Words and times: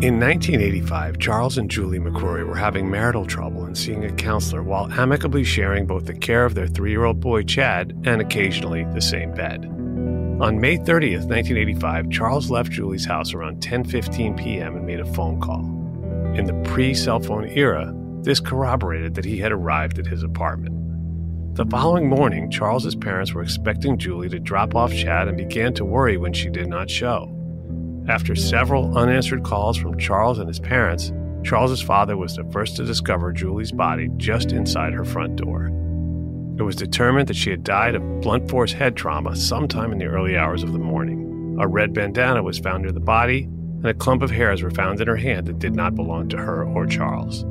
In 0.00 0.20
1985, 0.20 1.18
Charles 1.18 1.58
and 1.58 1.68
Julie 1.68 1.98
McCrory 1.98 2.46
were 2.46 2.54
having 2.54 2.88
marital 2.88 3.26
trouble 3.26 3.64
and 3.64 3.76
seeing 3.76 4.04
a 4.04 4.12
counselor 4.12 4.62
while 4.62 4.88
amicably 4.92 5.42
sharing 5.42 5.86
both 5.86 6.04
the 6.04 6.14
care 6.14 6.44
of 6.44 6.54
their 6.54 6.68
three 6.68 6.92
year 6.92 7.04
old 7.04 7.18
boy 7.18 7.42
Chad 7.42 8.00
and 8.04 8.20
occasionally 8.20 8.84
the 8.94 9.00
same 9.00 9.34
bed. 9.34 9.64
On 9.64 10.60
May 10.60 10.76
30th, 10.76 11.26
1985, 11.26 12.10
Charles 12.10 12.48
left 12.48 12.70
Julie's 12.70 13.06
house 13.06 13.34
around 13.34 13.60
10:15 13.60 14.36
p.m. 14.38 14.76
and 14.76 14.86
made 14.86 15.00
a 15.00 15.14
phone 15.14 15.40
call. 15.40 15.64
In 16.36 16.44
the 16.44 16.70
pre-cell 16.70 17.18
phone 17.18 17.48
era, 17.48 17.92
this 18.22 18.38
corroborated 18.38 19.16
that 19.16 19.24
he 19.24 19.38
had 19.38 19.50
arrived 19.50 19.98
at 19.98 20.06
his 20.06 20.22
apartment. 20.22 20.76
The 21.56 21.66
following 21.66 22.08
morning, 22.08 22.52
Charles's 22.52 22.94
parents 22.94 23.34
were 23.34 23.42
expecting 23.42 23.98
Julie 23.98 24.28
to 24.28 24.38
drop 24.38 24.76
off 24.76 24.94
Chad 24.94 25.26
and 25.26 25.36
began 25.36 25.74
to 25.74 25.84
worry 25.84 26.16
when 26.16 26.32
she 26.32 26.50
did 26.50 26.68
not 26.68 26.88
show. 26.88 27.34
After 28.08 28.34
several 28.34 28.96
unanswered 28.96 29.42
calls 29.42 29.76
from 29.76 29.98
Charles 29.98 30.38
and 30.38 30.48
his 30.48 30.58
parents, 30.58 31.12
Charles's 31.44 31.82
father 31.82 32.16
was 32.16 32.34
the 32.34 32.44
first 32.50 32.76
to 32.76 32.84
discover 32.84 33.32
Julie's 33.32 33.70
body 33.70 34.08
just 34.16 34.52
inside 34.52 34.94
her 34.94 35.04
front 35.04 35.36
door. 35.36 35.66
It 36.58 36.62
was 36.62 36.74
determined 36.74 37.28
that 37.28 37.36
she 37.36 37.50
had 37.50 37.62
died 37.62 37.94
of 37.94 38.20
blunt 38.22 38.48
force 38.48 38.72
head 38.72 38.96
trauma 38.96 39.36
sometime 39.36 39.92
in 39.92 39.98
the 39.98 40.06
early 40.06 40.38
hours 40.38 40.62
of 40.62 40.72
the 40.72 40.78
morning. 40.78 41.58
A 41.60 41.68
red 41.68 41.92
bandana 41.92 42.42
was 42.42 42.58
found 42.58 42.82
near 42.82 42.92
the 42.92 42.98
body, 42.98 43.42
and 43.42 43.86
a 43.86 43.94
clump 43.94 44.22
of 44.22 44.30
hairs 44.30 44.62
were 44.62 44.70
found 44.70 45.02
in 45.02 45.06
her 45.06 45.16
hand 45.16 45.46
that 45.46 45.58
did 45.58 45.74
not 45.74 45.94
belong 45.94 46.30
to 46.30 46.38
her 46.38 46.64
or 46.64 46.86
Charles. 46.86 47.44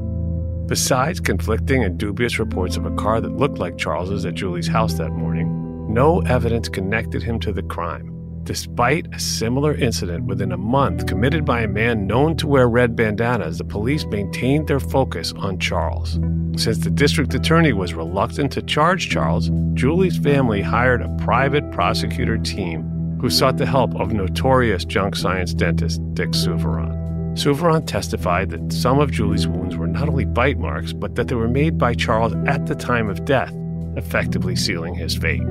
Besides 0.68 1.20
conflicting 1.20 1.84
and 1.84 2.00
dubious 2.00 2.40
reports 2.40 2.78
of 2.78 2.86
a 2.86 2.96
car 2.96 3.22
that 3.22 3.38
looked 3.38 3.60
like 3.60 3.78
Charles's 3.78 4.26
at 4.26 4.34
Julie's 4.34 4.68
house 4.68 4.96
that 4.96 5.12
morning, 5.12 5.94
no 5.94 6.22
evidence 6.22 6.68
connected 6.68 7.22
him 7.22 7.40
to 7.42 7.54
the 7.54 7.64
crime, 7.64 8.17
despite 8.48 9.14
a 9.14 9.20
similar 9.20 9.76
incident 9.76 10.24
within 10.24 10.54
a 10.54 10.58
month 10.58 11.06
committed 11.06 11.44
by 11.44 11.60
a 11.60 11.68
man 11.68 12.08
known 12.08 12.36
to 12.38 12.48
wear 12.48 12.70
red 12.70 12.96
bandanas. 12.96 13.58
The 13.58 13.66
police 13.66 14.06
maintained 14.06 14.70
their 14.70 14.80
focus 14.80 15.34
on 15.34 15.60
Charles. 15.60 16.14
Since 16.56 16.78
the 16.78 16.90
district 16.90 17.34
attorney 17.34 17.74
was 17.74 17.94
reluctant 17.94 18.54
to 18.54 18.62
charge 18.62 19.10
Charles, 19.10 19.52
Julie's 19.74 20.18
family 20.18 20.62
hired 20.62 21.02
a 21.02 21.14
private 21.18 21.70
prosecutor 21.74 22.38
team 22.38 23.18
who 23.20 23.30
sought 23.30 23.58
the 23.58 23.66
help 23.66 23.94
of 23.96 24.14
notorious 24.14 24.86
junk 24.86 25.18
science 25.18 25.54
dentist 25.54 26.00
Dick 26.14 26.34
Souviron. 26.34 27.36
Souviron 27.36 27.86
testified 27.86 28.50
that 28.52 28.72
some 28.72 29.00
of 29.00 29.12
Julie's 29.12 29.48
wounds 29.48 29.76
were 29.76 29.88
not 29.88 30.08
only 30.08 30.24
bite 30.24 30.58
marks, 30.58 30.94
but 30.94 31.16
that 31.16 31.28
they 31.28 31.36
were 31.36 31.50
made 31.50 31.78
by 31.78 31.94
Charles 31.94 32.34
at 32.48 32.66
the 32.66 32.76
time 32.76 33.10
of 33.10 33.26
death, 33.26 33.54
effectively 33.98 34.56
sealing 34.56 34.96
his 34.96 35.18
fate. 35.18 35.44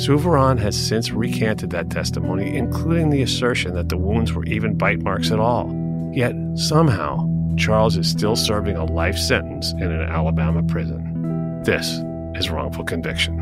Souviron 0.00 0.56
has 0.56 0.74
since 0.74 1.12
recanted 1.12 1.68
that 1.70 1.90
testimony, 1.90 2.56
including 2.56 3.10
the 3.10 3.20
assertion 3.20 3.74
that 3.74 3.90
the 3.90 3.98
wounds 3.98 4.32
were 4.32 4.46
even 4.46 4.78
bite 4.78 5.02
marks 5.02 5.30
at 5.30 5.38
all. 5.38 5.70
Yet, 6.14 6.34
somehow, 6.54 7.28
Charles 7.58 7.98
is 7.98 8.08
still 8.08 8.34
serving 8.34 8.76
a 8.76 8.84
life 8.86 9.18
sentence 9.18 9.72
in 9.72 9.92
an 9.92 10.08
Alabama 10.08 10.62
prison. 10.62 11.62
This 11.64 12.00
is 12.34 12.48
wrongful 12.48 12.84
conviction. 12.84 13.36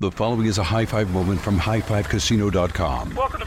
The 0.00 0.10
following 0.10 0.46
is 0.46 0.58
a 0.58 0.64
high 0.64 0.86
five 0.86 1.10
moment 1.12 1.40
from 1.40 1.56
highfivecasino.com. 1.56 3.14
Welcome 3.14 3.40
to 3.42 3.46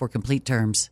for 0.00 0.08
complete 0.08 0.46
terms. 0.46 0.88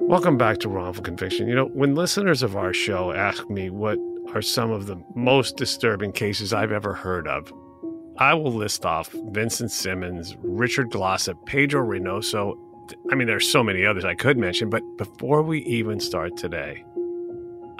Welcome 0.00 0.38
back 0.38 0.56
to 0.60 0.70
Wrongful 0.70 1.04
Conviction. 1.04 1.48
You 1.48 1.54
know, 1.54 1.66
when 1.66 1.94
listeners 1.94 2.42
of 2.42 2.56
our 2.56 2.72
show 2.72 3.12
ask 3.12 3.50
me 3.50 3.68
what 3.68 3.98
are 4.32 4.40
some 4.40 4.70
of 4.70 4.86
the 4.86 4.96
most 5.14 5.58
disturbing 5.58 6.12
cases 6.12 6.54
I've 6.54 6.72
ever 6.72 6.94
heard 6.94 7.28
of, 7.28 7.52
I 8.16 8.32
will 8.32 8.54
list 8.54 8.86
off 8.86 9.14
Vincent 9.32 9.70
Simmons, 9.70 10.34
Richard 10.42 10.88
Glossip, 10.88 11.44
Pedro 11.44 11.86
Reynoso. 11.86 12.54
I 13.12 13.14
mean, 13.14 13.28
there's 13.28 13.52
so 13.52 13.62
many 13.62 13.84
others 13.84 14.06
I 14.06 14.14
could 14.14 14.38
mention, 14.38 14.70
but 14.70 14.82
before 14.96 15.42
we 15.42 15.60
even 15.64 16.00
start 16.00 16.38
today, 16.38 16.84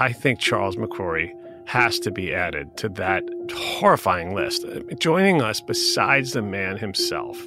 I 0.00 0.12
think 0.12 0.38
Charles 0.38 0.76
McCrory 0.76 1.34
has 1.66 1.98
to 2.00 2.10
be 2.10 2.34
added 2.34 2.74
to 2.78 2.88
that 2.88 3.22
horrifying 3.52 4.34
list. 4.34 4.64
Joining 4.98 5.42
us, 5.42 5.60
besides 5.60 6.32
the 6.32 6.40
man 6.40 6.78
himself, 6.78 7.46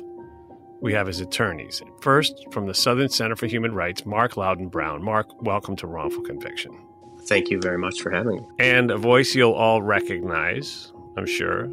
we 0.79 0.93
have 0.93 1.07
his 1.07 1.19
attorneys. 1.19 1.81
First, 2.01 2.45
from 2.51 2.67
the 2.67 2.75
Southern 2.75 3.09
Center 3.09 3.35
for 3.35 3.47
Human 3.47 3.73
Rights, 3.73 4.05
Mark 4.05 4.37
Loudon 4.37 4.67
Brown. 4.67 5.03
Mark, 5.03 5.41
welcome 5.41 5.75
to 5.77 5.87
Wrongful 5.87 6.21
Conviction. 6.21 6.77
Thank 7.25 7.49
you 7.49 7.59
very 7.59 7.79
much 7.79 7.99
for 8.01 8.11
having 8.11 8.35
me. 8.35 8.47
And 8.59 8.91
a 8.91 8.97
voice 8.97 9.33
you'll 9.33 9.53
all 9.53 9.81
recognize, 9.81 10.93
I'm 11.17 11.25
sure. 11.25 11.71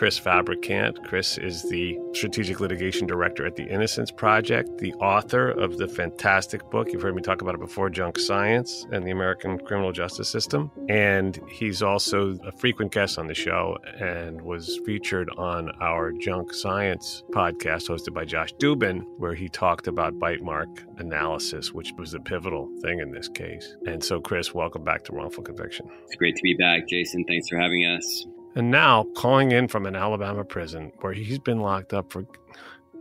Chris 0.00 0.18
Fabricant. 0.18 1.04
Chris 1.04 1.36
is 1.36 1.62
the 1.68 1.98
Strategic 2.14 2.58
Litigation 2.58 3.06
Director 3.06 3.44
at 3.44 3.56
the 3.56 3.64
Innocence 3.64 4.10
Project, 4.10 4.78
the 4.78 4.94
author 4.94 5.50
of 5.50 5.76
the 5.76 5.86
fantastic 5.86 6.70
book. 6.70 6.90
You've 6.90 7.02
heard 7.02 7.14
me 7.14 7.20
talk 7.20 7.42
about 7.42 7.54
it 7.54 7.60
before 7.60 7.90
Junk 7.90 8.18
Science 8.18 8.86
and 8.92 9.06
the 9.06 9.10
American 9.10 9.58
Criminal 9.58 9.92
Justice 9.92 10.30
System. 10.30 10.70
And 10.88 11.38
he's 11.50 11.82
also 11.82 12.38
a 12.46 12.52
frequent 12.52 12.92
guest 12.92 13.18
on 13.18 13.26
the 13.26 13.34
show 13.34 13.76
and 14.00 14.40
was 14.40 14.80
featured 14.86 15.28
on 15.36 15.70
our 15.82 16.12
Junk 16.12 16.54
Science 16.54 17.22
podcast 17.32 17.90
hosted 17.90 18.14
by 18.14 18.24
Josh 18.24 18.54
Dubin, 18.54 19.04
where 19.18 19.34
he 19.34 19.50
talked 19.50 19.86
about 19.86 20.18
bite 20.18 20.42
mark 20.42 20.82
analysis, 20.96 21.74
which 21.74 21.92
was 21.98 22.12
the 22.12 22.20
pivotal 22.20 22.70
thing 22.80 23.00
in 23.00 23.10
this 23.10 23.28
case. 23.28 23.76
And 23.86 24.02
so, 24.02 24.18
Chris, 24.18 24.54
welcome 24.54 24.82
back 24.82 25.04
to 25.04 25.12
Wrongful 25.12 25.44
Conviction. 25.44 25.90
It's 26.06 26.16
great 26.16 26.36
to 26.36 26.42
be 26.42 26.54
back, 26.54 26.88
Jason. 26.88 27.26
Thanks 27.26 27.50
for 27.50 27.58
having 27.58 27.84
us. 27.84 28.24
And 28.54 28.70
now 28.70 29.06
calling 29.16 29.52
in 29.52 29.68
from 29.68 29.86
an 29.86 29.94
Alabama 29.94 30.44
prison 30.44 30.92
where 31.00 31.12
he's 31.12 31.38
been 31.38 31.60
locked 31.60 31.92
up 31.92 32.12
for, 32.12 32.24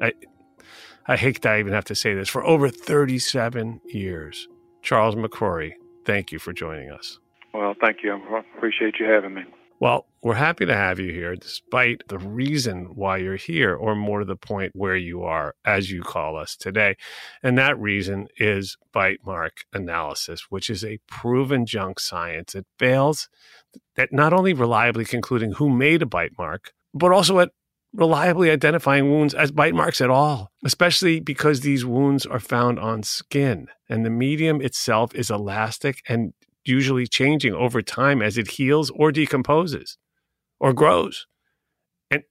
I, 0.01 0.13
I 1.07 1.15
hate 1.15 1.41
that 1.41 1.55
I 1.55 1.59
even 1.59 1.73
have 1.73 1.85
to 1.85 1.95
say 1.95 2.13
this, 2.13 2.29
for 2.29 2.45
over 2.45 2.69
37 2.69 3.81
years. 3.85 4.47
Charles 4.81 5.15
McCrory, 5.15 5.73
thank 6.05 6.31
you 6.31 6.39
for 6.39 6.53
joining 6.53 6.91
us. 6.91 7.19
Well, 7.53 7.73
thank 7.81 8.03
you. 8.03 8.13
I 8.13 8.43
appreciate 8.57 8.99
you 8.99 9.07
having 9.07 9.33
me. 9.33 9.43
Well, 9.81 10.07
we're 10.21 10.35
happy 10.35 10.65
to 10.65 10.75
have 10.75 10.99
you 10.99 11.13
here, 11.13 11.37
despite 11.37 12.01
the 12.09 12.17
reason 12.17 12.95
why 12.95 13.17
you're 13.17 13.37
here, 13.37 13.73
or 13.73 13.95
more 13.95 14.19
to 14.19 14.25
the 14.25 14.35
point 14.35 14.73
where 14.75 14.97
you 14.97 15.23
are, 15.23 15.55
as 15.63 15.89
you 15.89 16.01
call 16.01 16.35
us 16.35 16.57
today. 16.57 16.97
And 17.41 17.57
that 17.57 17.79
reason 17.79 18.27
is 18.37 18.75
bite 18.91 19.19
mark 19.25 19.63
analysis, 19.71 20.47
which 20.49 20.69
is 20.69 20.83
a 20.83 20.99
proven 21.07 21.65
junk 21.65 22.01
science. 22.01 22.55
It 22.55 22.65
fails 22.77 23.29
at 23.97 24.11
not 24.11 24.33
only 24.33 24.51
reliably 24.51 25.05
concluding 25.05 25.53
who 25.53 25.69
made 25.69 26.01
a 26.01 26.05
bite 26.05 26.37
mark, 26.37 26.73
but 26.93 27.13
also 27.13 27.39
at 27.39 27.51
reliably 27.93 28.51
identifying 28.51 29.09
wounds 29.09 29.33
as 29.33 29.51
bite 29.51 29.73
marks 29.73 30.01
at 30.01 30.09
all, 30.09 30.51
especially 30.65 31.21
because 31.21 31.61
these 31.61 31.85
wounds 31.85 32.25
are 32.25 32.39
found 32.39 32.79
on 32.79 33.01
skin 33.01 33.67
and 33.87 34.05
the 34.05 34.09
medium 34.09 34.61
itself 34.61 35.15
is 35.15 35.31
elastic 35.31 36.01
and 36.07 36.33
usually 36.69 37.07
changing 37.07 37.53
over 37.53 37.81
time 37.81 38.21
as 38.21 38.37
it 38.37 38.51
heals 38.51 38.89
or 38.91 39.11
decomposes 39.11 39.97
or 40.59 40.73
grows. 40.73 41.25
And 42.09 42.23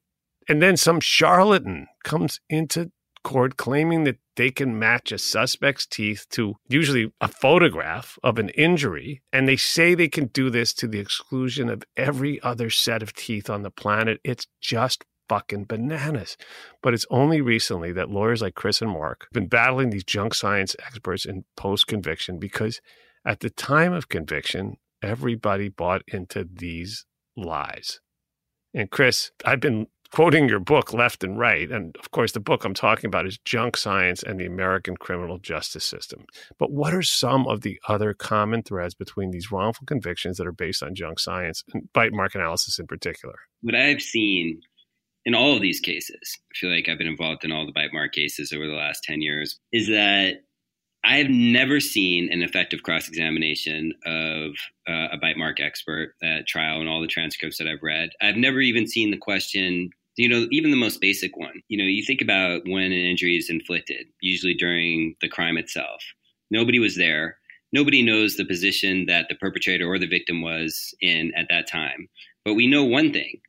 and 0.49 0.63
then 0.63 0.77
some 0.77 1.01
charlatan 1.01 1.89
comes 2.05 2.41
into 2.49 2.93
court 3.25 3.57
claiming 3.57 4.05
that 4.05 4.17
they 4.37 4.51
can 4.51 4.79
match 4.79 5.11
a 5.13 5.19
suspect's 5.19 5.85
teeth 5.87 6.25
to 6.31 6.55
usually 6.69 7.13
a 7.21 7.29
photograph 7.29 8.19
of 8.23 8.39
an 8.39 8.49
injury 8.51 9.21
and 9.33 9.49
they 9.49 9.57
say 9.57 9.95
they 9.95 10.09
can 10.09 10.27
do 10.27 10.49
this 10.49 10.73
to 10.73 10.87
the 10.87 11.01
exclusion 11.01 11.69
of 11.69 11.83
every 11.97 12.41
other 12.43 12.71
set 12.71 13.03
of 13.03 13.13
teeth 13.13 13.51
on 13.51 13.63
the 13.63 13.71
planet. 13.71 14.21
It's 14.25 14.47
just 14.61 15.05
fucking 15.29 15.65
bananas. 15.65 16.37
But 16.83 16.95
it's 16.95 17.07
only 17.11 17.41
recently 17.41 17.93
that 17.93 18.11
lawyers 18.11 18.41
like 18.41 18.55
Chris 18.55 18.81
and 18.81 18.91
Mark 18.91 19.25
have 19.25 19.33
been 19.33 19.49
battling 19.49 19.91
these 19.91 20.05
junk 20.05 20.35
science 20.35 20.75
experts 20.87 21.25
in 21.25 21.45
post 21.57 21.87
conviction 21.87 22.39
because 22.39 22.81
at 23.25 23.41
the 23.41 23.51
time 23.51 23.93
of 23.93 24.09
conviction, 24.09 24.77
everybody 25.03 25.69
bought 25.69 26.03
into 26.09 26.45
these 26.45 27.05
lies. 27.37 28.01
And 28.75 28.91
Chris, 28.91 29.31
I've 29.45 29.61
been 29.61 29.87
quoting 30.13 30.49
your 30.49 30.61
book 30.61 30.93
left 30.93 31.23
and 31.23 31.39
right. 31.39 31.71
And 31.71 31.97
of 31.99 32.11
course, 32.11 32.33
the 32.33 32.41
book 32.41 32.65
I'm 32.65 32.75
talking 32.75 33.09
about 33.09 33.27
is 33.27 33.39
Junk 33.45 33.77
Science 33.77 34.23
and 34.23 34.39
the 34.41 34.47
American 34.47 34.97
Criminal 34.97 35.39
Justice 35.39 35.85
System. 35.85 36.25
But 36.59 36.73
what 36.73 36.95
are 36.95 37.03
some 37.03 37.47
of 37.47 37.61
the 37.61 37.79
other 37.89 38.15
common 38.15 38.63
threads 38.63 38.95
between 38.95 39.31
these 39.31 39.53
wrongful 39.53 39.87
convictions 39.87 40.39
that 40.39 40.47
are 40.47 40.53
based 40.53 40.83
on 40.83 40.95
junk 40.95 41.19
science 41.19 41.63
and 41.73 41.93
bite 41.93 42.13
mark 42.13 42.35
analysis 42.35 42.79
in 42.79 42.87
particular? 42.87 43.35
What 43.63 43.75
I've 43.75 44.03
seen 44.03 44.61
in 45.25 45.35
all 45.35 45.55
of 45.55 45.61
these 45.61 45.81
cases, 45.81 46.39
I 46.51 46.55
feel 46.55 46.75
like 46.75 46.89
I've 46.89 46.99
been 46.99 47.07
involved 47.07 47.45
in 47.45 47.53
all 47.53 47.67
the 47.67 47.73
bite 47.73 47.93
mark 47.93 48.13
cases 48.13 48.53
over 48.53 48.67
the 48.67 48.73
last 48.73 49.03
10 49.05 49.21
years, 49.21 49.59
is 49.73 49.89
that 49.89 50.37
I 51.09 51.17
have 51.17 51.31
never 51.31 51.81
seen 51.81 52.31
an 52.31 52.43
effective 52.43 52.83
cross 52.83 53.09
examination 53.09 53.95
of 54.05 54.51
uh, 54.87 55.09
a 55.13 55.17
bite 55.17 55.39
mark 55.39 55.59
expert 55.59 56.13
at 56.23 56.47
trial 56.47 56.83
in 56.83 56.87
all 56.87 57.01
the 57.01 57.07
transcripts 57.07 57.57
that 57.57 57.67
I've 57.67 57.83
read. 57.83 58.11
I've 58.21 58.37
never 58.37 58.61
even 58.61 58.87
seen 58.87 59.11
the 59.11 59.17
question, 59.17 59.89
you 60.17 60.29
know, 60.29 60.47
even 60.51 60.71
the 60.71 60.77
most 60.77 61.01
basic 61.01 61.35
one. 61.35 61.63
You 61.69 61.79
know, 61.79 61.85
you 61.85 62.05
think 62.05 62.21
about 62.21 62.61
when 62.67 62.83
an 62.83 62.93
injury 62.93 63.39
is 63.39 63.49
inflicted, 63.49 64.07
usually 64.21 64.53
during 64.53 65.15
the 65.23 65.31
crime 65.31 65.57
itself. 65.57 66.03
Nobody 66.51 66.79
was 66.79 66.97
there. 66.97 67.39
Nobody 67.73 68.03
knows 68.03 68.37
the 68.37 68.45
position 68.45 69.07
that 69.07 69.31
the 69.31 69.35
perpetrator 69.37 69.89
or 69.91 69.99
the 69.99 70.07
victim 70.07 70.43
was 70.43 70.95
in 71.01 71.33
at 71.35 71.47
that 71.49 71.67
time. 71.67 72.11
But 72.45 72.53
we 72.53 72.67
know 72.67 72.85
one 72.85 73.15
thing 73.15 73.41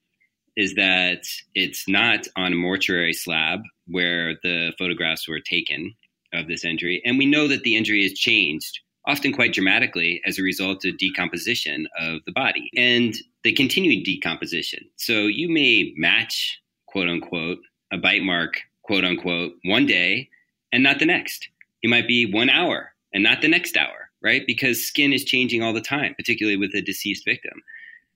is 0.55 0.75
that 0.75 1.23
it's 1.55 1.89
not 1.89 2.25
on 2.37 2.53
a 2.53 2.55
mortuary 2.55 3.13
slab 3.13 3.59
where 3.85 4.35
the 4.43 4.71
photographs 4.79 5.27
were 5.27 5.41
taken 5.41 5.93
of 6.33 6.47
this 6.47 6.63
injury. 6.63 7.01
And 7.05 7.17
we 7.17 7.25
know 7.25 7.47
that 7.47 7.63
the 7.63 7.75
injury 7.75 8.03
has 8.03 8.13
changed, 8.13 8.79
often 9.07 9.33
quite 9.33 9.53
dramatically, 9.53 10.21
as 10.25 10.37
a 10.37 10.43
result 10.43 10.85
of 10.85 10.97
decomposition 10.97 11.87
of 11.99 12.21
the 12.25 12.31
body 12.31 12.69
and 12.75 13.15
the 13.43 13.53
continued 13.53 14.03
decomposition. 14.03 14.87
So 14.97 15.27
you 15.27 15.49
may 15.49 15.93
match, 15.95 16.61
quote 16.87 17.09
unquote, 17.09 17.59
a 17.91 17.97
bite 17.97 18.23
mark, 18.23 18.61
quote 18.83 19.05
unquote, 19.05 19.53
one 19.63 19.85
day 19.85 20.29
and 20.71 20.83
not 20.83 20.99
the 20.99 21.05
next. 21.05 21.47
It 21.81 21.89
might 21.89 22.07
be 22.07 22.31
one 22.31 22.49
hour 22.49 22.93
and 23.13 23.23
not 23.23 23.41
the 23.41 23.47
next 23.47 23.77
hour, 23.77 24.09
right? 24.21 24.43
Because 24.45 24.85
skin 24.85 25.13
is 25.13 25.23
changing 25.23 25.63
all 25.63 25.73
the 25.73 25.81
time, 25.81 26.13
particularly 26.15 26.57
with 26.57 26.75
a 26.75 26.81
deceased 26.81 27.25
victim. 27.25 27.61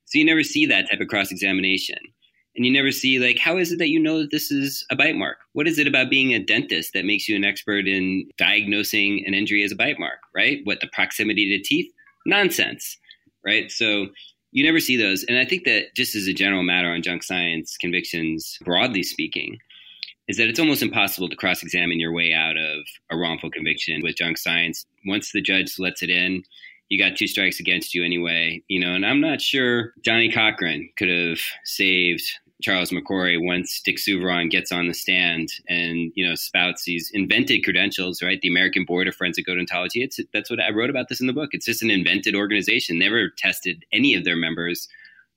So 0.05 0.19
you 0.19 0.25
never 0.25 0.43
see 0.43 0.65
that 0.65 0.89
type 0.89 0.99
of 0.99 1.07
cross 1.07 1.31
examination 1.31 1.97
and 2.55 2.65
you 2.65 2.71
never 2.71 2.91
see 2.91 3.19
like 3.19 3.39
how 3.39 3.57
is 3.57 3.71
it 3.71 3.79
that 3.79 3.89
you 3.89 3.99
know 3.99 4.19
that 4.19 4.31
this 4.31 4.51
is 4.51 4.85
a 4.89 4.95
bite 4.95 5.15
mark? 5.15 5.37
What 5.53 5.67
is 5.67 5.79
it 5.79 5.87
about 5.87 6.09
being 6.09 6.33
a 6.33 6.39
dentist 6.39 6.93
that 6.93 7.05
makes 7.05 7.27
you 7.27 7.35
an 7.35 7.43
expert 7.43 7.87
in 7.87 8.29
diagnosing 8.37 9.23
an 9.25 9.33
injury 9.33 9.63
as 9.63 9.71
a 9.71 9.75
bite 9.75 9.99
mark 9.99 10.19
right? 10.35 10.59
What 10.63 10.79
the 10.81 10.87
proximity 10.87 11.57
to 11.57 11.63
teeth? 11.63 11.91
Nonsense 12.25 12.97
right? 13.45 13.71
So 13.71 14.07
you 14.51 14.63
never 14.63 14.79
see 14.79 14.97
those. 14.97 15.23
And 15.23 15.37
i 15.37 15.45
think 15.45 15.65
that 15.65 15.93
just 15.95 16.15
as 16.15 16.27
a 16.27 16.33
general 16.33 16.63
matter 16.63 16.89
on 16.89 17.01
junk 17.01 17.23
science 17.23 17.77
convictions 17.77 18.57
broadly 18.63 19.03
speaking 19.03 19.57
is 20.27 20.37
that 20.37 20.47
it's 20.47 20.59
almost 20.59 20.81
impossible 20.81 21.27
to 21.27 21.35
cross-examine 21.35 21.99
your 21.99 22.13
way 22.13 22.33
out 22.33 22.55
of 22.55 22.85
a 23.11 23.17
wrongful 23.17 23.51
conviction 23.51 24.01
with 24.01 24.15
junk 24.15 24.37
science. 24.37 24.85
Once 25.05 25.31
the 25.33 25.41
judge 25.41 25.77
lets 25.79 26.01
it 26.01 26.09
in 26.09 26.43
you 26.93 26.99
got 26.99 27.17
two 27.17 27.25
strikes 27.25 27.59
against 27.59 27.95
you 27.95 28.05
anyway, 28.05 28.61
you 28.67 28.79
know, 28.79 28.93
and 28.93 29.03
I'm 29.03 29.19
not 29.19 29.41
sure 29.41 29.93
Johnnie 30.05 30.31
Cochran 30.31 30.87
could 30.95 31.09
have 31.09 31.39
saved 31.63 32.21
Charles 32.61 32.91
McCrory 32.91 33.43
once 33.43 33.81
Dick 33.83 33.97
Souviron 33.97 34.47
gets 34.47 34.71
on 34.71 34.87
the 34.87 34.93
stand 34.93 35.49
and 35.67 36.11
you 36.15 36.25
know 36.25 36.35
spouts 36.35 36.83
these 36.83 37.09
invented 37.11 37.63
credentials, 37.63 38.21
right? 38.21 38.39
The 38.39 38.47
American 38.47 38.85
Board 38.85 39.07
of 39.07 39.15
Forensic 39.15 39.47
Odontology. 39.47 40.03
It's 40.03 40.19
that's 40.33 40.51
what 40.51 40.61
I 40.61 40.69
wrote 40.69 40.91
about 40.91 41.09
this 41.09 41.19
in 41.19 41.25
the 41.25 41.33
book. 41.33 41.49
It's 41.53 41.65
just 41.65 41.81
an 41.81 41.89
invented 41.89 42.35
organization. 42.35 42.99
Never 42.99 43.29
tested 43.37 43.83
any 43.91 44.13
of 44.13 44.23
their 44.23 44.35
members 44.35 44.87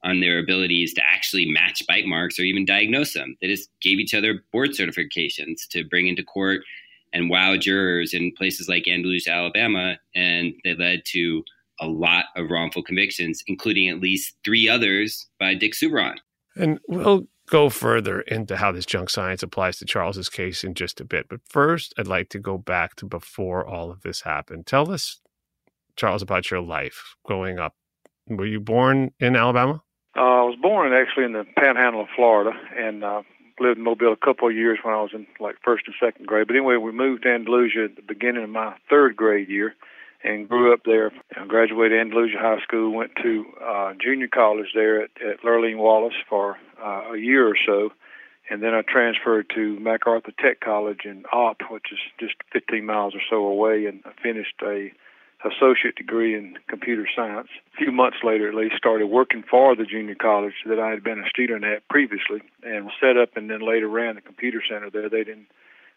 on 0.05 0.21
their 0.21 0.39
abilities 0.39 0.93
to 0.93 1.03
actually 1.03 1.51
match 1.51 1.83
bite 1.89 2.07
marks 2.07 2.39
or 2.39 2.43
even 2.43 2.67
diagnose 2.67 3.15
them. 3.15 3.35
They 3.41 3.49
just 3.49 3.71
gave 3.81 3.99
each 3.99 4.13
other 4.13 4.45
board 4.53 4.73
certifications 4.73 5.67
to 5.71 5.85
bring 5.85 6.07
into 6.07 6.23
court 6.23 6.61
and 7.17 7.31
wow 7.31 7.57
jurors 7.57 8.13
in 8.13 8.31
places 8.33 8.69
like 8.69 8.87
Andalusia, 8.87 9.31
Alabama, 9.31 9.99
and 10.15 10.53
they 10.65 10.75
led 10.75 11.03
to 11.07 11.43
a 11.81 11.87
lot 11.87 12.27
of 12.37 12.51
wrongful 12.51 12.83
convictions, 12.83 13.43
including 13.47 13.89
at 13.89 14.01
least 14.01 14.35
three 14.45 14.69
others 14.69 15.27
by 15.41 15.55
Dick 15.55 15.75
Souviron. 15.75 16.19
And 16.57 16.79
we'll 16.89 17.27
go 17.49 17.71
further 17.71 18.21
into 18.21 18.57
how 18.57 18.71
this 18.71 18.85
junk 18.85 19.09
science 19.09 19.43
applies 19.43 19.79
to 19.79 19.87
Charles's 19.87 20.29
case 20.29 20.63
in 20.63 20.75
just 20.75 21.01
a 21.01 21.05
bit. 21.05 21.27
But 21.29 21.41
first, 21.49 21.95
I'd 21.97 22.07
like 22.07 22.29
to 22.31 22.39
go 22.39 22.59
back 22.59 22.97
to 22.97 23.07
before 23.07 23.67
all 23.67 23.91
of 23.91 24.03
this 24.03 24.23
happened. 24.23 24.67
Tell 24.67 24.91
us, 24.91 25.21
Charles, 25.97 26.23
about 26.23 26.51
your 26.51 26.61
life 26.61 27.17
growing 27.25 27.59
up. 27.59 27.75
Were 28.29 28.47
you 28.47 28.61
born 28.61 29.13
in 29.21 29.37
Alabama? 29.37 29.83
Uh, 30.17 30.21
I 30.21 30.43
was 30.43 30.59
born 30.61 30.93
actually 30.93 31.25
in 31.25 31.33
the 31.33 31.45
panhandle 31.57 32.03
of 32.03 32.09
Florida 32.15 32.53
and 32.77 33.05
uh, 33.05 33.23
lived 33.61 33.79
in 33.79 33.85
Mobile 33.85 34.13
a 34.13 34.17
couple 34.17 34.49
of 34.49 34.55
years 34.55 34.79
when 34.83 34.95
I 34.95 35.01
was 35.03 35.11
in 35.15 35.27
like 35.41 35.57
first 35.65 35.85
and 35.87 35.95
second 36.01 36.27
grade. 36.27 36.47
But 36.47 36.57
anyway, 36.57 36.77
we 36.77 36.93
moved 36.93 37.23
to 37.23 37.31
Andalusia 37.31 37.85
at 37.85 37.97
the 37.97 38.03
beginning 38.03 38.45
of 38.45 38.51
my 38.51 38.75
third 38.89 39.17
grade 39.17 39.49
year 39.49 39.75
and 40.23 40.49
grew 40.49 40.73
up 40.73 40.81
there. 40.85 41.13
I 41.37 41.47
graduated 41.47 41.99
Andalusia 41.99 42.39
High 42.39 42.61
School, 42.63 42.93
went 42.93 43.13
to 43.23 43.45
uh, 43.65 43.93
junior 44.03 44.29
college 44.29 44.69
there 44.75 45.03
at, 45.03 45.11
at 45.21 45.43
Lurleen 45.43 45.79
Wallace 45.79 46.15
for 46.29 46.57
uh, 46.83 47.13
a 47.13 47.19
year 47.19 47.47
or 47.47 47.57
so, 47.67 47.91
and 48.51 48.63
then 48.63 48.75
I 48.75 48.83
transferred 48.83 49.51
to 49.55 49.79
MacArthur 49.81 50.33
Tech 50.39 50.61
College 50.61 51.01
in 51.05 51.25
Opp, 51.33 51.63
which 51.71 51.87
is 51.93 51.99
just 52.19 52.35
15 52.53 52.85
miles 52.85 53.15
or 53.15 53.21
so 53.29 53.47
away, 53.47 53.87
and 53.87 54.01
I 54.05 54.11
finished 54.23 54.55
a 54.63 54.93
associate 55.45 55.97
degree 55.97 56.35
in 56.35 56.57
computer 56.69 57.07
science. 57.15 57.49
A 57.75 57.77
few 57.77 57.93
months 57.93 58.19
later, 58.25 58.49
at 58.49 58.55
least, 58.55 58.77
started 58.77 59.07
working 59.07 59.45
for 59.49 59.77
the 59.77 59.85
junior 59.85 60.15
college 60.15 60.55
that 60.67 60.79
I 60.79 60.91
had 60.91 61.05
been 61.05 61.21
a 61.21 61.29
student 61.29 61.65
at 61.65 61.87
previously, 61.89 62.43
and 62.63 62.91
set 63.01 63.17
up 63.17 63.37
and 63.37 63.51
then 63.51 63.61
later 63.61 63.89
ran 63.89 64.15
the 64.15 64.21
computer 64.21 64.63
center 64.69 64.91
there. 64.91 65.09
They 65.09 65.25
didn't 65.25 65.49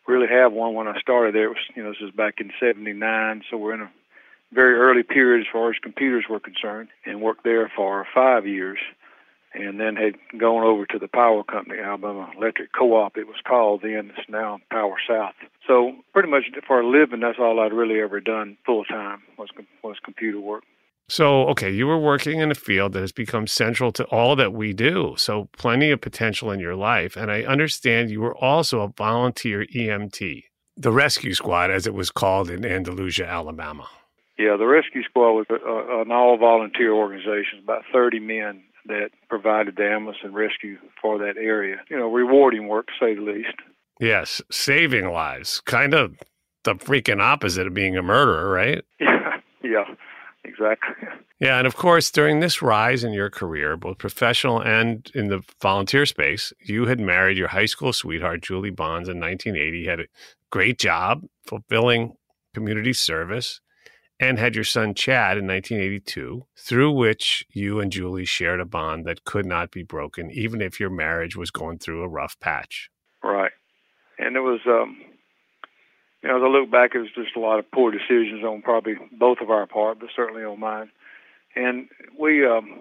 really 0.07 0.27
have 0.27 0.51
one 0.51 0.73
when 0.73 0.87
I 0.87 0.99
started 0.99 1.35
there. 1.35 1.45
It 1.45 1.49
was, 1.49 1.57
you 1.75 1.83
know, 1.83 1.89
this 1.89 2.01
was 2.01 2.11
back 2.11 2.35
in 2.39 2.51
'79, 2.59 3.43
so 3.49 3.57
we're 3.57 3.73
in 3.73 3.81
a 3.81 3.91
very 4.51 4.75
early 4.75 5.03
period 5.03 5.41
as 5.41 5.51
far 5.51 5.69
as 5.69 5.77
computers 5.81 6.25
were 6.29 6.39
concerned, 6.39 6.89
and 7.05 7.21
worked 7.21 7.43
there 7.43 7.71
for 7.75 8.05
five 8.13 8.47
years, 8.47 8.79
and 9.53 9.79
then 9.79 9.95
had 9.95 10.15
gone 10.39 10.63
over 10.63 10.85
to 10.85 10.99
the 10.99 11.07
power 11.07 11.43
company, 11.43 11.79
Alabama 11.79 12.29
Electric 12.37 12.71
Co-op. 12.73 13.17
It 13.17 13.27
was 13.27 13.41
called 13.47 13.81
then. 13.81 14.11
It's 14.17 14.29
now 14.29 14.59
Power 14.71 14.97
South. 15.07 15.33
So 15.67 15.93
pretty 16.13 16.29
much 16.29 16.43
for 16.67 16.81
a 16.81 16.87
living, 16.87 17.21
that's 17.21 17.39
all 17.39 17.59
I'd 17.59 17.73
really 17.73 17.99
ever 17.99 18.19
done 18.19 18.57
full 18.65 18.85
time 18.85 19.23
was 19.37 19.49
was 19.83 19.97
computer 20.03 20.39
work. 20.39 20.63
So, 21.09 21.47
okay, 21.47 21.71
you 21.71 21.87
were 21.87 21.97
working 21.97 22.39
in 22.39 22.51
a 22.51 22.55
field 22.55 22.93
that 22.93 22.99
has 22.99 23.11
become 23.11 23.47
central 23.47 23.91
to 23.93 24.03
all 24.05 24.35
that 24.35 24.53
we 24.53 24.73
do. 24.73 25.15
So, 25.17 25.49
plenty 25.57 25.89
of 25.89 26.01
potential 26.01 26.51
in 26.51 26.59
your 26.59 26.75
life. 26.75 27.17
And 27.17 27.31
I 27.31 27.41
understand 27.41 28.11
you 28.11 28.21
were 28.21 28.37
also 28.37 28.81
a 28.81 28.89
volunteer 28.89 29.65
EMT, 29.75 30.43
the 30.77 30.91
rescue 30.91 31.33
squad, 31.33 31.71
as 31.71 31.87
it 31.87 31.95
was 31.95 32.11
called 32.11 32.51
in 32.51 32.63
Andalusia, 32.63 33.25
Alabama. 33.25 33.87
Yeah, 34.37 34.55
the 34.55 34.67
rescue 34.67 35.01
squad 35.03 35.31
was 35.31 35.47
a, 35.49 36.01
an 36.01 36.11
all 36.11 36.37
volunteer 36.37 36.93
organization, 36.93 37.59
about 37.63 37.85
30 37.91 38.19
men 38.19 38.63
that 38.89 39.09
provided 39.29 39.75
the 39.77 39.85
ambulance 39.85 40.19
and 40.23 40.35
rescue 40.35 40.77
for 41.01 41.17
that 41.19 41.37
area. 41.37 41.77
You 41.89 41.97
know, 41.97 42.11
rewarding 42.11 42.67
work, 42.67 42.87
to 42.87 42.93
say 42.99 43.15
the 43.15 43.21
least. 43.21 43.55
Yes, 43.99 44.41
saving 44.51 45.09
lives. 45.11 45.61
Kind 45.61 45.93
of 45.93 46.17
the 46.63 46.75
freaking 46.75 47.21
opposite 47.21 47.67
of 47.67 47.73
being 47.73 47.97
a 47.97 48.01
murderer, 48.01 48.49
right? 48.49 48.83
Yeah, 48.99 49.37
yeah, 49.63 49.85
exactly. 50.43 51.07
Yeah, 51.39 51.57
and 51.57 51.65
of 51.65 51.77
course, 51.77 52.11
during 52.11 52.41
this 52.41 52.61
rise 52.61 53.05
in 53.05 53.13
your 53.13 53.29
career, 53.29 53.77
both 53.77 53.97
professional 53.97 54.61
and 54.61 55.09
in 55.15 55.29
the 55.29 55.41
volunteer 55.61 56.05
space, 56.05 56.51
you 56.65 56.85
had 56.85 56.99
married 56.99 57.37
your 57.37 57.47
high 57.47 57.65
school 57.65 57.93
sweetheart, 57.93 58.41
Julie 58.41 58.71
Bonds, 58.71 59.07
in 59.07 59.19
1980. 59.19 59.79
You 59.79 59.89
had 59.89 59.99
a 60.01 60.07
great 60.51 60.79
job 60.79 61.23
fulfilling 61.45 62.13
community 62.53 62.91
service 62.91 63.61
and 64.19 64.37
had 64.37 64.55
your 64.55 64.65
son 64.65 64.93
Chad 64.93 65.37
in 65.37 65.47
1982, 65.47 66.45
through 66.57 66.91
which 66.91 67.45
you 67.51 67.79
and 67.79 67.91
Julie 67.91 68.25
shared 68.25 68.59
a 68.59 68.65
bond 68.65 69.05
that 69.05 69.23
could 69.23 69.45
not 69.45 69.71
be 69.71 69.83
broken, 69.83 70.29
even 70.31 70.61
if 70.61 70.79
your 70.79 70.89
marriage 70.89 71.35
was 71.35 71.51
going 71.51 71.79
through 71.79 72.03
a 72.03 72.07
rough 72.07 72.37
patch. 72.39 72.89
Right. 73.23 73.51
And 74.17 74.35
it 74.35 74.41
was, 74.41 74.59
um, 74.67 74.97
you 76.21 76.29
know, 76.29 76.37
as 76.37 76.43
I 76.43 76.47
look 76.47 76.69
back, 76.69 76.91
it 76.93 76.99
was 76.99 77.09
just 77.15 77.35
a 77.37 77.39
lot 77.39 77.59
of 77.59 77.71
poor 77.71 77.91
decisions 77.91 78.43
on 78.43 78.61
probably 78.61 78.95
both 79.17 79.37
of 79.41 79.49
our 79.49 79.65
part, 79.65 79.99
but 79.99 80.09
certainly 80.13 80.43
on 80.43 80.59
mine. 80.59 80.91
And 81.55 81.87
we 82.19 82.45
um, 82.45 82.79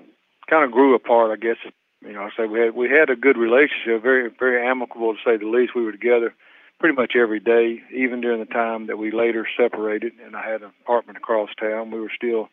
kind 0.50 0.64
of 0.64 0.72
grew 0.72 0.94
apart, 0.94 1.30
I 1.30 1.36
guess. 1.36 1.56
You 2.00 2.12
know, 2.12 2.22
I 2.22 2.30
say 2.36 2.46
we 2.46 2.60
had 2.60 2.74
we 2.74 2.88
had 2.88 3.10
a 3.10 3.16
good 3.16 3.36
relationship, 3.36 4.02
very 4.02 4.30
very 4.38 4.64
amicable 4.64 5.14
to 5.14 5.18
say 5.24 5.36
the 5.36 5.48
least. 5.48 5.74
We 5.74 5.84
were 5.84 5.92
together 5.92 6.32
pretty 6.78 6.94
much 6.94 7.12
every 7.16 7.40
day, 7.40 7.80
even 7.94 8.20
during 8.20 8.40
the 8.40 8.46
time 8.46 8.86
that 8.86 8.98
we 8.98 9.10
later 9.10 9.46
separated. 9.56 10.12
And 10.24 10.36
I 10.36 10.48
had 10.48 10.62
an 10.62 10.70
apartment 10.82 11.18
across 11.18 11.50
town. 11.60 11.90
We 11.90 12.00
were 12.00 12.12
still 12.14 12.48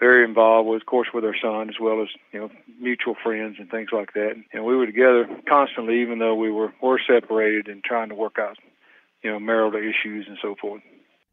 very 0.00 0.24
involved 0.24 0.68
with, 0.68 0.82
of 0.82 0.86
course, 0.86 1.08
with 1.12 1.24
our 1.24 1.34
son 1.40 1.68
as 1.68 1.76
well 1.80 2.02
as 2.02 2.08
you 2.32 2.40
know 2.40 2.50
mutual 2.80 3.14
friends 3.22 3.56
and 3.58 3.70
things 3.70 3.88
like 3.92 4.12
that. 4.14 4.34
And 4.52 4.64
we 4.64 4.76
were 4.76 4.86
together 4.86 5.28
constantly, 5.48 6.00
even 6.00 6.18
though 6.18 6.34
we 6.34 6.50
were 6.50 6.72
were 6.82 7.00
separated 7.06 7.68
and 7.68 7.82
trying 7.82 8.08
to 8.10 8.14
work 8.14 8.36
out 8.38 8.56
you 9.22 9.30
know 9.30 9.38
marital 9.38 9.80
issues 9.80 10.26
and 10.28 10.38
so 10.40 10.54
forth. 10.60 10.82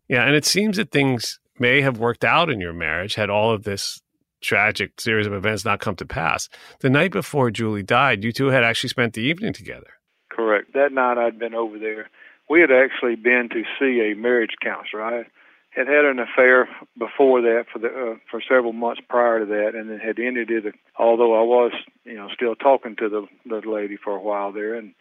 Yeah, 0.07 0.23
and 0.25 0.35
it 0.35 0.45
seems 0.45 0.77
that 0.77 0.91
things 0.91 1.39
may 1.59 1.81
have 1.81 1.97
worked 1.97 2.23
out 2.23 2.49
in 2.49 2.59
your 2.59 2.73
marriage 2.73 3.15
had 3.15 3.29
all 3.29 3.51
of 3.51 3.63
this 3.63 4.01
tragic 4.41 4.99
series 4.99 5.25
of 5.25 5.33
events 5.33 5.65
not 5.65 5.79
come 5.79 5.95
to 5.95 6.05
pass. 6.05 6.49
The 6.81 6.89
night 6.89 7.11
before 7.11 7.49
Julie 7.49 7.83
died, 7.83 8.23
you 8.23 8.31
two 8.31 8.47
had 8.47 8.63
actually 8.63 8.89
spent 8.89 9.13
the 9.13 9.21
evening 9.21 9.53
together. 9.53 9.93
Correct. 10.35 10.73
That 10.73 10.91
night 10.91 11.17
I'd 11.17 11.39
been 11.39 11.55
over 11.55 11.79
there. 11.79 12.09
We 12.49 12.59
had 12.59 12.71
actually 12.71 13.15
been 13.15 13.49
to 13.49 13.63
see 13.79 14.11
a 14.11 14.15
marriage 14.15 14.55
counselor. 14.61 15.01
I 15.01 15.25
had 15.69 15.87
had 15.87 16.05
an 16.05 16.19
affair 16.19 16.67
before 16.97 17.41
that 17.41 17.65
for 17.71 17.79
the 17.79 17.87
uh, 17.87 18.15
for 18.29 18.41
several 18.41 18.73
months 18.73 19.01
prior 19.09 19.39
to 19.39 19.45
that, 19.45 19.71
and 19.75 19.89
then 19.89 19.99
had 19.99 20.19
ended 20.19 20.49
it. 20.51 20.75
Although 20.97 21.33
I 21.39 21.43
was, 21.43 21.71
you 22.03 22.15
know, 22.15 22.27
still 22.33 22.55
talking 22.55 22.95
to 22.97 23.09
the 23.09 23.27
the 23.45 23.67
lady 23.67 23.97
for 23.97 24.15
a 24.15 24.21
while 24.21 24.51
there, 24.51 24.75
and 24.75 24.93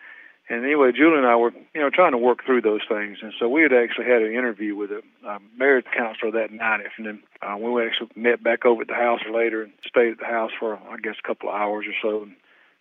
and 0.48 0.64
anyway, 0.64 0.92
Julie 0.92 1.18
and 1.18 1.26
I 1.26 1.36
were, 1.36 1.52
you 1.74 1.80
know, 1.80 1.90
trying 1.90 2.12
to 2.12 2.18
work 2.18 2.44
through 2.44 2.60
those 2.60 2.82
things. 2.86 3.18
And 3.22 3.32
so 3.40 3.48
we 3.48 3.62
had 3.62 3.72
actually 3.72 4.04
had 4.04 4.20
an 4.20 4.34
interview 4.34 4.76
with 4.76 4.90
a, 4.90 5.00
a 5.26 5.38
marriage 5.56 5.86
counselor 5.96 6.30
that 6.32 6.52
night. 6.52 6.80
And 6.98 7.06
then 7.06 7.22
uh, 7.40 7.56
we 7.56 7.84
actually 7.84 8.10
met 8.14 8.42
back 8.42 8.66
over 8.66 8.82
at 8.82 8.88
the 8.88 8.94
house 8.94 9.20
later 9.32 9.62
and 9.62 9.72
stayed 9.88 10.12
at 10.12 10.18
the 10.18 10.26
house 10.26 10.50
for, 10.58 10.76
I 10.76 10.98
guess, 11.02 11.16
a 11.22 11.26
couple 11.26 11.48
of 11.48 11.54
hours 11.54 11.86
or 11.88 11.94
so 12.02 12.24
and 12.24 12.36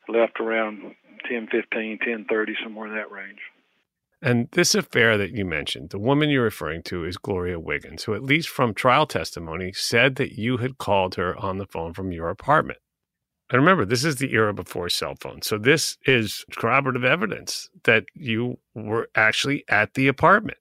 left 0.10 0.42
around 0.42 0.96
10, 1.30 1.48
15, 1.52 2.00
10, 2.00 2.26
30, 2.30 2.54
somewhere 2.64 2.88
in 2.88 2.96
that 2.96 3.12
range. 3.12 3.40
And 4.22 4.48
this 4.52 4.74
affair 4.74 5.18
that 5.18 5.32
you 5.32 5.44
mentioned, 5.44 5.90
the 5.90 6.00
woman 6.00 6.30
you're 6.30 6.44
referring 6.44 6.82
to 6.84 7.04
is 7.04 7.18
Gloria 7.18 7.60
Wiggins, 7.60 8.06
who, 8.06 8.14
at 8.14 8.24
least 8.24 8.48
from 8.48 8.74
trial 8.74 9.06
testimony, 9.06 9.74
said 9.74 10.16
that 10.16 10.38
you 10.38 10.58
had 10.58 10.78
called 10.78 11.16
her 11.16 11.38
on 11.38 11.58
the 11.58 11.66
phone 11.66 11.94
from 11.94 12.14
your 12.14 12.30
apartment. 12.30 12.80
And 13.50 13.62
remember, 13.62 13.86
this 13.86 14.06
is 14.06 14.16
the 14.16 14.34
era 14.34 14.54
before 14.54 14.88
cell 14.88 15.16
phones. 15.20 15.46
So 15.46 15.58
this 15.58 15.98
is 16.06 16.46
corroborative 16.56 17.04
evidence 17.04 17.70
that 17.84 18.06
you 18.16 18.60
were 18.74 19.10
actually 19.14 19.66
at 19.68 19.94
the 19.94 20.08
apartment. 20.08 20.58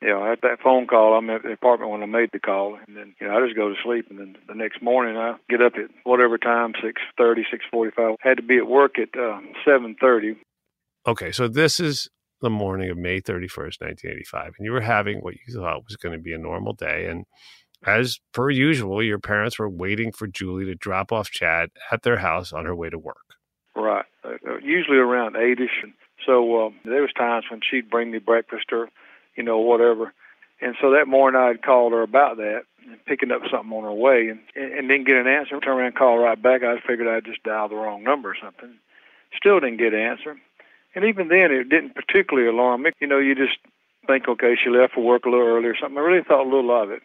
Yeah, 0.00 0.18
I 0.18 0.28
had 0.28 0.38
that 0.42 0.60
phone 0.62 0.86
call. 0.86 1.14
I'm 1.14 1.28
at 1.28 1.42
the 1.42 1.52
apartment 1.52 1.90
when 1.90 2.02
I 2.02 2.06
made 2.06 2.30
the 2.32 2.38
call, 2.38 2.78
and 2.86 2.96
then 2.96 3.14
you 3.20 3.26
know 3.26 3.36
I 3.36 3.44
just 3.44 3.56
go 3.56 3.68
to 3.68 3.74
sleep, 3.82 4.06
and 4.10 4.18
then 4.18 4.36
the 4.46 4.54
next 4.54 4.80
morning 4.80 5.16
I 5.16 5.34
get 5.50 5.60
up 5.60 5.72
at 5.74 5.90
whatever 6.04 6.38
time, 6.38 6.72
six 6.82 7.02
thirty, 7.16 7.44
six 7.50 7.64
forty-five. 7.70 8.16
Had 8.20 8.36
to 8.36 8.42
be 8.42 8.58
at 8.58 8.68
work 8.68 8.96
at 8.98 9.18
uh, 9.18 9.40
seven 9.64 9.96
thirty. 10.00 10.36
Okay, 11.06 11.32
so 11.32 11.48
this 11.48 11.80
is 11.80 12.08
the 12.40 12.50
morning 12.50 12.90
of 12.90 12.96
May 12.96 13.18
thirty 13.18 13.48
first, 13.48 13.80
nineteen 13.80 14.12
eighty-five, 14.12 14.52
and 14.56 14.64
you 14.64 14.70
were 14.70 14.82
having 14.82 15.18
what 15.18 15.34
you 15.34 15.54
thought 15.54 15.84
was 15.84 15.96
going 15.96 16.16
to 16.16 16.22
be 16.22 16.32
a 16.32 16.38
normal 16.38 16.74
day, 16.74 17.06
and 17.06 17.24
as 17.86 18.18
per 18.32 18.50
usual, 18.50 19.02
your 19.02 19.18
parents 19.18 19.58
were 19.58 19.68
waiting 19.68 20.12
for 20.12 20.26
Julie 20.26 20.64
to 20.66 20.74
drop 20.74 21.12
off 21.12 21.30
Chad 21.30 21.70
at 21.92 22.02
their 22.02 22.18
house 22.18 22.52
on 22.52 22.64
her 22.64 22.74
way 22.74 22.90
to 22.90 22.98
work. 22.98 23.16
Right. 23.76 24.04
Uh, 24.24 24.30
uh 24.48 24.58
usually 24.62 24.98
around 24.98 25.36
eight-ish. 25.36 25.84
So 26.26 26.66
um, 26.66 26.74
there 26.84 27.02
was 27.02 27.12
times 27.16 27.44
when 27.50 27.60
she'd 27.68 27.88
bring 27.88 28.10
me 28.10 28.18
breakfast 28.18 28.66
or, 28.72 28.88
you 29.38 29.44
know, 29.44 29.58
whatever. 29.58 30.12
And 30.60 30.74
so 30.82 30.90
that 30.90 31.06
morning 31.06 31.40
I 31.40 31.46
had 31.46 31.62
called 31.62 31.92
her 31.92 32.02
about 32.02 32.36
that, 32.38 32.62
picking 33.06 33.30
up 33.30 33.42
something 33.50 33.72
on 33.72 33.84
her 33.84 33.92
way, 33.92 34.28
and, 34.28 34.40
and 34.56 34.88
didn't 34.88 35.06
get 35.06 35.16
an 35.16 35.28
answer. 35.28 35.58
Turn 35.60 35.78
around 35.78 35.86
and 35.86 35.94
call 35.94 36.18
right 36.18 36.40
back. 36.40 36.62
I 36.64 36.80
figured 36.86 37.06
I'd 37.06 37.24
just 37.24 37.44
dial 37.44 37.68
the 37.68 37.76
wrong 37.76 38.02
number 38.02 38.30
or 38.30 38.36
something. 38.42 38.74
Still 39.36 39.60
didn't 39.60 39.78
get 39.78 39.94
an 39.94 40.00
answer. 40.00 40.36
And 40.94 41.04
even 41.04 41.28
then, 41.28 41.52
it 41.52 41.68
didn't 41.68 41.94
particularly 41.94 42.48
alarm 42.48 42.82
me. 42.82 42.90
You 43.00 43.06
know, 43.06 43.18
you 43.18 43.36
just 43.36 43.58
think, 44.08 44.26
okay, 44.26 44.56
she 44.62 44.70
left 44.70 44.94
for 44.94 45.04
work 45.04 45.24
a 45.24 45.30
little 45.30 45.46
early 45.46 45.68
or 45.68 45.76
something. 45.80 45.98
I 45.98 46.00
really 46.00 46.24
thought 46.24 46.46
a 46.46 46.50
little 46.50 46.82
of 46.82 46.90
it. 46.90 47.02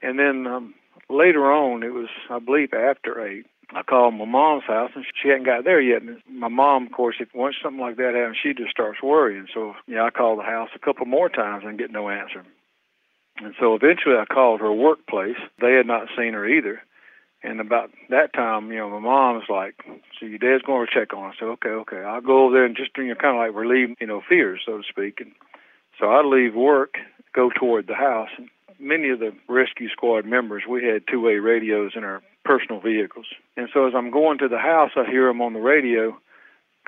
And 0.00 0.18
then 0.18 0.46
um, 0.46 0.74
later 1.10 1.50
on, 1.50 1.82
it 1.82 1.92
was, 1.92 2.08
I 2.30 2.38
believe, 2.38 2.72
after 2.72 3.26
8, 3.26 3.44
I 3.74 3.82
called 3.82 4.14
my 4.14 4.24
mom's 4.24 4.64
house, 4.64 4.90
and 4.94 5.04
she 5.20 5.28
hadn't 5.28 5.44
got 5.44 5.64
there 5.64 5.80
yet. 5.80 6.02
And 6.02 6.22
my 6.30 6.48
mom, 6.48 6.86
of 6.86 6.92
course, 6.92 7.16
if 7.20 7.28
once 7.34 7.56
something 7.62 7.80
like 7.80 7.96
that 7.96 8.14
happens, 8.14 8.38
she 8.42 8.54
just 8.54 8.70
starts 8.70 9.02
worrying. 9.02 9.46
So, 9.52 9.74
yeah, 9.86 10.04
I 10.04 10.10
called 10.10 10.38
the 10.38 10.44
house 10.44 10.70
a 10.74 10.78
couple 10.78 11.04
more 11.04 11.28
times 11.28 11.64
and 11.66 11.78
get 11.78 11.90
no 11.90 12.08
answer. 12.08 12.44
And 13.36 13.54
so 13.60 13.74
eventually 13.74 14.16
I 14.16 14.24
called 14.24 14.60
her 14.60 14.72
workplace. 14.72 15.36
They 15.60 15.74
had 15.74 15.86
not 15.86 16.08
seen 16.16 16.32
her 16.32 16.46
either. 16.48 16.80
And 17.42 17.60
about 17.60 17.90
that 18.10 18.32
time, 18.32 18.72
you 18.72 18.78
know, 18.78 18.90
my 18.90 18.98
mom 18.98 19.36
was 19.36 19.48
like, 19.48 19.74
"So 20.18 20.26
your 20.26 20.38
dad's 20.38 20.64
going 20.64 20.86
to 20.86 20.92
check 20.92 21.14
on." 21.14 21.30
I 21.30 21.34
said, 21.38 21.46
"Okay, 21.46 21.68
okay, 21.68 21.98
I'll 21.98 22.20
go 22.20 22.44
over 22.44 22.54
there 22.54 22.64
and 22.64 22.76
just 22.76 22.96
you 22.96 23.06
know, 23.06 23.14
kind 23.14 23.36
of 23.36 23.40
like 23.40 23.54
relieve, 23.54 23.94
you 24.00 24.08
know, 24.08 24.20
fears, 24.20 24.62
so 24.66 24.78
to 24.78 24.82
speak." 24.82 25.20
And 25.20 25.32
so 26.00 26.10
I 26.10 26.22
leave 26.22 26.56
work, 26.56 26.98
go 27.32 27.50
toward 27.50 27.86
the 27.86 27.94
house, 27.94 28.30
and 28.36 28.48
many 28.80 29.10
of 29.10 29.20
the 29.20 29.32
rescue 29.48 29.88
squad 29.88 30.24
members, 30.24 30.64
we 30.68 30.84
had 30.84 31.06
two-way 31.06 31.36
radios 31.36 31.92
in 31.94 32.02
our 32.02 32.22
personal 32.48 32.80
vehicles. 32.80 33.26
And 33.58 33.68
so 33.74 33.86
as 33.86 33.92
I'm 33.94 34.10
going 34.10 34.38
to 34.38 34.48
the 34.48 34.58
house, 34.58 34.92
I 34.96 35.04
hear 35.04 35.26
them 35.26 35.42
on 35.42 35.52
the 35.52 35.60
radio 35.60 36.16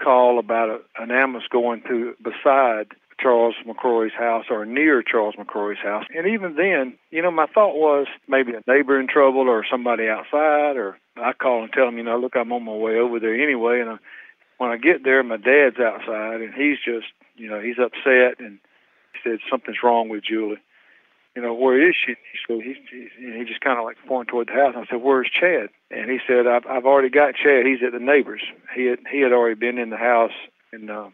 call 0.02 0.38
about 0.38 0.70
a, 0.70 1.02
an 1.02 1.10
ambulance 1.10 1.46
going 1.52 1.82
to 1.82 2.14
beside 2.22 2.96
Charles 3.20 3.54
McCrory's 3.66 4.14
house 4.18 4.46
or 4.48 4.64
near 4.64 5.02
Charles 5.02 5.34
McCrory's 5.36 5.82
house. 5.82 6.06
And 6.16 6.26
even 6.26 6.56
then, 6.56 6.94
you 7.10 7.20
know, 7.20 7.30
my 7.30 7.44
thought 7.44 7.74
was 7.74 8.06
maybe 8.26 8.52
a 8.54 8.62
neighbor 8.66 8.98
in 8.98 9.06
trouble 9.06 9.50
or 9.50 9.66
somebody 9.70 10.08
outside, 10.08 10.78
or 10.78 10.96
I 11.16 11.34
call 11.34 11.62
and 11.62 11.70
tell 11.70 11.84
them, 11.84 11.98
you 11.98 12.04
know, 12.04 12.18
look, 12.18 12.34
I'm 12.34 12.52
on 12.52 12.64
my 12.64 12.72
way 12.72 12.96
over 12.96 13.20
there 13.20 13.34
anyway. 13.34 13.80
And 13.80 13.90
I, 13.90 13.96
when 14.56 14.70
I 14.70 14.78
get 14.78 15.04
there, 15.04 15.22
my 15.22 15.36
dad's 15.36 15.78
outside 15.78 16.40
and 16.40 16.54
he's 16.54 16.78
just, 16.82 17.12
you 17.36 17.50
know, 17.50 17.60
he's 17.60 17.78
upset 17.78 18.40
and 18.40 18.58
he 19.12 19.18
said 19.22 19.40
something's 19.50 19.82
wrong 19.84 20.08
with 20.08 20.24
Julie 20.24 20.62
you 21.40 21.47
know, 21.47 21.54
where 21.54 21.88
is 21.88 21.97
she? 21.97 22.14
So 22.47 22.61
he 22.61 22.75
he, 22.90 23.38
he 23.38 23.44
just 23.44 23.62
kind 23.62 23.78
of 23.78 23.85
like 23.87 23.97
pointed 24.06 24.28
toward 24.28 24.49
the 24.49 24.52
house. 24.52 24.75
And 24.76 24.85
I 24.85 24.90
said, 24.90 25.02
where's 25.02 25.30
Chad? 25.30 25.70
And 25.90 26.11
he 26.11 26.18
said, 26.28 26.47
I've 26.47 26.66
I've 26.66 26.85
already 26.85 27.09
got 27.09 27.35
Chad. 27.35 27.64
He's 27.64 27.82
at 27.85 27.92
the 27.92 28.04
neighbors. 28.04 28.42
He 28.75 28.87
had 28.87 28.99
he 29.11 29.23
had 29.23 29.32
already 29.32 29.54
been 29.54 29.78
in 29.78 29.88
the 29.88 29.97
house 29.97 30.37
and 30.70 30.90
uh, 30.90 31.09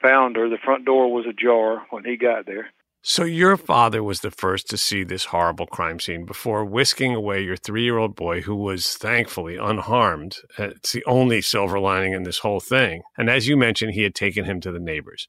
found 0.00 0.36
her. 0.36 0.48
The 0.48 0.58
front 0.64 0.84
door 0.84 1.12
was 1.12 1.26
ajar 1.26 1.82
when 1.90 2.04
he 2.04 2.16
got 2.16 2.46
there. 2.46 2.68
So 3.02 3.24
your 3.24 3.56
father 3.56 4.02
was 4.02 4.20
the 4.20 4.30
first 4.30 4.68
to 4.70 4.76
see 4.76 5.02
this 5.02 5.26
horrible 5.26 5.66
crime 5.66 5.98
scene 5.98 6.24
before 6.24 6.64
whisking 6.64 7.14
away 7.14 7.42
your 7.42 7.56
three-year-old 7.56 8.14
boy, 8.14 8.42
who 8.42 8.56
was 8.56 8.96
thankfully 8.96 9.56
unharmed. 9.56 10.36
It's 10.58 10.92
the 10.92 11.04
only 11.04 11.40
silver 11.40 11.80
lining 11.80 12.12
in 12.12 12.24
this 12.24 12.38
whole 12.38 12.60
thing. 12.60 13.02
And 13.16 13.30
as 13.30 13.48
you 13.48 13.56
mentioned, 13.56 13.94
he 13.94 14.02
had 14.02 14.14
taken 14.14 14.44
him 14.44 14.60
to 14.60 14.72
the 14.72 14.80
neighbors. 14.80 15.26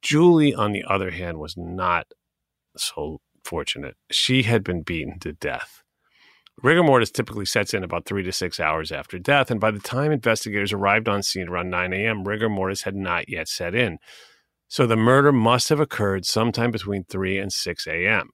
Julie, 0.00 0.54
on 0.54 0.72
the 0.72 0.84
other 0.88 1.10
hand, 1.10 1.38
was 1.38 1.56
not 1.56 2.06
so 2.76 3.20
fortunate. 3.48 3.96
She 4.10 4.42
had 4.42 4.62
been 4.62 4.82
beaten 4.82 5.18
to 5.20 5.32
death. 5.32 5.82
Rigor 6.62 6.82
mortis 6.82 7.10
typically 7.10 7.46
sets 7.46 7.72
in 7.72 7.82
about 7.82 8.04
three 8.04 8.22
to 8.24 8.32
six 8.32 8.60
hours 8.60 8.92
after 8.92 9.18
death, 9.18 9.50
and 9.50 9.60
by 9.60 9.70
the 9.70 9.78
time 9.78 10.12
investigators 10.12 10.72
arrived 10.72 11.08
on 11.08 11.22
scene 11.22 11.48
around 11.48 11.70
9 11.70 11.92
a.m., 11.92 12.24
rigor 12.24 12.48
mortis 12.48 12.82
had 12.82 12.96
not 12.96 13.28
yet 13.28 13.48
set 13.48 13.74
in. 13.74 13.98
So 14.66 14.86
the 14.86 14.96
murder 14.96 15.32
must 15.32 15.70
have 15.70 15.80
occurred 15.80 16.26
sometime 16.26 16.70
between 16.70 17.04
3 17.04 17.38
and 17.38 17.52
6 17.52 17.86
a.m. 17.86 18.30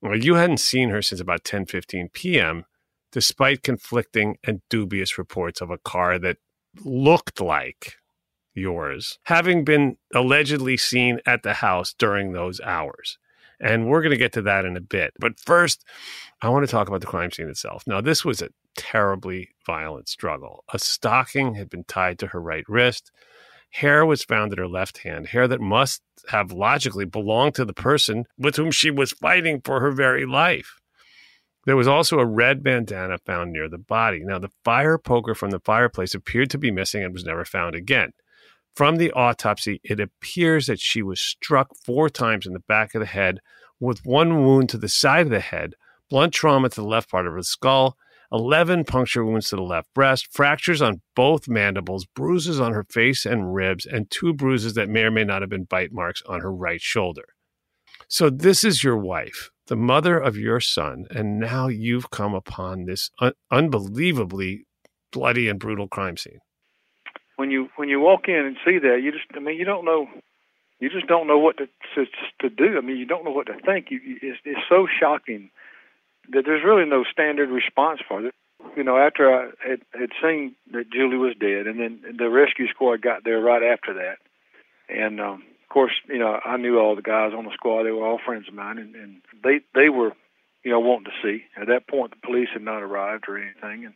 Well, 0.00 0.16
you 0.16 0.34
hadn't 0.34 0.58
seen 0.58 0.88
her 0.90 1.00
since 1.00 1.20
about 1.20 1.44
10:15 1.44 2.12
p.m., 2.12 2.64
despite 3.12 3.62
conflicting 3.62 4.36
and 4.42 4.62
dubious 4.68 5.16
reports 5.16 5.60
of 5.60 5.70
a 5.70 5.78
car 5.78 6.18
that 6.18 6.38
looked 6.84 7.40
like 7.40 7.94
yours 8.54 9.18
having 9.24 9.64
been 9.64 9.96
allegedly 10.14 10.76
seen 10.76 11.20
at 11.26 11.42
the 11.42 11.54
house 11.54 11.94
during 11.96 12.32
those 12.32 12.60
hours. 12.60 13.18
And 13.60 13.88
we're 13.88 14.02
going 14.02 14.10
to 14.10 14.16
get 14.16 14.32
to 14.34 14.42
that 14.42 14.64
in 14.64 14.76
a 14.76 14.80
bit. 14.80 15.12
But 15.18 15.38
first, 15.40 15.84
I 16.42 16.48
want 16.48 16.66
to 16.66 16.70
talk 16.70 16.88
about 16.88 17.00
the 17.00 17.06
crime 17.06 17.30
scene 17.30 17.48
itself. 17.48 17.84
Now, 17.86 18.00
this 18.00 18.24
was 18.24 18.42
a 18.42 18.50
terribly 18.76 19.50
violent 19.66 20.08
struggle. 20.08 20.64
A 20.72 20.78
stocking 20.78 21.54
had 21.54 21.70
been 21.70 21.84
tied 21.84 22.18
to 22.18 22.28
her 22.28 22.40
right 22.40 22.64
wrist. 22.68 23.10
Hair 23.70 24.06
was 24.06 24.22
found 24.22 24.52
in 24.52 24.58
her 24.58 24.68
left 24.68 24.98
hand, 24.98 25.28
hair 25.28 25.48
that 25.48 25.60
must 25.60 26.02
have 26.28 26.52
logically 26.52 27.04
belonged 27.04 27.56
to 27.56 27.64
the 27.64 27.72
person 27.72 28.24
with 28.38 28.56
whom 28.56 28.70
she 28.70 28.90
was 28.90 29.12
fighting 29.12 29.60
for 29.64 29.80
her 29.80 29.90
very 29.90 30.26
life. 30.26 30.80
There 31.66 31.76
was 31.76 31.88
also 31.88 32.18
a 32.18 32.26
red 32.26 32.62
bandana 32.62 33.18
found 33.18 33.52
near 33.52 33.68
the 33.68 33.78
body. 33.78 34.20
Now, 34.22 34.38
the 34.38 34.50
fire 34.64 34.98
poker 34.98 35.34
from 35.34 35.50
the 35.50 35.60
fireplace 35.60 36.14
appeared 36.14 36.50
to 36.50 36.58
be 36.58 36.70
missing 36.70 37.02
and 37.02 37.12
was 37.12 37.24
never 37.24 37.44
found 37.44 37.74
again. 37.74 38.12
From 38.74 38.96
the 38.96 39.12
autopsy, 39.12 39.80
it 39.84 40.00
appears 40.00 40.66
that 40.66 40.80
she 40.80 41.00
was 41.00 41.20
struck 41.20 41.76
four 41.84 42.10
times 42.10 42.44
in 42.44 42.54
the 42.54 42.60
back 42.60 42.94
of 42.94 43.00
the 43.00 43.06
head 43.06 43.38
with 43.78 44.04
one 44.04 44.44
wound 44.44 44.68
to 44.70 44.78
the 44.78 44.88
side 44.88 45.26
of 45.26 45.30
the 45.30 45.40
head, 45.40 45.74
blunt 46.10 46.34
trauma 46.34 46.68
to 46.68 46.80
the 46.80 46.86
left 46.86 47.10
part 47.10 47.26
of 47.26 47.34
the 47.34 47.44
skull, 47.44 47.96
11 48.32 48.84
puncture 48.84 49.24
wounds 49.24 49.50
to 49.50 49.56
the 49.56 49.62
left 49.62 49.92
breast, 49.94 50.26
fractures 50.32 50.82
on 50.82 51.02
both 51.14 51.46
mandibles, 51.46 52.04
bruises 52.04 52.58
on 52.58 52.72
her 52.72 52.84
face 52.90 53.24
and 53.24 53.54
ribs, 53.54 53.86
and 53.86 54.10
two 54.10 54.32
bruises 54.34 54.74
that 54.74 54.88
may 54.88 55.02
or 55.02 55.10
may 55.10 55.22
not 55.22 55.40
have 55.40 55.50
been 55.50 55.64
bite 55.64 55.92
marks 55.92 56.20
on 56.26 56.40
her 56.40 56.52
right 56.52 56.80
shoulder. 56.80 57.26
So, 58.08 58.28
this 58.28 58.64
is 58.64 58.82
your 58.82 58.96
wife, 58.96 59.50
the 59.68 59.76
mother 59.76 60.18
of 60.18 60.36
your 60.36 60.58
son, 60.58 61.06
and 61.10 61.38
now 61.38 61.68
you've 61.68 62.10
come 62.10 62.34
upon 62.34 62.86
this 62.86 63.10
un- 63.20 63.34
unbelievably 63.52 64.66
bloody 65.12 65.48
and 65.48 65.60
brutal 65.60 65.86
crime 65.86 66.16
scene. 66.16 66.40
When 67.36 67.50
you 67.50 67.68
when 67.76 67.88
you 67.88 68.00
walk 68.00 68.28
in 68.28 68.36
and 68.36 68.56
see 68.64 68.78
that, 68.78 69.00
you 69.02 69.12
just 69.12 69.24
I 69.34 69.40
mean 69.40 69.56
you 69.56 69.64
don't 69.64 69.84
know 69.84 70.08
you 70.80 70.90
just 70.90 71.06
don't 71.06 71.26
know 71.26 71.38
what 71.38 71.56
to 71.58 71.66
to, 71.94 72.06
to 72.40 72.48
do. 72.48 72.78
I 72.78 72.80
mean 72.80 72.96
you 72.96 73.06
don't 73.06 73.24
know 73.24 73.32
what 73.32 73.46
to 73.46 73.58
think. 73.64 73.90
You, 73.90 74.00
it's, 74.22 74.38
it's 74.44 74.68
so 74.68 74.86
shocking 75.00 75.50
that 76.30 76.44
there's 76.44 76.64
really 76.64 76.88
no 76.88 77.04
standard 77.04 77.50
response 77.50 78.00
for 78.06 78.24
it. 78.26 78.34
You 78.76 78.82
know, 78.82 78.96
after 78.96 79.32
I 79.32 79.50
had, 79.68 79.80
had 79.92 80.10
seen 80.22 80.54
that 80.72 80.90
Julie 80.90 81.18
was 81.18 81.34
dead, 81.38 81.66
and 81.66 81.78
then 81.78 82.16
the 82.16 82.30
rescue 82.30 82.66
squad 82.68 83.02
got 83.02 83.22
there 83.24 83.40
right 83.40 83.62
after 83.62 83.92
that, 83.94 84.18
and 84.88 85.20
um, 85.20 85.44
of 85.62 85.68
course, 85.68 85.92
you 86.08 86.18
know, 86.18 86.40
I 86.44 86.56
knew 86.56 86.78
all 86.78 86.96
the 86.96 87.02
guys 87.02 87.32
on 87.36 87.44
the 87.44 87.52
squad. 87.52 87.82
They 87.82 87.90
were 87.90 88.06
all 88.06 88.20
friends 88.24 88.48
of 88.48 88.54
mine, 88.54 88.78
and, 88.78 88.94
and 88.94 89.20
they 89.42 89.60
they 89.74 89.90
were, 89.90 90.12
you 90.62 90.70
know, 90.70 90.80
wanting 90.80 91.12
to 91.12 91.22
see. 91.22 91.44
At 91.60 91.68
that 91.68 91.86
point, 91.86 92.12
the 92.12 92.26
police 92.26 92.48
had 92.52 92.62
not 92.62 92.82
arrived 92.82 93.24
or 93.28 93.36
anything, 93.36 93.84
and 93.84 93.94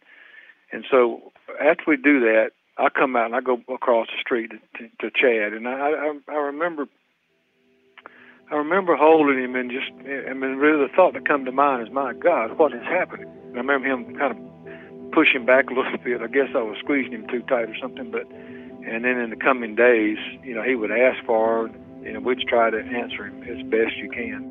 and 0.70 0.84
so 0.90 1.32
after 1.60 1.84
we 1.86 1.96
do 1.96 2.20
that, 2.20 2.50
I 2.78 2.88
come 2.90 3.16
out 3.16 3.26
and 3.26 3.36
I 3.36 3.40
go 3.40 3.60
across 3.72 4.06
the 4.06 4.20
street 4.20 4.50
to, 4.50 4.58
to, 4.78 4.88
to 5.00 5.10
Chad, 5.10 5.52
and 5.52 5.66
I, 5.66 5.72
I 5.72 6.18
I 6.28 6.36
remember 6.36 6.86
I 8.50 8.54
remember 8.56 8.96
holding 8.96 9.38
him 9.42 9.54
and 9.56 9.70
just, 9.70 9.92
mean, 9.92 10.56
really 10.56 10.86
the 10.86 10.92
thought 10.94 11.12
that 11.12 11.28
come 11.28 11.44
to 11.44 11.52
mind 11.52 11.86
is, 11.86 11.92
my 11.92 12.14
God, 12.14 12.56
what 12.56 12.72
is 12.72 12.82
happening? 12.82 13.28
And 13.28 13.56
I 13.56 13.58
remember 13.58 13.88
him 13.88 14.16
kind 14.16 14.32
of 14.32 15.12
pushing 15.12 15.44
back 15.44 15.68
a 15.68 15.74
little 15.74 15.98
bit. 15.98 16.22
I 16.22 16.28
guess 16.28 16.48
I 16.54 16.62
was 16.62 16.78
squeezing 16.78 17.12
him 17.12 17.26
too 17.28 17.42
tight 17.42 17.68
or 17.68 17.76
something. 17.80 18.10
But, 18.10 18.24
and 18.88 19.04
then 19.04 19.20
in 19.20 19.28
the 19.30 19.36
coming 19.36 19.74
days, 19.74 20.16
you 20.42 20.54
know, 20.54 20.62
he 20.62 20.76
would 20.76 20.90
ask 20.90 21.22
for, 21.26 21.66
and 22.06 22.24
we'd 22.24 22.40
try 22.48 22.70
to 22.70 22.78
answer 22.78 23.26
him 23.26 23.42
as 23.42 23.62
best 23.68 23.96
you 23.96 24.08
can. 24.08 24.50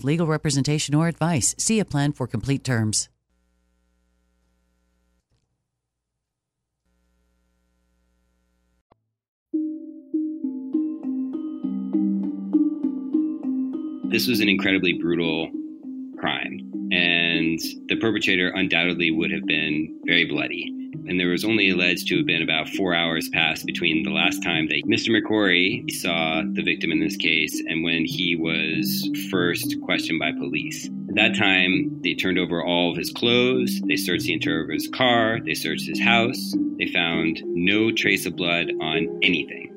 legal 0.03 0.27
representation 0.27 0.95
or 0.95 1.07
advice. 1.07 1.55
See 1.57 1.79
a 1.79 1.85
plan 1.85 2.11
for 2.13 2.27
complete 2.27 2.63
terms. 2.63 3.09
This 14.11 14.27
was 14.27 14.41
an 14.41 14.49
incredibly 14.49 14.93
brutal 14.93 15.49
crime, 16.19 16.89
and 16.91 17.57
the 17.87 17.95
perpetrator 18.01 18.49
undoubtedly 18.49 19.09
would 19.09 19.31
have 19.31 19.45
been 19.45 20.01
very 20.05 20.25
bloody. 20.25 20.80
And 21.11 21.19
there 21.19 21.27
was 21.27 21.43
only 21.43 21.71
alleged 21.71 22.07
to 22.07 22.15
have 22.19 22.25
been 22.25 22.41
about 22.41 22.69
four 22.69 22.95
hours 22.95 23.27
passed 23.27 23.65
between 23.65 24.03
the 24.03 24.11
last 24.11 24.41
time 24.41 24.69
that 24.69 24.83
Mr. 24.85 25.09
McCrory 25.09 25.91
saw 25.91 26.41
the 26.53 26.63
victim 26.63 26.89
in 26.89 27.01
this 27.01 27.17
case 27.17 27.61
and 27.67 27.83
when 27.83 28.05
he 28.05 28.37
was 28.37 29.09
first 29.29 29.75
questioned 29.81 30.21
by 30.21 30.31
police. 30.31 30.85
At 31.09 31.15
that 31.15 31.35
time, 31.35 31.99
they 32.01 32.13
turned 32.13 32.39
over 32.39 32.63
all 32.63 32.91
of 32.91 32.97
his 32.97 33.11
clothes, 33.11 33.81
they 33.89 33.97
searched 33.97 34.23
the 34.23 34.31
interior 34.31 34.63
of 34.63 34.69
his 34.69 34.87
car, 34.87 35.41
they 35.45 35.53
searched 35.53 35.85
his 35.85 35.99
house, 35.99 36.55
they 36.79 36.87
found 36.87 37.41
no 37.43 37.91
trace 37.91 38.25
of 38.25 38.37
blood 38.37 38.71
on 38.79 39.19
anything. 39.21 39.67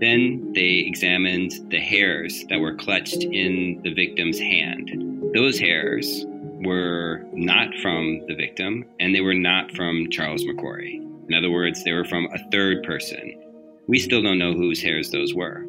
Then 0.00 0.52
they 0.52 0.84
examined 0.84 1.52
the 1.70 1.78
hairs 1.78 2.44
that 2.48 2.58
were 2.58 2.74
clutched 2.74 3.22
in 3.22 3.80
the 3.84 3.94
victim's 3.94 4.40
hand. 4.40 4.90
Those 5.32 5.60
hairs 5.60 6.26
were 6.60 7.22
not 7.32 7.74
from 7.82 8.20
the 8.26 8.34
victim 8.34 8.84
and 8.98 9.14
they 9.14 9.20
were 9.20 9.34
not 9.34 9.72
from 9.72 10.08
Charles 10.10 10.44
McCrory. 10.44 10.96
In 11.28 11.34
other 11.34 11.50
words, 11.50 11.84
they 11.84 11.92
were 11.92 12.04
from 12.04 12.26
a 12.32 12.50
third 12.50 12.82
person. 12.82 13.40
We 13.86 13.98
still 13.98 14.22
don't 14.22 14.38
know 14.38 14.52
whose 14.52 14.82
hairs 14.82 15.10
those 15.10 15.34
were. 15.34 15.64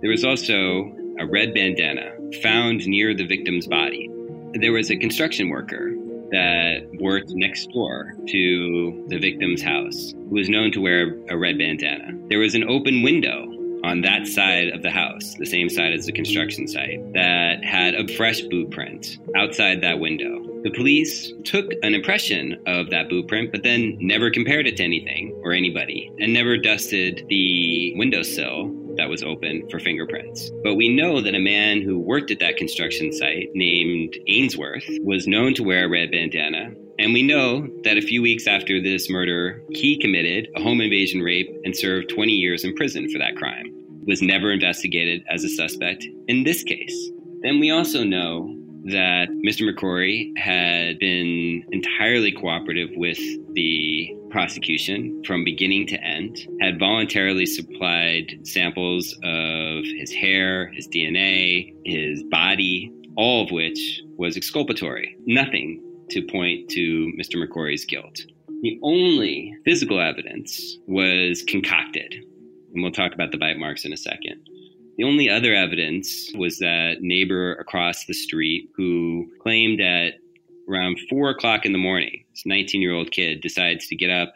There 0.00 0.10
was 0.10 0.24
also 0.24 0.92
a 1.18 1.26
red 1.26 1.54
bandana 1.54 2.12
found 2.42 2.86
near 2.86 3.14
the 3.14 3.26
victim's 3.26 3.66
body. 3.66 4.10
There 4.54 4.72
was 4.72 4.90
a 4.90 4.96
construction 4.96 5.48
worker 5.48 5.92
that 6.30 6.88
worked 7.00 7.30
next 7.30 7.66
door 7.72 8.12
to 8.28 9.06
the 9.08 9.18
victim's 9.18 9.62
house 9.62 10.12
who 10.12 10.34
was 10.34 10.48
known 10.48 10.72
to 10.72 10.80
wear 10.80 11.16
a 11.28 11.36
red 11.36 11.56
bandana. 11.58 12.12
There 12.28 12.40
was 12.40 12.54
an 12.54 12.64
open 12.64 13.02
window 13.02 13.46
on 13.86 14.00
that 14.00 14.26
side 14.26 14.68
of 14.68 14.82
the 14.82 14.90
house, 14.90 15.34
the 15.38 15.46
same 15.46 15.68
side 15.68 15.92
as 15.92 16.06
the 16.06 16.12
construction 16.12 16.66
site, 16.66 17.12
that 17.12 17.64
had 17.64 17.94
a 17.94 18.08
fresh 18.16 18.40
boot 18.42 18.70
print 18.70 19.18
outside 19.36 19.80
that 19.80 20.00
window. 20.00 20.42
The 20.64 20.72
police 20.72 21.32
took 21.44 21.70
an 21.84 21.94
impression 21.94 22.60
of 22.66 22.90
that 22.90 23.08
boot 23.08 23.28
print, 23.28 23.52
but 23.52 23.62
then 23.62 23.96
never 24.00 24.30
compared 24.30 24.66
it 24.66 24.76
to 24.78 24.82
anything 24.82 25.38
or 25.44 25.52
anybody, 25.52 26.10
and 26.18 26.32
never 26.32 26.56
dusted 26.56 27.24
the 27.28 27.94
windowsill 27.96 28.74
that 28.96 29.08
was 29.08 29.22
open 29.22 29.68
for 29.70 29.78
fingerprints. 29.78 30.50
But 30.64 30.74
we 30.74 30.88
know 30.88 31.20
that 31.20 31.34
a 31.34 31.38
man 31.38 31.82
who 31.82 31.98
worked 31.98 32.32
at 32.32 32.40
that 32.40 32.56
construction 32.56 33.12
site 33.12 33.50
named 33.54 34.16
Ainsworth 34.26 34.88
was 35.02 35.28
known 35.28 35.54
to 35.54 35.62
wear 35.62 35.84
a 35.84 35.88
red 35.88 36.10
bandana. 36.10 36.74
And 36.98 37.12
we 37.12 37.22
know 37.22 37.68
that 37.84 37.98
a 37.98 38.02
few 38.02 38.22
weeks 38.22 38.46
after 38.46 38.80
this 38.80 39.10
murder, 39.10 39.62
he 39.70 39.98
committed 39.98 40.48
a 40.56 40.62
home 40.62 40.80
invasion 40.80 41.20
rape 41.20 41.48
and 41.64 41.76
served 41.76 42.08
20 42.08 42.32
years 42.32 42.64
in 42.64 42.74
prison 42.74 43.10
for 43.10 43.18
that 43.18 43.36
crime. 43.36 43.72
Was 44.06 44.22
never 44.22 44.52
investigated 44.52 45.24
as 45.28 45.42
a 45.42 45.48
suspect 45.48 46.06
in 46.28 46.44
this 46.44 46.62
case. 46.62 47.10
Then 47.42 47.60
we 47.60 47.70
also 47.70 48.04
know 48.04 48.56
that 48.84 49.28
Mr. 49.44 49.68
McCrory 49.68 50.30
had 50.38 51.00
been 51.00 51.64
entirely 51.72 52.30
cooperative 52.30 52.90
with 52.94 53.18
the 53.54 54.16
prosecution 54.30 55.22
from 55.26 55.42
beginning 55.44 55.88
to 55.88 56.00
end, 56.02 56.38
had 56.60 56.78
voluntarily 56.78 57.46
supplied 57.46 58.38
samples 58.44 59.12
of 59.24 59.84
his 59.98 60.12
hair, 60.12 60.68
his 60.68 60.86
DNA, 60.86 61.74
his 61.84 62.22
body, 62.30 62.92
all 63.16 63.42
of 63.42 63.50
which 63.50 64.02
was 64.16 64.36
exculpatory. 64.36 65.16
Nothing 65.26 65.82
to 66.10 66.22
point 66.22 66.68
to 66.70 67.12
Mr. 67.18 67.36
McCrory's 67.36 67.84
guilt. 67.84 68.20
The 68.62 68.78
only 68.82 69.54
physical 69.64 70.00
evidence 70.00 70.78
was 70.86 71.42
concocted. 71.46 72.14
And 72.74 72.82
we'll 72.82 72.92
talk 72.92 73.12
about 73.12 73.32
the 73.32 73.38
bite 73.38 73.58
marks 73.58 73.84
in 73.84 73.92
a 73.92 73.96
second. 73.96 74.48
The 74.96 75.04
only 75.04 75.28
other 75.28 75.54
evidence 75.54 76.32
was 76.34 76.58
that 76.58 76.98
neighbor 77.00 77.54
across 77.54 78.06
the 78.06 78.14
street 78.14 78.70
who 78.74 79.30
claimed 79.42 79.78
that 79.80 80.14
around 80.68 80.98
four 81.08 81.30
o'clock 81.30 81.66
in 81.66 81.72
the 81.72 81.78
morning, 81.78 82.24
this 82.30 82.46
19 82.46 82.80
year 82.80 82.94
old 82.94 83.10
kid 83.10 83.40
decides 83.40 83.86
to 83.88 83.96
get 83.96 84.10
up 84.10 84.34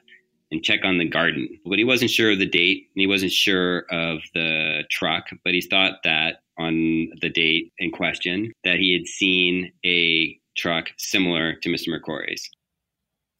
and 0.51 0.63
check 0.63 0.85
on 0.85 0.99
the 0.99 1.09
garden. 1.09 1.49
But 1.65 1.79
he 1.79 1.85
wasn't 1.85 2.11
sure 2.11 2.33
of 2.33 2.39
the 2.39 2.47
date 2.47 2.89
and 2.95 3.01
he 3.01 3.07
wasn't 3.07 3.33
sure 3.33 3.85
of 3.91 4.21
the 4.35 4.83
truck, 4.91 5.27
but 5.45 5.55
he 5.55 5.61
thought 5.61 6.03
that 6.05 6.43
on 6.59 7.09
the 7.21 7.31
date 7.31 7.73
in 7.79 7.91
question 7.91 8.53
that 8.65 8.79
he 8.79 8.93
had 8.93 9.07
seen 9.07 9.73
a 9.85 10.39
truck 10.57 10.91
similar 10.97 11.55
to 11.55 11.69
Mr. 11.69 11.89
McCrory's. 11.89 12.49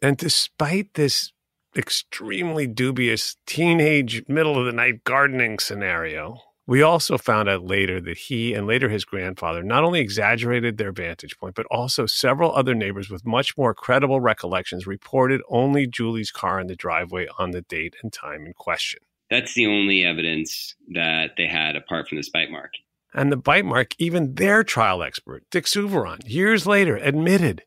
And 0.03 0.17
despite 0.17 0.95
this 0.95 1.33
extremely 1.77 2.67
dubious 2.67 3.37
teenage 3.47 4.23
middle 4.29 4.59
of 4.59 4.67
the 4.67 4.73
night 4.73 5.05
gardening 5.05 5.59
scenario, 5.59 6.41
we 6.67 6.83
also 6.83 7.19
found 7.19 7.49
out 7.49 7.65
later 7.65 8.01
that 8.01 8.17
he 8.17 8.55
and 8.55 8.67
later 8.67 8.89
his 8.89 9.05
grandfather 9.05 9.63
not 9.63 9.83
only 9.83 10.01
exaggerated 10.01 10.79
their 10.79 10.93
vantage 10.93 11.37
point, 11.37 11.55
but 11.55 11.67
also 11.67 12.07
several 12.07 12.55
other 12.55 12.75
neighbors 12.75 13.11
with 13.11 13.27
much 13.27 13.57
more 13.59 13.75
credible 13.75 14.21
recollections 14.21 14.87
reported 14.87 15.41
only 15.49 15.87
Julie's 15.87 16.31
car 16.31 16.61
in 16.61 16.69
the 16.69 16.77
driveway 16.77 17.27
on 17.39 17.51
the 17.51 17.63
date 17.63 17.97
and 18.03 18.13
time 18.13 18.47
in 18.47 18.53
question. 18.53 19.01
That's 19.31 19.55
the 19.55 19.67
only 19.67 20.05
evidence 20.05 20.75
that 20.93 21.33
they 21.37 21.47
had 21.47 21.77
apart 21.77 22.09
from 22.09 22.19
this 22.19 22.29
bite 22.29 22.51
mark. 22.51 22.73
And 23.13 23.33
the 23.33 23.37
bite 23.37 23.65
mark, 23.65 23.95
even 23.99 24.35
their 24.35 24.63
trial 24.63 25.03
expert, 25.03 25.45
Dick 25.51 25.67
Souviron, 25.67 26.21
years 26.25 26.67
later 26.67 26.97
admitted 26.97 27.63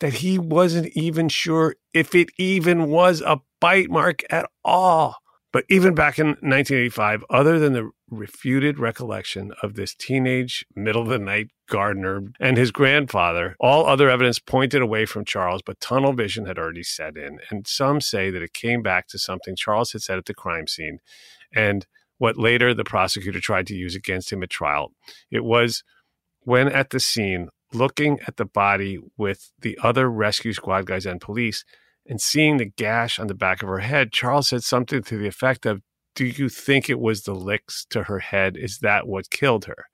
that 0.00 0.14
he 0.14 0.38
wasn't 0.38 0.88
even 0.94 1.28
sure 1.28 1.74
if 1.92 2.14
it 2.14 2.30
even 2.38 2.88
was 2.88 3.20
a 3.20 3.40
bite 3.60 3.90
mark 3.90 4.22
at 4.30 4.48
all. 4.64 5.16
But 5.50 5.64
even 5.70 5.94
back 5.94 6.18
in 6.18 6.26
1985, 6.26 7.24
other 7.30 7.58
than 7.58 7.72
the 7.72 7.90
refuted 8.10 8.78
recollection 8.78 9.52
of 9.62 9.74
this 9.74 9.94
teenage, 9.94 10.64
middle 10.76 11.02
of 11.02 11.08
the 11.08 11.18
night 11.18 11.48
gardener 11.68 12.32
and 12.38 12.56
his 12.56 12.70
grandfather, 12.70 13.56
all 13.58 13.86
other 13.86 14.10
evidence 14.10 14.38
pointed 14.38 14.82
away 14.82 15.06
from 15.06 15.24
Charles, 15.24 15.62
but 15.64 15.80
tunnel 15.80 16.12
vision 16.12 16.46
had 16.46 16.58
already 16.58 16.82
set 16.82 17.16
in. 17.16 17.38
And 17.50 17.66
some 17.66 18.00
say 18.00 18.30
that 18.30 18.42
it 18.42 18.52
came 18.52 18.82
back 18.82 19.08
to 19.08 19.18
something 19.18 19.56
Charles 19.56 19.92
had 19.92 20.02
said 20.02 20.18
at 20.18 20.26
the 20.26 20.34
crime 20.34 20.66
scene 20.66 20.98
and 21.54 21.86
what 22.18 22.36
later 22.36 22.74
the 22.74 22.84
prosecutor 22.84 23.40
tried 23.40 23.66
to 23.68 23.74
use 23.74 23.94
against 23.94 24.32
him 24.32 24.42
at 24.42 24.50
trial. 24.50 24.92
It 25.30 25.44
was 25.44 25.82
when 26.42 26.68
at 26.68 26.90
the 26.90 27.00
scene, 27.00 27.48
looking 27.72 28.18
at 28.26 28.36
the 28.36 28.44
body 28.44 28.98
with 29.16 29.50
the 29.60 29.78
other 29.82 30.10
rescue 30.10 30.52
squad 30.52 30.86
guys 30.86 31.06
and 31.06 31.20
police, 31.20 31.64
and 32.06 32.20
seeing 32.20 32.56
the 32.56 32.64
gash 32.64 33.18
on 33.18 33.26
the 33.26 33.34
back 33.34 33.62
of 33.62 33.68
her 33.68 33.80
head, 33.80 34.12
Charles 34.12 34.48
said 34.48 34.64
something 34.64 35.02
to 35.02 35.18
the 35.18 35.26
effect 35.26 35.66
of, 35.66 35.82
Do 36.14 36.24
you 36.24 36.48
think 36.48 36.88
it 36.88 36.98
was 36.98 37.22
the 37.22 37.34
licks 37.34 37.84
to 37.90 38.04
her 38.04 38.20
head? 38.20 38.56
Is 38.56 38.78
that 38.78 39.06
what 39.06 39.30
killed 39.30 39.66
her? 39.66 39.86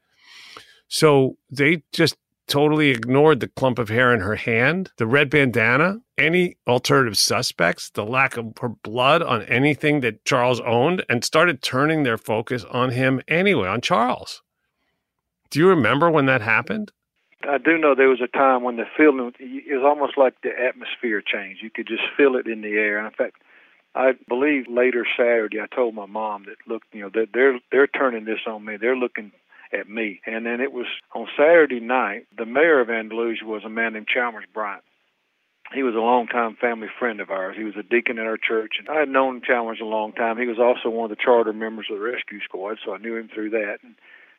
So 0.88 1.36
they 1.50 1.82
just 1.92 2.16
totally 2.46 2.90
ignored 2.90 3.40
the 3.40 3.48
clump 3.48 3.78
of 3.78 3.88
hair 3.88 4.12
in 4.12 4.20
her 4.20 4.36
hand, 4.36 4.90
the 4.98 5.06
red 5.06 5.30
bandana, 5.30 6.00
any 6.18 6.56
alternative 6.66 7.16
suspects, 7.16 7.90
the 7.90 8.04
lack 8.04 8.36
of 8.36 8.52
her 8.60 8.68
blood 8.68 9.22
on 9.22 9.42
anything 9.44 10.00
that 10.00 10.24
Charles 10.24 10.60
owned, 10.60 11.04
and 11.08 11.24
started 11.24 11.62
turning 11.62 12.02
their 12.02 12.18
focus 12.18 12.64
on 12.70 12.90
him 12.90 13.20
anyway, 13.28 13.68
on 13.68 13.80
Charles. 13.80 14.42
Do 15.50 15.58
you 15.58 15.68
remember 15.68 16.10
when 16.10 16.26
that 16.26 16.42
happened? 16.42 16.92
I 17.48 17.58
do 17.58 17.78
know 17.78 17.94
there 17.94 18.08
was 18.08 18.22
a 18.22 18.26
time 18.26 18.62
when 18.62 18.76
the 18.76 18.86
feeling 18.96 19.32
was 19.38 19.84
almost 19.84 20.16
like 20.16 20.34
the 20.42 20.50
atmosphere 20.50 21.22
changed. 21.22 21.62
You 21.62 21.70
could 21.70 21.86
just 21.86 22.02
feel 22.16 22.36
it 22.36 22.46
in 22.46 22.62
the 22.62 22.72
air. 22.74 22.98
And 22.98 23.06
in 23.06 23.12
fact, 23.12 23.42
I 23.94 24.12
believe 24.28 24.66
later 24.68 25.06
Saturday 25.16 25.60
I 25.60 25.66
told 25.66 25.94
my 25.94 26.06
mom 26.06 26.46
that 26.46 26.56
look, 26.66 26.82
you 26.92 27.02
know, 27.02 27.10
that 27.10 27.28
they're 27.32 27.60
they're 27.70 27.86
turning 27.86 28.24
this 28.24 28.40
on 28.46 28.64
me. 28.64 28.76
They're 28.76 28.96
looking 28.96 29.32
at 29.74 29.88
me. 29.88 30.20
And 30.26 30.46
then 30.46 30.60
it 30.60 30.72
was 30.72 30.86
on 31.14 31.26
Saturday 31.36 31.80
night. 31.80 32.26
The 32.36 32.46
mayor 32.46 32.80
of 32.80 32.90
Andalusia 32.90 33.44
was 33.44 33.64
a 33.64 33.68
man 33.68 33.94
named 33.94 34.08
Chalmers 34.08 34.44
Bryant. 34.52 34.84
He 35.72 35.82
was 35.82 35.94
a 35.94 35.98
longtime 35.98 36.56
family 36.60 36.88
friend 36.98 37.20
of 37.20 37.30
ours. 37.30 37.56
He 37.56 37.64
was 37.64 37.76
a 37.76 37.82
deacon 37.82 38.18
in 38.18 38.26
our 38.26 38.36
church, 38.36 38.74
and 38.78 38.88
I 38.88 39.00
had 39.00 39.08
known 39.08 39.40
Chalmers 39.40 39.80
a 39.80 39.86
long 39.86 40.12
time. 40.12 40.38
He 40.38 40.46
was 40.46 40.58
also 40.58 40.90
one 40.90 41.10
of 41.10 41.16
the 41.16 41.22
charter 41.22 41.52
members 41.52 41.86
of 41.90 41.98
the 41.98 42.04
rescue 42.04 42.40
squad, 42.42 42.78
so 42.84 42.94
I 42.94 42.98
knew 42.98 43.16
him 43.16 43.28
through 43.32 43.50
that. 43.50 43.78
And 43.82 43.94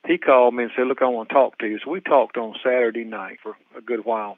he 0.08 0.18
called 0.18 0.54
me 0.54 0.64
and 0.64 0.72
said, 0.76 0.88
"Look, 0.88 1.02
I 1.02 1.08
want 1.08 1.30
to 1.30 1.36
talk 1.36 1.58
to 1.58 1.68
you." 1.68 1.80
So 1.80 1.90
we 1.90 2.00
talked 2.00 2.38
on 2.38 2.56
Saturday 2.64 3.04
night 3.04 3.40
for 3.42 3.58
a 3.76 3.82
good 3.82 4.06
while. 4.06 4.38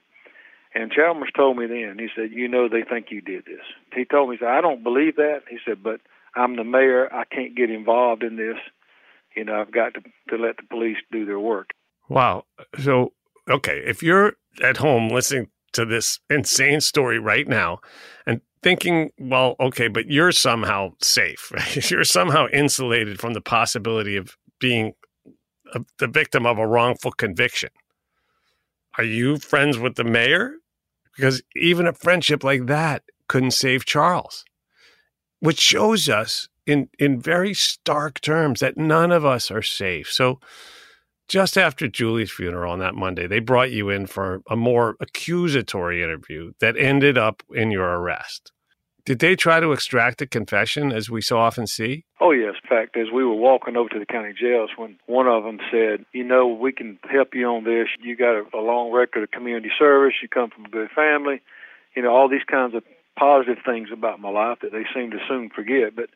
And 0.74 0.92
Chalmers 0.92 1.30
told 1.36 1.58
me 1.58 1.66
then, 1.66 1.98
he 2.00 2.10
said, 2.16 2.32
"You 2.32 2.48
know, 2.48 2.68
they 2.68 2.84
think 2.84 3.12
you 3.12 3.22
did 3.22 3.46
this." 3.46 3.66
He 3.94 4.06
told 4.06 4.30
me, 4.30 4.36
he 4.36 4.40
said, 4.40 4.50
"I 4.50 4.62
don't 4.62 4.84
believe 4.84 5.18
that." 5.18 5.44
He 5.50 5.60
said, 5.66 5.84
"But 5.84 6.00
I'm 6.36 6.56
the 6.56 6.64
mayor. 6.64 7.14
I 7.14 7.26
can't 7.26 7.56
get 7.56 7.70
involved 7.70 8.24
in 8.24 8.38
this. 8.38 8.58
You 9.38 9.46
know, 9.46 9.62
I've 9.62 9.72
got 9.72 9.94
to 9.94 10.02
to 10.30 10.36
let 10.44 10.58
the 10.58 10.64
police 10.70 10.98
do 11.12 11.26
their 11.26 11.40
work." 11.40 11.70
Wow. 12.10 12.44
So, 12.80 13.14
okay, 13.50 13.82
if 13.86 14.04
you're 14.04 14.34
at 14.62 14.78
home 14.78 15.10
listening 15.10 15.48
to 15.74 15.86
this 15.86 16.20
insane 16.30 16.82
story 16.82 17.20
right 17.20 17.48
now 17.48 17.80
and 18.26 18.42
thinking, 18.64 19.12
well, 19.20 19.56
okay, 19.60 19.88
but 19.88 20.08
you're 20.08 20.32
somehow 20.32 20.90
safe. 21.02 21.52
right? 21.54 21.92
you're 21.92 22.04
somehow 22.04 22.48
insulated 22.52 23.20
from 23.20 23.34
the 23.34 23.42
possibility 23.42 24.16
of 24.18 24.36
being 24.60 24.94
a, 25.74 25.82
the 26.00 26.08
victim 26.08 26.46
of 26.46 26.58
a 26.58 26.68
wrongful 26.68 27.12
conviction. 27.12 27.70
Are 28.98 29.04
you 29.04 29.38
friends 29.38 29.78
with 29.78 29.96
the 29.96 30.04
mayor? 30.04 30.56
Because 31.16 31.42
even 31.56 31.88
a 31.88 31.94
friendship 31.94 32.44
like 32.44 32.66
that 32.68 33.04
couldn't 33.28 33.52
save 33.52 33.86
Charles, 33.86 34.44
which 35.40 35.60
shows 35.60 36.10
us 36.10 36.48
in, 36.68 36.90
in 37.00 37.20
very 37.20 37.54
stark 37.54 38.22
terms 38.22 38.60
that 38.60 38.78
none 38.78 39.12
of 39.12 39.26
us 39.26 39.50
are 39.50 39.64
safe. 39.64 40.12
So, 40.12 40.40
just 41.28 41.58
after 41.58 41.88
Julie's 41.90 42.32
funeral 42.32 42.72
on 42.72 42.80
that 42.80 42.96
Monday, 42.96 43.28
they 43.28 43.40
brought 43.40 43.72
you 43.72 43.90
in 43.90 44.06
for 44.06 44.42
a 44.50 44.56
more 44.56 44.96
accusatory 45.02 46.02
interview 46.02 46.54
that 46.62 46.78
ended 46.78 47.18
up 47.18 47.44
in 47.54 47.70
your 47.70 48.00
arrest. 48.00 48.54
Did 49.06 49.20
they 49.20 49.36
try 49.36 49.60
to 49.60 49.72
extract 49.72 50.22
a 50.22 50.28
confession, 50.28 50.92
as 50.92 51.10
we 51.10 51.22
so 51.22 51.38
often 51.38 51.68
see? 51.68 52.06
Oh, 52.20 52.32
yes. 52.32 52.56
In 52.62 52.70
fact, 52.70 52.98
as 52.98 53.08
we 53.14 53.24
were 53.24 53.36
walking 53.36 53.78
over 53.78 53.90
to 53.90 54.00
the 54.00 54.06
county 54.06 54.34
jails, 54.38 54.70
when 54.76 54.98
one 55.06 55.28
of 55.28 55.44
them 55.44 55.60
said, 55.72 56.06
You 56.14 56.26
know, 56.26 56.48
we 56.48 56.72
can 56.74 57.00
help 57.10 57.30
you 57.34 57.46
on 57.48 57.64
this. 57.64 57.88
You 58.02 58.18
got 58.18 58.36
a, 58.36 58.44
a 58.54 58.60
long 58.60 58.92
record 58.92 59.24
of 59.24 59.32
community 59.32 59.70
service. 59.80 60.16
You 60.22 60.28
come 60.28 60.50
from 60.50 60.66
a 60.66 60.70
good 60.70 60.90
family. 60.92 61.42
You 61.96 62.04
know, 62.04 62.10
all 62.14 62.30
these 62.30 62.44
kinds 62.50 62.76
of 62.76 62.84
positive 63.18 63.58
things 63.66 63.90
about 63.92 64.20
my 64.20 64.30
life 64.30 64.60
that 64.62 64.72
they 64.72 64.84
seem 64.94 65.12
to 65.12 65.18
soon 65.28 65.50
forget. 65.56 65.96
But 65.96 66.10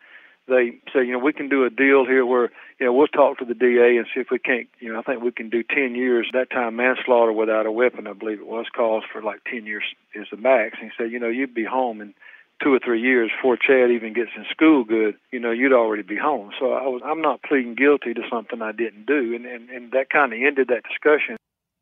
they 0.48 0.80
said, 0.92 1.08
you 1.08 1.14
know, 1.14 1.20
we 1.20 1.34
can 1.34 1.50
do 1.50 1.64
a 1.66 1.70
deal 1.70 2.06
here 2.06 2.26
where, 2.26 2.52
you 2.80 2.86
know, 2.86 2.94
we'll 2.94 3.08
talk 3.08 3.38
to 3.40 3.46
the 3.46 3.54
DA 3.54 3.98
and 3.98 4.08
see 4.14 4.22
if 4.22 4.28
we 4.32 4.40
can't, 4.40 4.68
you 4.80 4.92
know, 4.92 5.00
I 5.00 5.04
think 5.04 5.24
we 5.24 5.32
can 5.32 5.50
do 5.50 5.64
10 5.64 5.96
years. 5.96 6.30
That 6.34 6.50
time, 6.50 6.76
manslaughter 6.76 7.32
without 7.32 7.66
a 7.66 7.72
weapon, 7.72 8.08
I 8.08 8.14
believe 8.14 8.40
it 8.40 8.48
was, 8.48 8.66
calls 8.76 9.04
for 9.12 9.22
like 9.22 9.44
10 9.50 9.66
years 9.66 9.84
is 10.14 10.28
the 10.32 10.38
max. 10.38 10.78
And 10.82 10.92
he 10.92 10.96
said, 10.98 11.12
you 11.12 11.20
know, 11.20 11.30
you'd 11.30 11.54
be 11.54 11.64
home 11.64 12.02
in 12.02 12.14
two 12.62 12.74
or 12.74 12.80
three 12.84 13.02
years 13.02 13.32
before 13.36 13.58
Chad 13.58 13.92
even 13.92 14.14
gets 14.14 14.32
in 14.36 14.46
school 14.52 14.84
good, 14.84 15.16
you 15.32 15.40
know, 15.40 15.52
you'd 15.52 15.74
already 15.74 16.04
be 16.04 16.18
home. 16.18 16.52
So 16.60 16.74
I 16.74 16.88
was, 16.88 17.02
I'm 17.04 17.22
not 17.22 17.42
pleading 17.44 17.76
guilty 17.76 18.14
to 18.14 18.22
something 18.30 18.62
I 18.62 18.72
didn't 18.72 19.06
do. 19.06 19.36
And, 19.36 19.46
and, 19.46 19.70
and 19.70 19.92
that 19.92 20.10
kind 20.10 20.34
of 20.34 20.40
ended 20.40 20.68
that 20.68 20.84
discussion. 20.84 21.38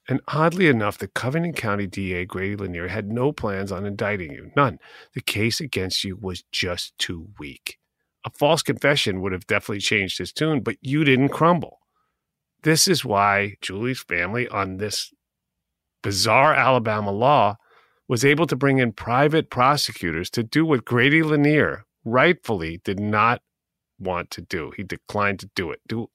And 0.08 0.22
oddly 0.28 0.68
enough, 0.68 0.98
the 0.98 1.08
Covington 1.08 1.54
County 1.54 1.86
DA, 1.86 2.26
Grady 2.26 2.56
Lanier, 2.56 2.88
had 2.88 3.12
no 3.12 3.32
plans 3.32 3.72
on 3.72 3.86
indicting 3.86 4.32
you. 4.32 4.52
None. 4.56 4.80
The 5.14 5.22
case 5.22 5.60
against 5.60 6.04
you 6.04 6.16
was 6.16 6.44
just 6.52 6.98
too 6.98 7.30
weak. 7.38 7.78
A 8.26 8.30
false 8.32 8.62
confession 8.62 9.22
would 9.22 9.32
have 9.32 9.48
definitely 9.48 9.80
changed 9.80 10.18
his 10.18 10.34
tune, 10.34 10.62
but 10.62 10.76
you 10.82 11.04
didn't 11.04 11.30
crumble. 11.30 11.80
This 12.64 12.88
is 12.88 13.06
why 13.06 13.56
Julie's 13.62 14.02
family, 14.02 14.48
on 14.48 14.78
this 14.78 15.14
bizarre 16.04 16.54
Alabama 16.54 17.12
law, 17.12 17.56
was 18.08 18.26
able 18.26 18.48
to 18.48 18.56
bring 18.56 18.80
in 18.80 18.92
private 18.92 19.50
prosecutors 19.50 20.30
to 20.32 20.44
do 20.44 20.66
what 20.66 20.84
Grady 20.84 21.24
Lanier 21.24 21.86
rightfully 22.04 22.82
did 22.84 23.00
not 23.00 23.42
want 24.00 24.32
to 24.32 24.42
do. 24.42 24.72
He 24.76 24.84
declined 24.84 25.40
to 25.40 25.50
do 25.56 25.72
it. 25.72 25.80
Do 25.88 26.08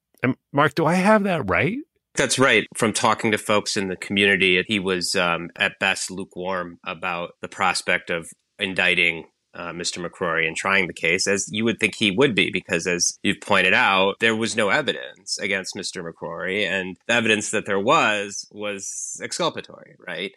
Mark, 0.53 0.75
do 0.75 0.87
I 0.87 0.95
have 0.95 1.23
that 1.25 1.49
right? 1.49 1.79
That's 2.15 2.39
right. 2.39 2.67
From 2.75 2.93
talking 2.93 3.33
to 3.33 3.39
folks 3.39 3.77
in 3.77 3.89
the 3.89 3.97
community, 3.97 4.63
he 4.67 4.79
was 4.79 5.15
um, 5.15 5.51
at 5.57 5.79
best 5.81 6.11
lukewarm 6.11 6.79
about 6.85 7.33
the 7.43 7.49
prospect 7.49 8.09
of 8.09 8.29
indicting 8.59 9.25
uh, 9.55 9.71
Mr. 9.71 10.05
McCrory 10.05 10.47
in 10.47 10.55
trying 10.55 10.87
the 10.87 10.93
case, 10.93 11.27
as 11.27 11.49
you 11.51 11.65
would 11.65 11.79
think 11.79 11.95
he 11.95 12.11
would 12.11 12.35
be, 12.35 12.51
because 12.51 12.87
as 12.87 13.19
you've 13.23 13.41
pointed 13.41 13.75
out, 13.75 14.17
there 14.21 14.37
was 14.37 14.57
no 14.57 14.69
evidence 14.69 15.39
against 15.39 15.75
Mr. 15.75 16.05
McCrory, 16.05 16.67
and 16.67 16.97
the 17.07 17.15
evidence 17.15 17.51
that 17.51 17.67
there 17.67 17.81
was 17.81 18.47
was 18.53 19.21
exculpatory, 19.23 19.97
right? 20.07 20.33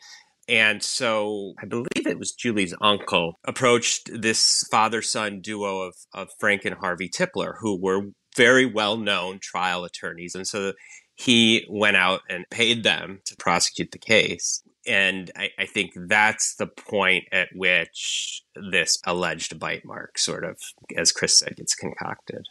And 0.49 0.81
so 0.81 1.53
I 1.61 1.65
believe 1.65 2.05
it 2.05 2.19
was 2.19 2.31
Julie's 2.31 2.73
uncle 2.79 3.37
approached 3.45 4.09
this 4.13 4.63
father 4.71 5.01
son 5.01 5.41
duo 5.41 5.81
of, 5.81 5.95
of 6.13 6.29
Frank 6.39 6.63
and 6.63 6.75
Harvey 6.75 7.09
Tipler, 7.09 7.55
who 7.59 7.77
were 7.77 8.11
very 8.35 8.65
well 8.65 8.97
known 8.97 9.39
trial 9.41 9.83
attorneys. 9.83 10.35
And 10.35 10.47
so 10.47 10.73
he 11.15 11.65
went 11.69 11.97
out 11.97 12.21
and 12.29 12.45
paid 12.49 12.83
them 12.83 13.19
to 13.25 13.35
prosecute 13.35 13.91
the 13.91 13.97
case. 13.97 14.63
And 14.87 15.31
I, 15.35 15.49
I, 15.59 15.65
think 15.65 15.91
that's 15.95 16.55
the 16.55 16.67
point 16.67 17.25
at 17.31 17.49
which 17.53 18.41
this 18.71 18.97
alleged 19.05 19.59
bite 19.59 19.83
mark, 19.83 20.17
sort 20.17 20.45
of, 20.45 20.57
as 20.95 21.11
Chris 21.11 21.37
said, 21.37 21.57
gets 21.57 21.75
concocted. 21.75 22.45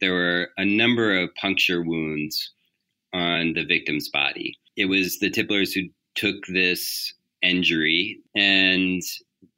There 0.00 0.12
were 0.12 0.48
a 0.56 0.64
number 0.64 1.18
of 1.18 1.34
puncture 1.34 1.82
wounds 1.82 2.52
on 3.12 3.54
the 3.54 3.64
victim's 3.64 4.08
body. 4.08 4.58
It 4.76 4.86
was 4.86 5.18
the 5.18 5.30
Tiplers 5.30 5.72
who 5.72 5.88
took 6.14 6.46
this 6.46 7.14
injury 7.42 8.20
and 8.34 9.02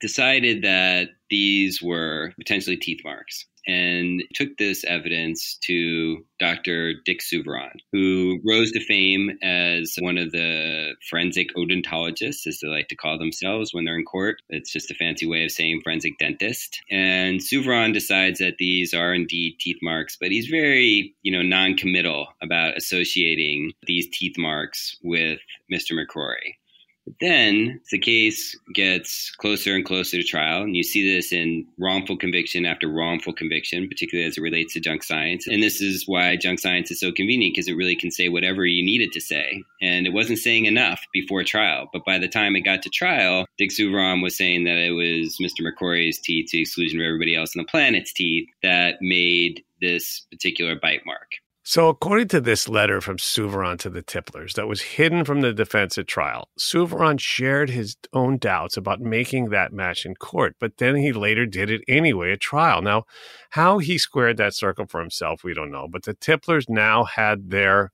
decided 0.01 0.63
that 0.63 1.09
these 1.31 1.83
were 1.83 2.33
potentially 2.39 2.77
teeth 2.77 3.01
marks 3.05 3.47
and 3.66 4.22
took 4.35 4.57
this 4.59 4.85
evidence 4.85 5.59
to 5.64 6.25
Dr. 6.38 6.94
Dick 7.05 7.22
Souviron, 7.22 7.79
who 7.92 8.40
rose 8.44 8.72
to 8.72 8.85
fame 8.85 9.38
as 9.42 9.94
one 10.01 10.18
of 10.18 10.33
the 10.33 10.94
forensic 11.09 11.55
odontologists, 11.55 12.46
as 12.46 12.59
they 12.61 12.68
like 12.68 12.88
to 12.88 12.96
call 12.96 13.18
themselves 13.18 13.72
when 13.72 13.85
they're 13.85 13.98
in 13.98 14.05
court. 14.05 14.42
It's 14.48 14.72
just 14.72 14.90
a 14.90 14.94
fancy 14.94 15.27
way 15.27 15.44
of 15.44 15.53
saying 15.53 15.83
forensic 15.85 16.18
dentist. 16.18 16.81
And 16.90 17.40
Souviron 17.40 17.92
decides 17.92 18.40
that 18.40 18.59
these 18.59 18.92
are 18.94 19.14
indeed 19.14 19.57
teeth 19.61 19.79
marks, 19.83 20.16
but 20.20 20.31
he's 20.31 20.48
very, 20.48 21.14
you 21.22 21.33
know, 21.33 21.42
non-committal 21.42 22.27
about 22.42 22.77
associating 22.77 23.72
these 23.87 24.09
teeth 24.12 24.37
marks 24.37 24.96
with 25.03 25.38
Mr. 25.72 25.92
McCrory. 25.92 26.57
But 27.05 27.15
then 27.21 27.81
the 27.91 27.99
case 27.99 28.57
gets 28.75 29.31
closer 29.33 29.75
and 29.75 29.85
closer 29.85 30.19
to 30.19 30.23
trial, 30.23 30.62
and 30.62 30.77
you 30.77 30.85
see 30.85 31.15
this 31.15 31.33
in 31.33 31.67
wrongful 31.79 32.17
conviction 32.17 32.65
after 32.65 32.88
wrongful 32.88 33.33
conviction, 33.33 33.88
particularly 33.88 34.29
as 34.29 34.38
it 34.38 34.43
relates 34.43 34.75
to 34.75 34.81
junk 34.81 35.03
science. 35.03 35.49
And 35.49 35.62
this 35.62 35.81
is 35.81 36.07
why 36.07 36.37
junk 36.37 36.61
science 36.61 36.91
is 36.91 37.01
so 37.01 37.11
convenient 37.11 37.55
because 37.55 37.69
it 37.69 37.75
really 37.75 37.97
can 37.97 38.12
say 38.12 38.29
whatever 38.29 38.65
you 38.65 38.85
need 38.85 39.01
it 39.01 39.12
to 39.12 39.21
say. 39.21 39.62
And 39.81 40.07
it 40.07 40.12
wasn't 40.12 40.38
saying 40.38 40.67
enough 40.67 41.05
before 41.12 41.43
trial. 41.43 41.88
But 41.93 42.05
by 42.05 42.19
the 42.19 42.29
time 42.29 42.55
it 42.55 42.61
got 42.61 42.83
to 42.83 42.91
trial, 42.91 43.47
Dick 43.59 43.73
Souviron 43.73 44.23
was 44.23 44.37
saying 44.37 44.65
that 44.65 44.77
it 44.77 44.93
was 44.93 45.38
Mr. 45.43 45.67
McCrory's 45.67 46.21
teeth 46.21 46.51
to 46.51 46.59
the 46.59 46.62
exclusion 46.62 47.01
of 47.01 47.05
everybody 47.05 47.35
else 47.35 47.57
on 47.57 47.62
the 47.62 47.71
planet's 47.71 48.12
teeth 48.12 48.49
that 48.62 48.99
made 49.01 49.65
this 49.81 50.25
particular 50.31 50.77
bite 50.77 51.05
mark. 51.05 51.33
So, 51.64 51.88
according 51.88 52.27
to 52.29 52.40
this 52.40 52.68
letter 52.68 53.01
from 53.01 53.18
Souviron 53.18 53.79
to 53.79 53.90
the 53.90 54.03
Tiplers 54.03 54.55
that 54.55 54.66
was 54.66 54.83
hidden 54.83 55.25
from 55.25 55.42
the 55.42 55.53
defense 55.53 55.96
at 55.96 56.09
trial, 56.09 56.48
Souviron 56.59 57.18
shared 57.18 57.70
his 57.70 57.96
own 58.12 58.38
doubts 58.38 58.77
about 58.77 59.01
making 59.01 59.51
that 59.51 59.72
match 59.72 60.05
in 60.05 60.16
court, 60.16 60.57
but 60.59 60.79
then 60.79 60.96
he 60.96 61.12
later 61.12 61.46
did 61.46 61.70
it 61.70 61.83
anyway 61.87 62.33
at 62.33 62.40
trial. 62.40 62.83
Now, 62.83 63.05
how 63.51 63.79
he 63.79 63.96
squared 63.96 64.38
that 64.38 64.55
circle 64.55 64.87
for 64.87 65.01
himself, 65.01 65.44
we 65.44 65.55
don't 65.55 65.70
know, 65.70 65.87
but 65.88 66.03
the 66.03 66.14
Tiplers 66.14 66.68
now 66.68 67.05
had 67.05 67.51
their, 67.51 67.92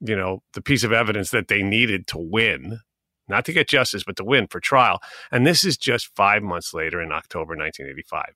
you 0.00 0.14
know, 0.14 0.44
the 0.52 0.62
piece 0.62 0.84
of 0.84 0.92
evidence 0.92 1.30
that 1.30 1.48
they 1.48 1.60
needed 1.60 2.06
to 2.08 2.18
win, 2.18 2.78
not 3.26 3.44
to 3.46 3.52
get 3.52 3.68
justice, 3.68 4.04
but 4.04 4.14
to 4.18 4.24
win 4.24 4.46
for 4.46 4.60
trial. 4.60 5.00
And 5.32 5.44
this 5.44 5.64
is 5.64 5.76
just 5.76 6.14
five 6.14 6.44
months 6.44 6.72
later 6.72 7.02
in 7.02 7.10
October 7.10 7.56
1985. 7.56 8.26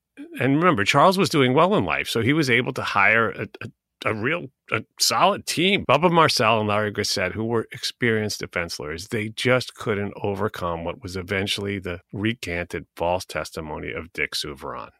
And 0.40 0.56
remember, 0.56 0.84
Charles 0.84 1.18
was 1.18 1.28
doing 1.28 1.54
well 1.54 1.76
in 1.76 1.84
life, 1.84 2.08
so 2.08 2.20
he 2.20 2.32
was 2.32 2.50
able 2.50 2.72
to 2.72 2.82
hire 2.82 3.30
a, 3.30 3.46
a 3.62 3.68
a 4.04 4.14
real 4.14 4.46
a 4.70 4.84
solid 4.98 5.46
team. 5.46 5.84
Bubba 5.88 6.10
Marcel 6.10 6.60
and 6.60 6.68
Larry 6.68 6.92
Grissett, 6.92 7.32
who 7.32 7.44
were 7.44 7.68
experienced 7.72 8.40
defense 8.40 8.80
lawyers, 8.80 9.08
they 9.08 9.28
just 9.28 9.74
couldn't 9.74 10.14
overcome 10.22 10.84
what 10.84 11.02
was 11.02 11.16
eventually 11.16 11.78
the 11.78 12.00
recanted 12.12 12.86
false 12.96 13.24
testimony 13.24 13.92
of 13.92 14.12
Dick 14.12 14.34
Souviron. 14.34 14.90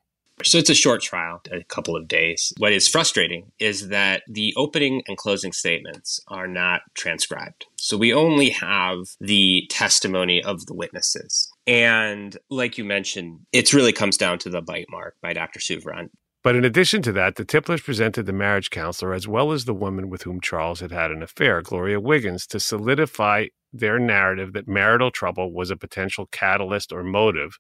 So 0.45 0.59
it's 0.59 0.71
a 0.71 0.75
short 0.75 1.03
trial, 1.03 1.41
a 1.53 1.63
couple 1.65 1.97
of 1.97 2.09
days. 2.09 2.53
What 2.59 2.73
is 2.73 2.89
frustrating 2.89 3.53
is 3.59 3.89
that 3.89 4.23
the 4.29 4.53
opening 4.57 5.03
and 5.07 5.17
closing 5.17 5.53
statements 5.53 6.21
are 6.27 6.49
not 6.49 6.83
transcribed. 6.95 7.67
So 7.77 7.97
we 7.97 8.13
only 8.13 8.51
have 8.51 8.99
the 9.21 9.67
testimony 9.71 10.43
of 10.43 10.67
the 10.67 10.75
witnesses. 10.75 11.49
And 11.67 12.37
like 12.51 12.77
you 12.77 12.85
mentioned, 12.85 13.41
it 13.53 13.73
really 13.73 13.93
comes 13.93 14.17
down 14.17 14.39
to 14.41 14.51
the 14.51 14.63
bite 14.63 14.89
mark 14.91 15.15
by 15.23 15.33
Dr. 15.33 15.61
Souviron. 15.61 16.11
But 16.43 16.57
in 16.57 16.65
addition 16.65 17.03
to 17.03 17.13
that, 17.13 17.37
the 17.37 17.45
Tiplers 17.45 17.83
presented 17.83 18.27
the 18.27 18.33
marriage 18.33 18.71
counselor 18.71 19.15
as 19.15 19.29
well 19.29 19.53
as 19.53 19.65
the 19.65 19.75
woman 19.75 20.11
with 20.11 20.23
whom 20.23 20.41
Charles 20.41 20.81
had 20.81 20.91
had 20.91 21.13
an 21.13 21.23
affair, 21.23 21.63
Gloria 21.63 22.01
Wiggins, 22.01 22.47
to 22.49 22.59
solidify 22.59 23.47
their 23.73 23.99
narrative 23.99 24.53
that 24.53 24.67
marital 24.67 25.11
trouble 25.11 25.53
was 25.53 25.71
a 25.71 25.77
potential 25.77 26.27
catalyst 26.33 26.93
or 26.93 27.05
motive. 27.05 27.59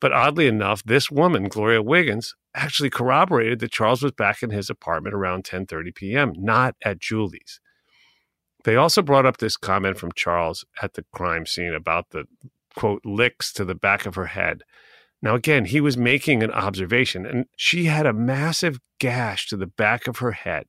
But 0.00 0.12
oddly 0.12 0.46
enough, 0.46 0.82
this 0.82 1.10
woman, 1.10 1.48
Gloria 1.48 1.82
Wiggins, 1.82 2.34
actually 2.54 2.90
corroborated 2.90 3.60
that 3.60 3.70
Charles 3.70 4.02
was 4.02 4.12
back 4.12 4.42
in 4.42 4.50
his 4.50 4.68
apartment 4.70 5.14
around 5.14 5.44
10:30 5.44 5.94
p.m., 5.94 6.32
not 6.36 6.74
at 6.84 6.98
Julie's. 6.98 7.60
They 8.64 8.76
also 8.76 9.02
brought 9.02 9.26
up 9.26 9.38
this 9.38 9.56
comment 9.56 9.98
from 9.98 10.12
Charles 10.12 10.64
at 10.82 10.94
the 10.94 11.04
crime 11.12 11.46
scene 11.46 11.74
about 11.74 12.10
the 12.10 12.24
quote 12.76 13.02
licks 13.04 13.52
to 13.54 13.64
the 13.64 13.74
back 13.74 14.04
of 14.04 14.16
her 14.16 14.26
head. 14.26 14.62
Now, 15.22 15.34
again, 15.34 15.66
he 15.66 15.80
was 15.80 15.96
making 15.96 16.42
an 16.42 16.50
observation, 16.50 17.26
and 17.26 17.46
she 17.56 17.84
had 17.84 18.06
a 18.06 18.12
massive 18.12 18.80
gash 18.98 19.46
to 19.48 19.56
the 19.56 19.66
back 19.66 20.06
of 20.06 20.18
her 20.18 20.32
head. 20.32 20.66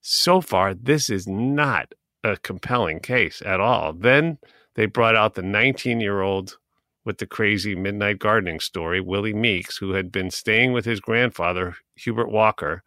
So 0.00 0.40
far, 0.40 0.72
this 0.72 1.10
is 1.10 1.26
not 1.26 1.92
a 2.22 2.36
compelling 2.36 3.00
case 3.00 3.42
at 3.44 3.60
all. 3.60 3.92
Then 3.92 4.38
they 4.74 4.86
brought 4.86 5.16
out 5.16 5.34
the 5.34 5.42
19 5.42 6.00
year 6.00 6.22
old 6.22 6.58
with 7.04 7.18
the 7.18 7.26
crazy 7.26 7.74
midnight 7.74 8.18
gardening 8.18 8.60
story, 8.60 9.00
Willie 9.00 9.34
Meeks, 9.34 9.78
who 9.78 9.92
had 9.92 10.12
been 10.12 10.30
staying 10.30 10.72
with 10.72 10.84
his 10.84 11.00
grandfather, 11.00 11.76
Hubert 11.96 12.30
Walker, 12.30 12.82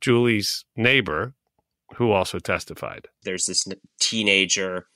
Julie's 0.00 0.64
neighbor, 0.76 1.34
who 1.96 2.10
also 2.10 2.38
testified. 2.38 3.08
There's 3.22 3.46
this 3.46 3.66
teenager, 4.00 4.86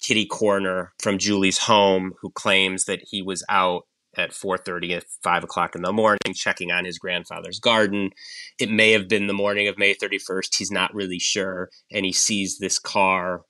Kitty 0.00 0.26
Corner, 0.26 0.92
from 1.00 1.18
Julie's 1.18 1.58
home, 1.58 2.12
who 2.20 2.30
claims 2.30 2.84
that 2.84 3.00
he 3.08 3.22
was 3.22 3.44
out 3.48 3.84
at 4.18 4.32
4.30 4.32 4.96
at 4.96 5.04
5 5.22 5.44
o'clock 5.44 5.74
in 5.74 5.82
the 5.82 5.92
morning 5.92 6.34
checking 6.34 6.72
on 6.72 6.84
his 6.84 6.98
grandfather's 6.98 7.60
garden. 7.60 8.10
It 8.58 8.70
may 8.70 8.90
have 8.92 9.08
been 9.08 9.28
the 9.28 9.32
morning 9.32 9.68
of 9.68 9.78
may 9.78 9.94
31st 9.94 10.56
he's 10.56 10.70
not 10.70 10.92
really 10.92 11.20
sure. 11.20 11.70
And 11.90 12.04
he 12.04 12.12
sees 12.12 12.58
this 12.58 12.78
car 12.78 13.42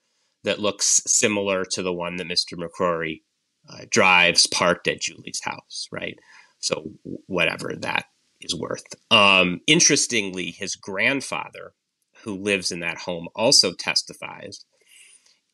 that 0.44 0.60
looks 0.60 1.00
similar 1.06 1.64
to 1.64 1.82
the 1.82 1.92
one 1.92 2.16
that 2.16 2.28
mr 2.28 2.54
mccrory 2.54 3.22
uh, 3.68 3.84
drives 3.90 4.46
parked 4.46 4.86
at 4.86 5.00
julie's 5.00 5.40
house 5.42 5.88
right? 5.90 6.16
So 6.60 6.90
whatever 7.26 7.74
that 7.80 8.04
is 8.40 8.54
worth. 8.54 8.84
Um, 9.10 9.60
interestingly 9.66 10.50
his 10.50 10.76
grandfather 10.76 11.72
who 12.22 12.36
lives 12.36 12.70
in 12.70 12.80
that 12.80 12.98
home 12.98 13.28
also 13.34 13.72
testifies 13.72 14.64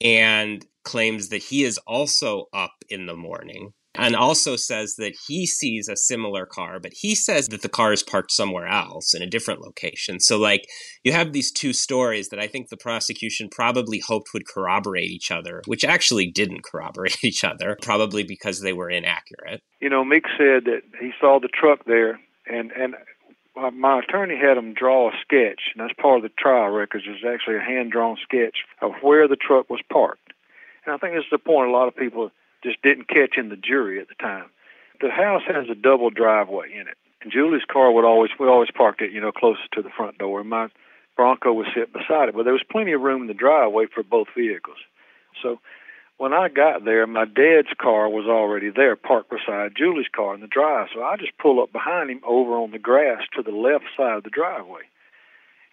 and 0.00 0.66
claims 0.83 1.29
that 1.29 1.42
he 1.44 1.64
is 1.64 1.79
also 1.87 2.46
up 2.53 2.74
in 2.88 3.07
the 3.07 3.16
morning 3.16 3.72
and 3.94 4.16
also 4.16 4.57
says 4.57 4.96
that 4.96 5.14
he 5.26 5.46
sees 5.46 5.88
a 5.88 5.96
similar 5.96 6.46
car, 6.46 6.80
but 6.80 6.92
he 6.94 7.14
says 7.14 7.48
that 7.48 7.62
the 7.62 7.68
car 7.68 7.92
is 7.92 8.02
parked 8.02 8.33
somewhere 8.33 8.66
else 8.66 9.14
in 9.14 9.22
a 9.22 9.26
different 9.26 9.61
location. 9.61 10.18
So, 10.20 10.37
like, 10.38 10.66
you 11.04 11.12
have 11.12 11.33
these 11.33 11.52
two 11.52 11.72
stories 11.72 12.28
that 12.30 12.40
I 12.40 12.46
think 12.46 12.68
the 12.68 12.76
prosecution 12.76 13.48
probably 13.50 14.00
hoped 14.00 14.30
would 14.35 14.48
corroborate 14.48 15.11
each 15.11 15.30
other, 15.30 15.62
which 15.66 15.85
actually 15.85 16.30
didn't 16.30 16.64
corroborate 16.70 17.22
each 17.24 17.44
other, 17.44 17.76
probably 17.83 18.24
because 18.24 18.61
they 18.61 18.72
were 18.72 18.90
inaccurate. 18.90 19.61
You 19.80 19.90
know, 19.90 20.04
Mick 20.04 20.24
said 20.37 20.64
that 20.64 20.83
he 21.00 21.12
saw 21.20 21.38
the 21.40 21.48
truck 21.48 21.85
there, 21.87 22.18
and 22.46 22.72
and 22.72 22.94
my 23.54 24.00
attorney 24.00 24.37
had 24.37 24.57
him 24.57 24.74
draw 24.74 25.11
a 25.11 25.12
sketch, 25.20 25.61
and 25.74 25.85
that's 25.85 25.98
part 26.00 26.16
of 26.16 26.22
the 26.22 26.30
trial 26.37 26.70
records. 26.70 27.04
Is 27.04 27.24
actually 27.24 27.57
a 27.57 27.61
hand 27.61 27.92
drawn 27.92 28.16
sketch 28.22 28.59
of 28.83 28.92
where 29.02 29.28
the 29.28 29.37
truck 29.37 29.70
was 29.70 29.80
parked. 29.92 30.33
And 30.85 30.94
I 30.94 30.98
think 30.98 31.14
this 31.14 31.24
is 31.24 31.30
the 31.30 31.38
point 31.38 31.68
a 31.68 31.72
lot 31.72 31.88
of 31.88 31.96
people 31.96 32.30
just 32.64 32.83
didn't 32.83 33.09
catch 33.09 33.37
in 33.37 33.50
the 33.50 33.57
jury 33.57 34.00
at 34.00 34.09
the 34.09 34.14
time. 34.14 34.46
The 35.00 35.11
house 35.11 35.42
has 35.46 35.68
a 35.70 35.74
double 35.74 36.11
driveway 36.11 36.72
in 36.72 36.88
it, 36.88 36.96
And 37.22 37.31
Julie's 37.31 37.64
car 37.70 37.92
would 37.92 38.05
always 38.05 38.31
we 38.38 38.48
always 38.48 38.70
parked 38.70 39.03
it, 39.03 39.12
you 39.12 39.20
know, 39.20 39.33
closest 39.33 39.70
to 39.72 39.83
the 39.83 39.90
front 39.90 40.18
door, 40.18 40.40
and 40.40 40.48
my 40.48 40.68
Bronco 41.16 41.53
was 41.53 41.66
sitting 41.74 41.92
beside 41.92 42.29
it. 42.29 42.35
But 42.35 42.44
there 42.44 42.53
was 42.53 42.64
plenty 42.68 42.92
of 42.92 43.00
room 43.00 43.22
in 43.22 43.29
the 43.29 43.35
driveway 43.35 43.87
for 43.87 44.03
both 44.03 44.29
vehicles. 44.37 44.79
So 45.42 45.61
when 46.16 46.33
I 46.33 46.48
got 46.48 46.85
there, 46.85 47.07
my 47.07 47.24
dad's 47.24 47.72
car 47.81 48.09
was 48.09 48.27
already 48.27 48.70
there, 48.70 48.96
parked 48.96 49.31
beside 49.31 49.77
Julie's 49.77 50.09
car 50.14 50.35
in 50.35 50.40
the 50.40 50.46
drive. 50.46 50.88
So 50.94 51.03
I 51.03 51.16
just 51.16 51.37
pull 51.38 51.62
up 51.62 51.72
behind 51.72 52.11
him 52.11 52.20
over 52.27 52.53
on 52.53 52.70
the 52.70 52.79
grass 52.79 53.22
to 53.35 53.42
the 53.42 53.50
left 53.50 53.85
side 53.96 54.16
of 54.16 54.24
the 54.24 54.31
driveway. 54.31 54.83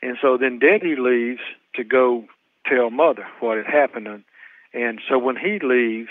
And 0.02 0.18
so 0.22 0.38
then 0.38 0.60
Daddy 0.60 0.96
leaves 0.96 1.42
to 1.76 1.84
go 1.84 2.26
tell 2.66 2.90
Mother 2.90 3.28
what 3.40 3.58
had 3.58 3.68
happened. 3.68 4.08
And, 4.08 4.24
and 4.74 5.00
so 5.08 5.20
when 5.20 5.36
he 5.36 5.60
leaves, 5.60 6.10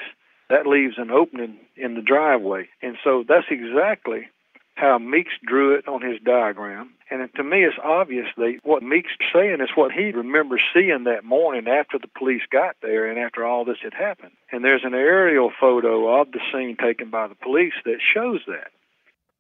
that 0.51 0.67
leaves 0.67 0.95
an 0.99 1.11
opening 1.11 1.59
in 1.77 1.95
the 1.95 2.03
driveway. 2.03 2.69
And 2.83 2.97
so 3.03 3.25
that's 3.27 3.47
exactly 3.51 4.29
how 4.75 4.99
Meeks 4.99 5.33
drew 5.47 5.75
it 5.75 5.87
on 5.87 6.03
his 6.03 6.21
diagram. 6.25 6.91
And 7.11 7.29
to 7.37 7.45
me, 7.45 7.65
it's 7.65 7.77
obvious 7.83 8.27
that 8.37 8.59
what 8.63 8.83
Meeks 8.83 9.11
saying 9.33 9.61
is 9.61 9.71
what 9.75 9.93
he 9.93 10.11
remembers 10.11 10.63
seeing 10.75 11.05
that 11.05 11.25
morning 11.25 11.69
after 11.69 11.99
the 11.99 12.09
police 12.19 12.43
got 12.51 12.77
there 12.83 13.11
and 13.11 13.19
after 13.19 13.45
all 13.45 13.65
this 13.65 13.79
had 13.83 13.95
happened. 13.95 14.33
And 14.53 14.65
there's 14.65 14.85
an 14.85 14.95
aerial 14.95 15.51
photo 15.59 16.21
of 16.21 16.33
the 16.33 16.41
scene 16.53 16.77
taken 16.77 17.11
by 17.11 17.29
the 17.29 17.35
police 17.35 17.75
that 17.85 17.99
shows 18.15 18.41
that. 18.47 18.69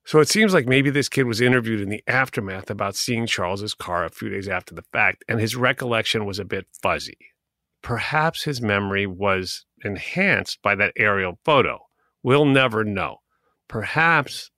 So 0.04 0.18
it 0.20 0.28
seems 0.28 0.54
like 0.54 0.66
maybe 0.66 0.90
this 0.90 1.08
kid 1.08 1.24
was 1.24 1.40
interviewed 1.40 1.80
in 1.80 1.88
the 1.88 2.02
aftermath 2.06 2.70
about 2.70 2.96
seeing 2.96 3.26
Charles's 3.26 3.74
car 3.74 4.04
a 4.04 4.10
few 4.10 4.28
days 4.28 4.48
after 4.48 4.74
the 4.74 4.84
fact, 4.92 5.24
and 5.28 5.40
his 5.40 5.56
recollection 5.56 6.24
was 6.24 6.38
a 6.38 6.44
bit 6.44 6.66
fuzzy. 6.82 7.18
Perhaps 7.82 8.44
his 8.44 8.60
memory 8.60 9.06
was 9.06 9.64
enhanced 9.84 10.60
by 10.62 10.74
that 10.74 10.92
aerial 10.96 11.38
photo. 11.44 11.80
We'll 12.22 12.44
never 12.44 12.84
know. 12.84 13.18
Perhaps 13.68 14.50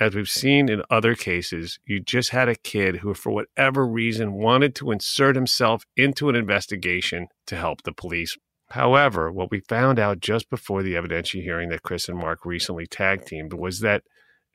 as 0.00 0.14
we've 0.14 0.28
seen 0.28 0.68
in 0.68 0.82
other 0.90 1.14
cases, 1.14 1.80
you 1.84 2.00
just 2.00 2.30
had 2.30 2.48
a 2.48 2.54
kid 2.54 2.96
who, 2.96 3.14
for 3.14 3.30
whatever 3.30 3.86
reason, 3.86 4.34
wanted 4.34 4.74
to 4.76 4.92
insert 4.92 5.34
himself 5.34 5.84
into 5.96 6.28
an 6.28 6.36
investigation 6.36 7.26
to 7.46 7.56
help 7.56 7.82
the 7.82 7.92
police. 7.92 8.36
However, 8.70 9.32
what 9.32 9.50
we 9.50 9.60
found 9.60 9.98
out 9.98 10.20
just 10.20 10.50
before 10.50 10.82
the 10.82 10.94
evidentiary 10.94 11.42
hearing 11.42 11.70
that 11.70 11.82
Chris 11.82 12.08
and 12.08 12.18
Mark 12.18 12.44
recently 12.44 12.86
tag 12.86 13.24
teamed 13.24 13.54
was 13.54 13.80
that 13.80 14.04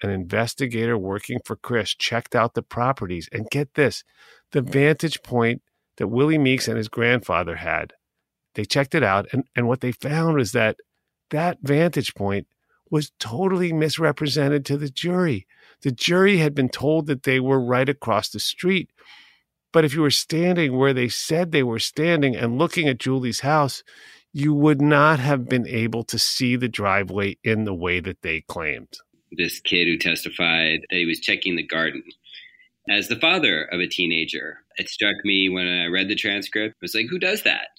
an 0.01 0.09
investigator 0.09 0.97
working 0.97 1.39
for 1.43 1.55
Chris 1.55 1.93
checked 1.95 2.35
out 2.35 2.53
the 2.53 2.61
properties 2.61 3.27
and 3.31 3.49
get 3.49 3.73
this 3.73 4.03
the 4.51 4.61
vantage 4.61 5.23
point 5.23 5.61
that 5.97 6.07
Willie 6.07 6.37
Meeks 6.37 6.67
and 6.67 6.77
his 6.77 6.89
grandfather 6.89 7.57
had. 7.57 7.93
They 8.55 8.65
checked 8.65 8.95
it 8.95 9.03
out, 9.03 9.27
and, 9.31 9.43
and 9.55 9.67
what 9.67 9.81
they 9.81 9.91
found 9.91 10.35
was 10.35 10.51
that 10.51 10.77
that 11.31 11.57
vantage 11.61 12.13
point 12.13 12.47
was 12.89 13.11
totally 13.19 13.73
misrepresented 13.73 14.65
to 14.65 14.77
the 14.77 14.89
jury. 14.89 15.47
The 15.81 15.91
jury 15.91 16.37
had 16.37 16.53
been 16.53 16.69
told 16.69 17.07
that 17.07 17.23
they 17.23 17.39
were 17.39 17.59
right 17.59 17.89
across 17.89 18.29
the 18.29 18.39
street. 18.39 18.89
But 19.71 19.83
if 19.83 19.95
you 19.95 20.01
were 20.01 20.11
standing 20.11 20.77
where 20.77 20.93
they 20.93 21.09
said 21.09 21.51
they 21.51 21.63
were 21.63 21.79
standing 21.79 22.35
and 22.35 22.59
looking 22.59 22.87
at 22.87 22.99
Julie's 22.99 23.39
house, 23.39 23.83
you 24.31 24.53
would 24.53 24.81
not 24.81 25.19
have 25.19 25.49
been 25.49 25.67
able 25.67 26.03
to 26.05 26.19
see 26.19 26.55
the 26.55 26.69
driveway 26.69 27.37
in 27.43 27.65
the 27.65 27.73
way 27.73 27.99
that 27.99 28.21
they 28.21 28.41
claimed. 28.41 28.99
This 29.31 29.59
kid 29.59 29.87
who 29.87 29.97
testified 29.97 30.81
that 30.89 30.95
he 30.95 31.05
was 31.05 31.19
checking 31.19 31.55
the 31.55 31.65
garden. 31.65 32.03
As 32.87 33.07
the 33.07 33.19
father 33.19 33.63
of 33.63 33.79
a 33.79 33.87
teenager, 33.87 34.59
it 34.77 34.89
struck 34.89 35.15
me 35.23 35.49
when 35.49 35.67
I 35.67 35.85
read 35.85 36.07
the 36.07 36.15
transcript. 36.15 36.75
It 36.75 36.81
was 36.81 36.93
like, 36.93 37.07
who 37.09 37.17
does 37.17 37.41
that? 37.43 37.69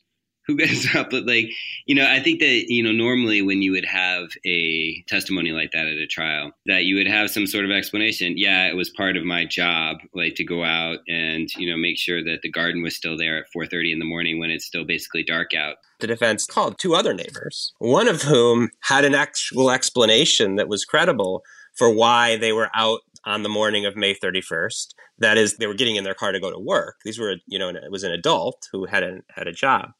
Who 0.46 0.56
gets 0.56 0.94
up 0.94 1.10
but 1.10 1.26
like 1.26 1.46
you 1.86 1.94
know 1.94 2.06
i 2.08 2.20
think 2.20 2.40
that 2.40 2.64
you 2.68 2.82
know 2.82 2.92
normally 2.92 3.42
when 3.42 3.62
you 3.62 3.72
would 3.72 3.84
have 3.84 4.28
a 4.44 5.02
testimony 5.08 5.50
like 5.50 5.70
that 5.72 5.86
at 5.86 5.94
a 5.94 6.06
trial 6.06 6.50
that 6.66 6.84
you 6.84 6.96
would 6.96 7.06
have 7.06 7.30
some 7.30 7.46
sort 7.46 7.64
of 7.64 7.70
explanation 7.70 8.34
yeah 8.36 8.66
it 8.66 8.76
was 8.76 8.90
part 8.90 9.16
of 9.16 9.24
my 9.24 9.44
job 9.44 9.98
like 10.14 10.34
to 10.34 10.44
go 10.44 10.64
out 10.64 10.98
and 11.08 11.48
you 11.56 11.70
know 11.70 11.76
make 11.76 11.98
sure 11.98 12.22
that 12.22 12.40
the 12.42 12.50
garden 12.50 12.82
was 12.82 12.96
still 12.96 13.16
there 13.16 13.38
at 13.38 13.46
4.30 13.56 13.92
in 13.92 13.98
the 13.98 14.04
morning 14.04 14.38
when 14.38 14.50
it's 14.50 14.66
still 14.66 14.84
basically 14.84 15.22
dark 15.22 15.54
out 15.54 15.76
the 16.00 16.06
defense 16.06 16.44
called 16.46 16.78
two 16.78 16.94
other 16.94 17.14
neighbors 17.14 17.72
one 17.78 18.08
of 18.08 18.22
whom 18.22 18.70
had 18.80 19.04
an 19.04 19.14
actual 19.14 19.70
explanation 19.70 20.56
that 20.56 20.68
was 20.68 20.84
credible 20.84 21.42
for 21.74 21.92
why 21.92 22.36
they 22.36 22.52
were 22.52 22.70
out 22.74 23.00
on 23.24 23.42
the 23.42 23.48
morning 23.48 23.86
of 23.86 23.96
May 23.96 24.14
31st. 24.14 24.94
That 25.18 25.36
is, 25.36 25.56
they 25.56 25.66
were 25.66 25.74
getting 25.74 25.96
in 25.96 26.04
their 26.04 26.14
car 26.14 26.32
to 26.32 26.40
go 26.40 26.50
to 26.50 26.58
work. 26.58 26.96
These 27.04 27.18
were, 27.18 27.36
you 27.46 27.58
know, 27.58 27.68
it 27.68 27.90
was 27.90 28.04
an 28.04 28.12
adult 28.12 28.68
who 28.72 28.86
had 28.86 29.02
a, 29.02 29.20
had 29.34 29.46
a 29.46 29.52
job. 29.52 29.90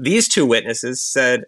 These 0.00 0.28
two 0.28 0.46
witnesses 0.46 1.02
said 1.02 1.44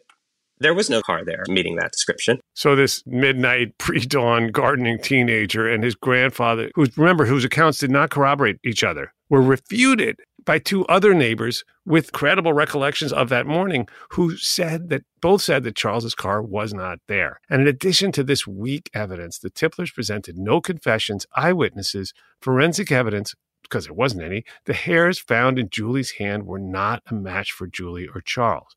there 0.60 0.74
was 0.74 0.90
no 0.90 1.00
car 1.02 1.24
there 1.24 1.44
meeting 1.48 1.76
that 1.76 1.92
description. 1.92 2.38
So 2.54 2.76
this 2.76 3.02
midnight 3.06 3.78
pre-dawn 3.78 4.48
gardening 4.48 4.98
teenager 4.98 5.68
and 5.68 5.82
his 5.82 5.94
grandfather, 5.94 6.70
who 6.74 6.86
remember 6.96 7.24
whose 7.24 7.44
accounts 7.44 7.78
did 7.78 7.90
not 7.90 8.10
corroborate 8.10 8.58
each 8.64 8.84
other, 8.84 9.12
were 9.28 9.42
refuted 9.42 10.16
by 10.44 10.58
two 10.58 10.86
other 10.86 11.14
neighbors 11.14 11.64
with 11.84 12.12
credible 12.12 12.52
recollections 12.52 13.12
of 13.12 13.28
that 13.28 13.46
morning 13.46 13.86
who 14.10 14.36
said 14.36 14.88
that 14.88 15.02
both 15.20 15.42
said 15.42 15.64
that 15.64 15.76
Charles's 15.76 16.14
car 16.14 16.42
was 16.42 16.72
not 16.72 16.98
there. 17.08 17.40
And 17.48 17.62
in 17.62 17.68
addition 17.68 18.10
to 18.12 18.24
this 18.24 18.46
weak 18.46 18.90
evidence, 18.94 19.38
the 19.38 19.50
Tiplers 19.50 19.90
presented 19.90 20.38
no 20.38 20.60
confessions, 20.60 21.26
eyewitnesses, 21.36 22.12
forensic 22.40 22.90
evidence, 22.90 23.34
because 23.70 23.84
there 23.84 23.94
wasn't 23.94 24.24
any, 24.24 24.44
the 24.66 24.74
hairs 24.74 25.18
found 25.18 25.58
in 25.58 25.70
Julie's 25.70 26.12
hand 26.12 26.46
were 26.46 26.58
not 26.58 27.02
a 27.06 27.14
match 27.14 27.52
for 27.52 27.66
Julie 27.66 28.08
or 28.12 28.20
Charles. 28.20 28.76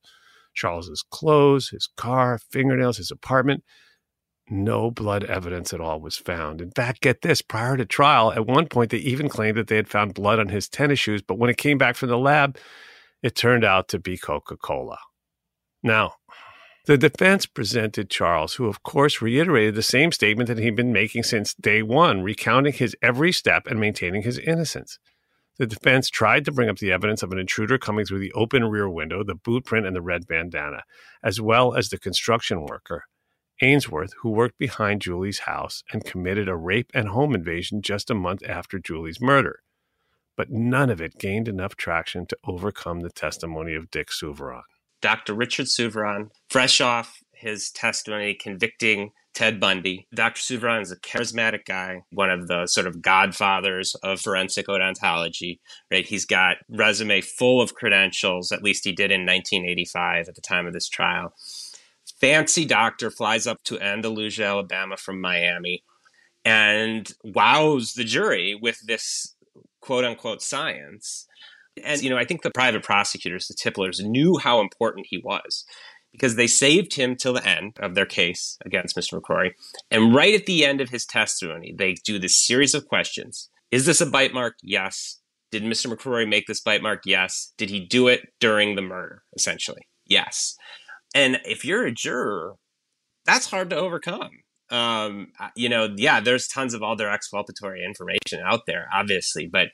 Charles's 0.53 1.03
clothes, 1.09 1.69
his 1.69 1.89
car, 1.97 2.37
fingernails, 2.51 2.97
his 2.97 3.09
apartment, 3.09 3.63
no 4.49 4.91
blood 4.91 5.23
evidence 5.23 5.73
at 5.73 5.81
all 5.81 5.99
was 5.99 6.17
found. 6.17 6.61
In 6.61 6.69
fact, 6.71 7.01
get 7.01 7.21
this 7.21 7.41
prior 7.41 7.75
to 7.75 7.85
trial, 7.85 8.31
at 8.33 8.45
one 8.45 8.67
point 8.67 8.91
they 8.91 8.97
even 8.97 9.29
claimed 9.29 9.57
that 9.57 9.67
they 9.67 9.77
had 9.77 9.87
found 9.87 10.13
blood 10.13 10.39
on 10.39 10.49
his 10.49 10.69
tennis 10.69 10.99
shoes, 10.99 11.21
but 11.21 11.39
when 11.39 11.49
it 11.49 11.57
came 11.57 11.77
back 11.77 11.95
from 11.95 12.09
the 12.09 12.17
lab, 12.17 12.57
it 13.23 13.35
turned 13.35 13.63
out 13.63 13.87
to 13.87 13.99
be 13.99 14.17
Coca 14.17 14.57
Cola. 14.57 14.99
Now, 15.81 16.13
the 16.85 16.97
defense 16.97 17.45
presented 17.45 18.09
Charles, 18.09 18.55
who 18.55 18.67
of 18.67 18.83
course 18.83 19.21
reiterated 19.21 19.75
the 19.75 19.81
same 19.81 20.11
statement 20.11 20.47
that 20.47 20.57
he'd 20.57 20.75
been 20.75 20.91
making 20.91 21.23
since 21.23 21.53
day 21.53 21.81
one, 21.81 22.23
recounting 22.23 22.73
his 22.73 22.95
every 23.01 23.31
step 23.31 23.67
and 23.67 23.79
maintaining 23.79 24.23
his 24.23 24.37
innocence. 24.37 24.99
The 25.57 25.67
defense 25.67 26.09
tried 26.09 26.45
to 26.45 26.51
bring 26.51 26.67
up 26.67 26.79
the 26.79 26.91
evidence 26.91 27.23
of 27.23 27.31
an 27.31 27.37
intruder 27.37 27.77
coming 27.77 28.05
through 28.05 28.19
the 28.19 28.33
open 28.33 28.65
rear 28.65 28.89
window, 28.89 29.23
the 29.23 29.35
boot 29.35 29.65
print, 29.65 29.85
and 29.85 29.95
the 29.95 30.01
red 30.01 30.27
bandana, 30.27 30.83
as 31.23 31.39
well 31.39 31.75
as 31.75 31.89
the 31.89 31.99
construction 31.99 32.65
worker, 32.65 33.05
Ainsworth, 33.61 34.13
who 34.21 34.31
worked 34.31 34.57
behind 34.57 35.01
Julie's 35.01 35.39
house 35.39 35.83
and 35.93 36.03
committed 36.03 36.49
a 36.49 36.55
rape 36.55 36.89
and 36.93 37.09
home 37.09 37.35
invasion 37.35 37.81
just 37.81 38.09
a 38.09 38.15
month 38.15 38.41
after 38.47 38.79
Julie's 38.79 39.21
murder. 39.21 39.61
But 40.35 40.49
none 40.49 40.89
of 40.89 40.99
it 40.99 41.19
gained 41.19 41.47
enough 41.47 41.75
traction 41.75 42.25
to 42.25 42.37
overcome 42.45 43.01
the 43.01 43.11
testimony 43.11 43.75
of 43.75 43.91
Dick 43.91 44.11
Souviron. 44.11 44.63
Dr. 45.03 45.33
Richard 45.33 45.67
Souviron, 45.67 46.31
fresh 46.49 46.79
off 46.79 47.19
his 47.33 47.69
testimony 47.71 48.33
convicting 48.33 49.11
Ted 49.33 49.59
Bundy. 49.59 50.07
Dr. 50.15 50.39
Souviron 50.39 50.81
is 50.81 50.91
a 50.91 50.95
charismatic 50.95 51.65
guy, 51.65 52.03
one 52.11 52.29
of 52.29 52.47
the 52.47 52.67
sort 52.67 52.87
of 52.87 53.01
godfathers 53.01 53.95
of 53.95 54.21
forensic 54.21 54.67
odontology. 54.67 55.59
Right, 55.91 56.07
he's 56.07 56.25
got 56.25 56.57
resume 56.69 57.19
full 57.19 57.59
of 57.61 57.75
credentials. 57.75 58.53
At 58.53 58.63
least 58.63 58.85
he 58.85 58.93
did 58.93 59.11
in 59.11 59.25
1985 59.25 60.29
at 60.29 60.35
the 60.35 60.41
time 60.41 60.65
of 60.65 60.73
this 60.73 60.87
trial. 60.87 61.33
Fancy 62.21 62.63
doctor 62.63 63.11
flies 63.11 63.45
up 63.45 63.61
to 63.65 63.81
Andalusia, 63.81 64.45
Alabama 64.45 64.95
from 64.95 65.19
Miami, 65.19 65.83
and 66.45 67.11
wows 67.25 67.93
the 67.93 68.05
jury 68.05 68.55
with 68.55 68.79
this 68.87 69.35
quote 69.81 70.05
unquote 70.05 70.41
science 70.41 71.27
and, 71.83 72.01
you 72.01 72.09
know, 72.09 72.17
I 72.17 72.25
think 72.25 72.41
the 72.41 72.51
private 72.51 72.83
prosecutors, 72.83 73.47
the 73.47 73.55
Tiplers, 73.55 73.99
knew 74.03 74.37
how 74.37 74.59
important 74.61 75.07
he 75.09 75.17
was 75.17 75.65
because 76.11 76.35
they 76.35 76.47
saved 76.47 76.95
him 76.95 77.15
till 77.15 77.33
the 77.33 77.45
end 77.45 77.77
of 77.79 77.95
their 77.95 78.05
case 78.05 78.57
against 78.65 78.95
Mr. 78.95 79.19
McCrory. 79.19 79.51
And 79.89 80.13
right 80.13 80.35
at 80.35 80.45
the 80.45 80.63
end 80.63 80.79
of 80.79 80.89
his 80.89 81.05
testimony, 81.05 81.73
they 81.75 81.95
do 82.05 82.19
this 82.19 82.37
series 82.37 82.73
of 82.73 82.87
questions. 82.87 83.49
Is 83.71 83.85
this 83.85 84.01
a 84.01 84.05
bite 84.05 84.33
mark? 84.33 84.53
Yes. 84.61 85.19
Did 85.51 85.63
Mr. 85.63 85.91
McCrory 85.91 86.29
make 86.29 86.45
this 86.45 86.61
bite 86.61 86.83
mark? 86.83 87.01
Yes. 87.05 87.53
Did 87.57 87.69
he 87.69 87.79
do 87.79 88.07
it 88.07 88.21
during 88.39 88.75
the 88.75 88.81
murder? 88.81 89.23
Essentially, 89.35 89.81
yes. 90.05 90.55
And 91.15 91.39
if 91.45 91.65
you're 91.65 91.85
a 91.85 91.91
juror, 91.91 92.55
that's 93.25 93.49
hard 93.49 93.69
to 93.71 93.75
overcome. 93.75 94.29
Um, 94.69 95.27
you 95.55 95.69
know, 95.69 95.93
yeah, 95.95 96.19
there's 96.19 96.47
tons 96.47 96.73
of 96.73 96.81
other 96.81 97.09
exculpatory 97.09 97.83
information 97.83 98.39
out 98.45 98.61
there, 98.65 98.87
obviously, 98.93 99.47
but 99.47 99.69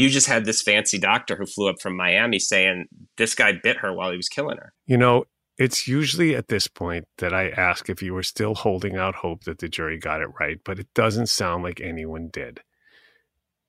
you 0.00 0.08
just 0.08 0.26
had 0.26 0.44
this 0.44 0.62
fancy 0.62 0.98
doctor 0.98 1.36
who 1.36 1.46
flew 1.46 1.68
up 1.68 1.80
from 1.80 1.96
Miami 1.96 2.38
saying 2.38 2.86
this 3.16 3.34
guy 3.34 3.52
bit 3.62 3.78
her 3.78 3.92
while 3.92 4.10
he 4.10 4.16
was 4.16 4.28
killing 4.28 4.56
her. 4.56 4.72
You 4.86 4.96
know, 4.96 5.24
it's 5.58 5.86
usually 5.86 6.34
at 6.34 6.48
this 6.48 6.66
point 6.66 7.04
that 7.18 7.34
I 7.34 7.50
ask 7.50 7.90
if 7.90 8.02
you 8.02 8.14
were 8.14 8.22
still 8.22 8.54
holding 8.54 8.96
out 8.96 9.16
hope 9.16 9.44
that 9.44 9.58
the 9.58 9.68
jury 9.68 9.98
got 9.98 10.22
it 10.22 10.28
right, 10.40 10.58
but 10.64 10.78
it 10.78 10.88
doesn't 10.94 11.28
sound 11.28 11.62
like 11.62 11.80
anyone 11.80 12.30
did. 12.32 12.60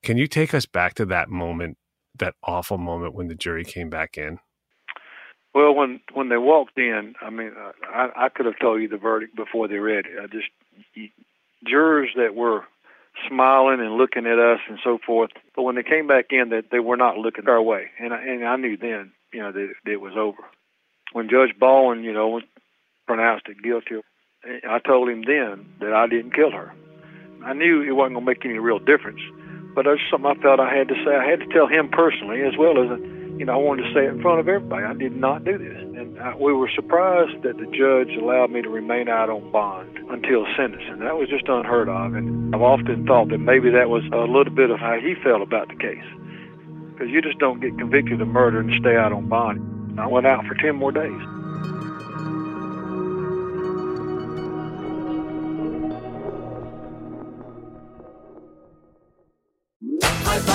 Can 0.01 0.17
you 0.17 0.25
take 0.25 0.53
us 0.53 0.65
back 0.65 0.93
to 0.95 1.05
that 1.07 1.29
moment, 1.29 1.77
that 2.17 2.35
awful 2.43 2.77
moment 2.77 3.13
when 3.13 3.27
the 3.27 3.35
jury 3.35 3.65
came 3.65 3.89
back 3.89 4.17
in? 4.17 4.39
Well, 5.53 5.75
when 5.75 5.99
when 6.13 6.29
they 6.29 6.37
walked 6.37 6.77
in, 6.77 7.13
I 7.21 7.29
mean, 7.29 7.51
I, 7.83 8.07
I 8.15 8.29
could 8.29 8.45
have 8.45 8.57
told 8.61 8.81
you 8.81 8.87
the 8.87 8.97
verdict 8.97 9.35
before 9.35 9.67
they 9.67 9.75
read 9.75 10.05
it. 10.05 10.17
I 10.17 10.27
just 10.27 10.47
jurors 11.67 12.09
that 12.15 12.35
were 12.35 12.63
smiling 13.27 13.79
and 13.79 13.97
looking 13.97 14.25
at 14.25 14.39
us 14.39 14.59
and 14.69 14.79
so 14.83 14.97
forth. 15.05 15.31
But 15.55 15.63
when 15.63 15.75
they 15.75 15.83
came 15.83 16.07
back 16.07 16.27
in, 16.31 16.49
that 16.49 16.65
they 16.71 16.79
were 16.79 16.97
not 16.97 17.17
looking 17.17 17.47
our 17.47 17.61
way, 17.61 17.89
and 17.99 18.13
I, 18.13 18.21
and 18.21 18.45
I 18.45 18.55
knew 18.55 18.77
then, 18.77 19.11
you 19.33 19.41
know, 19.41 19.51
that, 19.51 19.73
that 19.85 19.91
it 19.91 20.01
was 20.01 20.13
over. 20.17 20.43
When 21.13 21.29
Judge 21.29 21.57
Baldwin, 21.59 22.03
you 22.03 22.13
know, 22.13 22.41
pronounced 23.05 23.47
it 23.47 23.61
guilty, 23.61 24.01
I 24.67 24.79
told 24.79 25.09
him 25.09 25.23
then 25.25 25.65
that 25.79 25.93
I 25.93 26.07
didn't 26.07 26.33
kill 26.33 26.51
her. 26.51 26.73
I 27.43 27.53
knew 27.53 27.81
it 27.81 27.91
wasn't 27.91 28.15
going 28.15 28.25
to 28.25 28.31
make 28.31 28.45
any 28.45 28.59
real 28.59 28.79
difference, 28.79 29.21
but 29.75 29.85
that's 29.85 30.01
something 30.09 30.29
I 30.29 30.41
felt 30.41 30.59
I 30.59 30.73
had 30.73 30.87
to 30.87 30.95
say. 31.05 31.15
I 31.15 31.29
had 31.29 31.39
to 31.41 31.47
tell 31.47 31.67
him 31.67 31.89
personally, 31.89 32.41
as 32.41 32.57
well 32.57 32.77
as, 32.81 32.99
you 33.41 33.45
know, 33.45 33.53
I 33.53 33.57
wanted 33.57 33.89
to 33.89 33.93
say 33.97 34.05
it 34.05 34.13
in 34.13 34.21
front 34.21 34.39
of 34.39 34.47
everybody. 34.47 34.85
I 34.85 34.93
did 34.93 35.17
not 35.17 35.43
do 35.43 35.57
this, 35.57 35.73
and 35.73 36.19
I, 36.19 36.35
we 36.35 36.53
were 36.53 36.69
surprised 36.75 37.41
that 37.41 37.57
the 37.57 37.65
judge 37.73 38.15
allowed 38.21 38.51
me 38.51 38.61
to 38.61 38.69
remain 38.69 39.09
out 39.09 39.31
on 39.31 39.49
bond 39.51 39.97
until 40.13 40.45
sentencing. 40.55 40.99
That 40.99 41.17
was 41.17 41.27
just 41.27 41.49
unheard 41.49 41.89
of, 41.89 42.13
and 42.13 42.53
I've 42.53 42.61
often 42.61 43.03
thought 43.07 43.29
that 43.29 43.39
maybe 43.39 43.71
that 43.71 43.89
was 43.89 44.05
a 44.13 44.29
little 44.29 44.53
bit 44.53 44.69
of 44.69 44.77
how 44.77 44.99
he 45.01 45.15
felt 45.23 45.41
about 45.41 45.69
the 45.69 45.75
case, 45.75 46.05
because 46.93 47.09
you 47.09 47.19
just 47.19 47.39
don't 47.39 47.59
get 47.59 47.75
convicted 47.79 48.21
of 48.21 48.27
murder 48.27 48.59
and 48.59 48.69
stay 48.79 48.95
out 48.95 49.11
on 49.11 49.27
bond. 49.27 49.99
I 49.99 50.05
went 50.05 50.27
out 50.27 50.45
for 50.45 50.53
ten 50.53 50.75
more 50.75 50.91
days. 50.91 51.21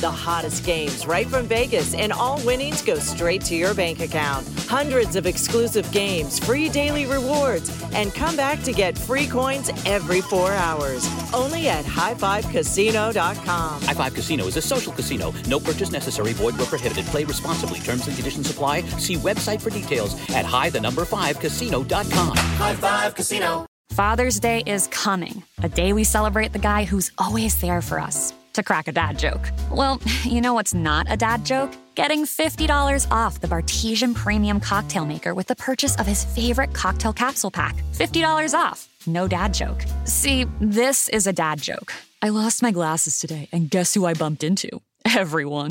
The 0.00 0.08
hottest 0.08 0.64
games 0.64 1.06
right 1.06 1.26
from 1.26 1.46
Vegas, 1.46 1.92
and 1.92 2.12
all 2.12 2.40
winnings 2.46 2.82
go 2.82 3.00
straight 3.00 3.42
to 3.46 3.56
your 3.56 3.74
bank 3.74 3.98
account. 3.98 4.46
Hundreds 4.68 5.16
of 5.16 5.26
exclusive 5.26 5.90
games, 5.90 6.38
free 6.38 6.68
daily 6.68 7.04
rewards, 7.06 7.68
and 7.94 8.14
come 8.14 8.36
back 8.36 8.62
to 8.62 8.72
get 8.72 8.96
free 8.96 9.26
coins 9.26 9.70
every 9.86 10.20
four 10.20 10.52
hours. 10.52 11.04
Only 11.34 11.68
at 11.68 11.84
highfivecasino.com. 11.84 13.82
High 13.82 13.94
Five 13.94 14.14
Casino 14.14 14.44
is 14.46 14.56
a 14.56 14.62
social 14.62 14.92
casino. 14.92 15.34
No 15.48 15.58
purchase 15.58 15.90
necessary. 15.90 16.32
Void 16.32 16.56
where 16.58 16.66
prohibited. 16.66 17.04
Play 17.06 17.24
responsibly. 17.24 17.80
Terms 17.80 18.06
and 18.06 18.14
conditions 18.14 18.48
apply. 18.48 18.82
See 18.98 19.16
website 19.16 19.60
for 19.60 19.70
details 19.70 20.14
at 20.30 20.44
high 20.44 20.70
the 20.70 20.80
number 20.80 21.04
five 21.04 21.40
casino.com. 21.40 22.36
High 22.36 22.74
Five 22.76 23.16
Casino. 23.16 23.66
Father's 23.90 24.38
Day 24.38 24.62
is 24.64 24.86
coming, 24.88 25.42
a 25.60 25.68
day 25.68 25.92
we 25.92 26.04
celebrate 26.04 26.52
the 26.52 26.58
guy 26.60 26.84
who's 26.84 27.10
always 27.18 27.60
there 27.60 27.82
for 27.82 27.98
us. 27.98 28.32
To 28.58 28.64
crack 28.64 28.88
a 28.88 28.92
dad 28.92 29.20
joke. 29.20 29.52
Well, 29.70 30.00
you 30.24 30.40
know 30.40 30.52
what's 30.52 30.74
not 30.74 31.06
a 31.08 31.16
dad 31.16 31.46
joke? 31.46 31.70
Getting 31.94 32.24
$50 32.24 33.08
off 33.08 33.38
the 33.38 33.46
Bartesian 33.46 34.16
Premium 34.16 34.58
Cocktail 34.58 35.06
Maker 35.06 35.32
with 35.32 35.46
the 35.46 35.54
purchase 35.54 35.94
of 36.00 36.06
his 36.06 36.24
favorite 36.24 36.74
cocktail 36.74 37.12
capsule 37.12 37.52
pack. 37.52 37.76
$50 37.92 38.58
off. 38.58 38.88
No 39.06 39.28
dad 39.28 39.54
joke. 39.54 39.84
See, 40.06 40.44
this 40.60 41.08
is 41.10 41.28
a 41.28 41.32
dad 41.32 41.62
joke. 41.62 41.92
I 42.20 42.30
lost 42.30 42.60
my 42.60 42.72
glasses 42.72 43.20
today, 43.20 43.48
and 43.52 43.70
guess 43.70 43.94
who 43.94 44.04
I 44.06 44.14
bumped 44.14 44.42
into? 44.42 44.80
Everyone. 45.04 45.70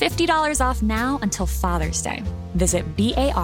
$50 0.00 0.60
off 0.60 0.82
now 0.82 1.18
until 1.22 1.46
Father's 1.46 2.02
Day. 2.02 2.22
Visit 2.54 2.96
B-A-R-T-E-S-I-A-N 2.96 3.36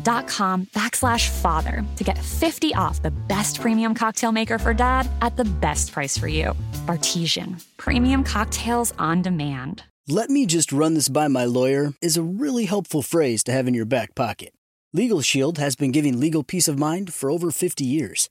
dot 0.00 0.28
com 0.28 0.66
backslash 0.66 1.28
father 1.28 1.84
to 1.96 2.04
get 2.04 2.18
50 2.18 2.74
off 2.74 3.02
the 3.02 3.10
best 3.10 3.60
premium 3.60 3.94
cocktail 3.94 4.32
maker 4.32 4.58
for 4.58 4.74
dad 4.74 5.08
at 5.22 5.36
the 5.36 5.44
best 5.44 5.92
price 5.92 6.18
for 6.18 6.28
you. 6.28 6.54
Bartesian. 6.86 7.64
Premium 7.76 8.24
cocktails 8.24 8.92
on 8.98 9.22
demand. 9.22 9.84
Let 10.08 10.30
me 10.30 10.46
just 10.46 10.72
run 10.72 10.94
this 10.94 11.08
by 11.10 11.28
my 11.28 11.44
lawyer 11.44 11.92
is 12.00 12.16
a 12.16 12.22
really 12.22 12.64
helpful 12.64 13.02
phrase 13.02 13.44
to 13.44 13.52
have 13.52 13.68
in 13.68 13.74
your 13.74 13.84
back 13.84 14.14
pocket. 14.14 14.54
Legal 14.94 15.20
Shield 15.20 15.58
has 15.58 15.76
been 15.76 15.92
giving 15.92 16.18
legal 16.18 16.42
peace 16.42 16.66
of 16.66 16.78
mind 16.78 17.12
for 17.12 17.30
over 17.30 17.50
50 17.50 17.84
years. 17.84 18.30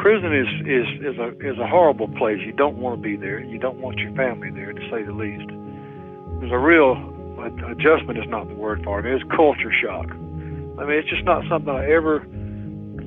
Prison 0.00 0.32
is 0.32 0.48
is 0.64 0.88
is 1.04 1.16
a 1.20 1.28
is 1.44 1.58
a 1.60 1.68
horrible 1.68 2.08
place. 2.16 2.40
You 2.40 2.52
don't 2.52 2.78
want 2.78 2.96
to 2.96 3.02
be 3.02 3.16
there. 3.16 3.38
You 3.38 3.58
don't 3.58 3.78
want 3.80 3.98
your 3.98 4.14
family 4.16 4.50
there, 4.50 4.72
to 4.72 4.80
say 4.90 5.04
the 5.04 5.12
least. 5.12 5.48
There's 6.40 6.52
a 6.52 6.58
real 6.58 6.96
adjustment 7.68 8.18
is 8.18 8.28
not 8.28 8.48
the 8.48 8.54
word 8.54 8.82
for 8.84 9.00
it. 9.00 9.06
It's 9.06 9.24
culture 9.30 9.72
shock. 9.82 10.08
I 10.10 10.84
mean, 10.88 10.96
it's 10.96 11.08
just 11.08 11.24
not 11.24 11.44
something 11.48 11.68
I 11.68 11.84
ever 11.92 12.20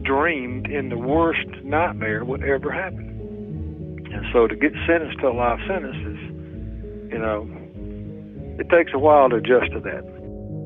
dreamed 0.03 0.67
in 0.67 0.89
the 0.89 0.97
worst 0.97 1.47
nightmare 1.63 2.23
would 2.23 2.43
ever 2.43 2.71
happen. 2.71 3.09
And 4.13 4.25
so 4.31 4.47
to 4.47 4.55
get 4.55 4.73
sentenced 4.85 5.19
to 5.21 5.29
a 5.29 5.33
life 5.33 5.59
sentence 5.67 5.97
is, 5.97 6.19
you 7.11 7.17
know, 7.17 7.49
it 8.59 8.69
takes 8.69 8.91
a 8.93 8.99
while 8.99 9.29
to 9.29 9.37
adjust 9.37 9.71
to 9.73 9.79
that. 9.81 10.12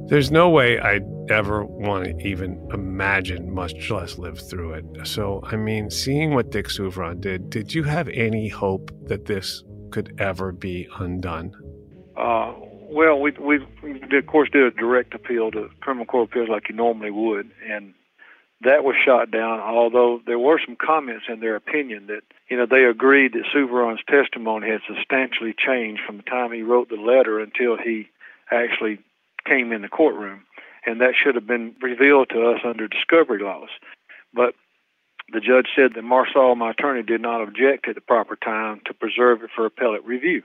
There's 0.09 0.31
no 0.31 0.49
way 0.49 0.79
I'd 0.79 1.05
ever 1.29 1.65
want 1.65 2.05
to 2.05 2.27
even 2.27 2.65
imagine, 2.73 3.53
much 3.53 3.89
less 3.89 4.17
live 4.17 4.39
through 4.39 4.73
it. 4.73 4.85
So, 5.05 5.41
I 5.43 5.57
mean, 5.57 5.89
seeing 5.89 6.33
what 6.33 6.49
Dick 6.49 6.69
Souviron 6.69 7.19
did, 7.19 7.49
did 7.49 7.73
you 7.73 7.83
have 7.83 8.07
any 8.07 8.47
hope 8.47 8.89
that 9.07 9.25
this 9.25 9.63
could 9.91 10.15
ever 10.17 10.53
be 10.53 10.87
undone? 10.97 11.53
Uh, 12.15 12.53
well, 12.89 13.19
we, 13.19 13.31
we, 13.31 13.57
of 13.57 14.27
course, 14.27 14.49
did 14.49 14.63
a 14.63 14.71
direct 14.71 15.13
appeal 15.13 15.51
to 15.51 15.69
criminal 15.81 16.05
court 16.05 16.29
appeals 16.29 16.47
like 16.47 16.69
you 16.69 16.75
normally 16.75 17.11
would, 17.11 17.51
and 17.69 17.93
that 18.61 18.85
was 18.85 18.95
shot 19.05 19.29
down. 19.29 19.59
Although 19.59 20.21
there 20.25 20.39
were 20.39 20.59
some 20.65 20.77
comments 20.77 21.25
in 21.27 21.41
their 21.41 21.55
opinion 21.55 22.07
that 22.07 22.21
you 22.49 22.57
know 22.57 22.65
they 22.65 22.85
agreed 22.85 23.33
that 23.33 23.43
Souviron's 23.53 24.01
testimony 24.09 24.69
had 24.69 24.81
substantially 24.87 25.53
changed 25.53 26.01
from 26.05 26.17
the 26.17 26.23
time 26.23 26.51
he 26.53 26.63
wrote 26.63 26.89
the 26.89 26.95
letter 26.95 27.39
until 27.39 27.77
he 27.77 28.09
actually 28.49 28.99
came 29.47 29.71
in 29.71 29.81
the 29.81 29.87
courtroom, 29.87 30.43
and 30.85 31.01
that 31.01 31.13
should 31.21 31.35
have 31.35 31.47
been 31.47 31.75
revealed 31.81 32.29
to 32.29 32.49
us 32.49 32.59
under 32.65 32.87
discovery 32.87 33.43
laws. 33.43 33.69
But 34.33 34.53
the 35.31 35.39
judge 35.39 35.67
said 35.75 35.93
that 35.95 36.03
Marsal, 36.03 36.55
my 36.55 36.71
attorney, 36.71 37.03
did 37.03 37.21
not 37.21 37.41
object 37.41 37.87
at 37.87 37.95
the 37.95 38.01
proper 38.01 38.35
time 38.35 38.81
to 38.85 38.93
preserve 38.93 39.43
it 39.43 39.49
for 39.55 39.65
appellate 39.65 40.05
review. 40.05 40.43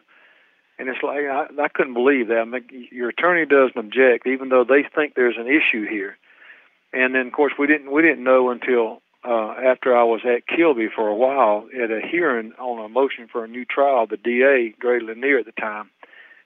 And 0.79 0.89
it's 0.89 1.03
like 1.03 1.21
I, 1.21 1.47
I 1.63 1.69
couldn't 1.69 1.95
believe 1.95 2.29
that. 2.29 2.39
I 2.39 2.45
mean, 2.45 2.89
your 2.91 3.11
attorney 3.11 3.47
doesn't 3.47 3.79
object, 3.79 4.27
even 4.27 4.49
though 4.49 4.65
they 4.65 4.85
think 4.95 5.15
there's 5.15 5.37
an 5.39 5.47
issue 5.47 5.87
here. 5.89 6.17
And 6.93 7.15
then, 7.15 7.29
of 7.29 7.33
course, 7.33 7.53
we 7.59 7.67
didn't 7.67 7.93
we 7.93 8.03
didn't 8.03 8.25
know 8.25 8.51
until 8.51 9.03
uh, 9.25 9.55
after 9.65 9.97
I 9.97 10.03
was 10.03 10.23
at 10.25 10.49
Kilby 10.49 10.89
for 10.95 11.09
a 11.09 11.15
while 11.15 11.69
at 11.73 11.91
a 11.91 12.01
hearing 12.01 12.53
on 12.59 12.85
a 12.85 12.89
motion 12.89 13.29
for 13.31 13.45
a 13.45 13.49
new 13.49 13.65
trial. 13.65 14.07
The 14.07 14.17
DA, 14.17 14.75
Grady 14.79 15.07
Lanier, 15.07 15.39
at 15.39 15.47
the 15.47 15.53
time, 15.53 15.91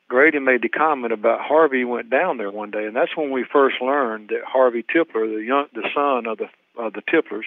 Grady 0.08 0.38
made 0.38 0.62
the 0.62 0.68
comment 0.68 1.12
about 1.12 1.40
Harvey 1.40 1.84
went 1.84 2.10
down 2.10 2.38
there 2.38 2.50
one 2.50 2.70
day, 2.70 2.84
and 2.84 2.94
that's 2.94 3.16
when 3.16 3.30
we 3.30 3.44
first 3.44 3.76
learned 3.80 4.28
that 4.28 4.44
Harvey 4.46 4.84
Tipler, 4.84 5.26
the 5.34 5.42
young, 5.42 5.66
the 5.74 5.88
son 5.94 6.26
of 6.26 6.38
the 6.38 6.48
of 6.80 6.92
the 6.92 7.02
Tiplers, 7.10 7.46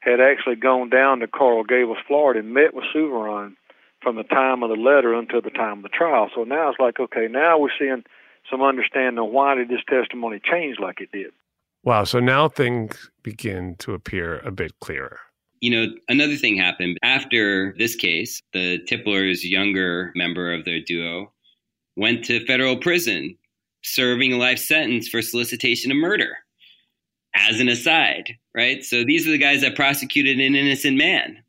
had 0.00 0.20
actually 0.20 0.56
gone 0.56 0.88
down 0.88 1.20
to 1.20 1.26
Coral 1.26 1.64
Gables, 1.64 1.98
Florida, 2.06 2.40
and 2.40 2.54
met 2.54 2.72
with 2.72 2.84
Souviron 2.92 3.56
from 4.00 4.16
the 4.16 4.22
time 4.22 4.62
of 4.62 4.70
the 4.70 4.76
letter 4.76 5.12
until 5.12 5.42
the 5.42 5.50
time 5.50 5.78
of 5.78 5.82
the 5.82 5.88
trial. 5.90 6.30
So 6.34 6.44
now 6.44 6.70
it's 6.70 6.80
like, 6.80 6.98
okay, 6.98 7.26
now 7.28 7.58
we're 7.58 7.68
seeing 7.78 8.04
some 8.50 8.62
understanding 8.62 9.22
of 9.22 9.30
why 9.30 9.54
did 9.54 9.68
this 9.68 9.82
testimony 9.88 10.40
change 10.42 10.78
like 10.78 11.00
it 11.00 11.12
did. 11.12 11.32
Wow. 11.82 12.04
So 12.04 12.20
now 12.20 12.48
things 12.48 13.10
begin 13.22 13.76
to 13.80 13.92
appear 13.92 14.38
a 14.40 14.50
bit 14.50 14.78
clearer. 14.80 15.20
You 15.60 15.70
know, 15.70 15.92
another 16.08 16.36
thing 16.36 16.56
happened 16.56 16.96
after 17.02 17.74
this 17.76 17.94
case. 17.94 18.40
The 18.52 18.78
Tiplers' 18.86 19.44
younger 19.44 20.12
member 20.14 20.52
of 20.52 20.64
their 20.64 20.80
duo 20.80 21.30
went 21.96 22.24
to 22.26 22.44
federal 22.46 22.76
prison 22.76 23.36
serving 23.82 24.32
a 24.32 24.36
life 24.36 24.58
sentence 24.58 25.08
for 25.08 25.22
solicitation 25.22 25.90
of 25.90 25.96
murder 25.96 26.36
as 27.34 27.60
an 27.60 27.68
aside, 27.68 28.34
right? 28.54 28.84
So 28.84 29.04
these 29.04 29.26
are 29.26 29.30
the 29.30 29.38
guys 29.38 29.62
that 29.62 29.76
prosecuted 29.76 30.40
an 30.40 30.54
innocent 30.54 30.96
man. 30.96 31.42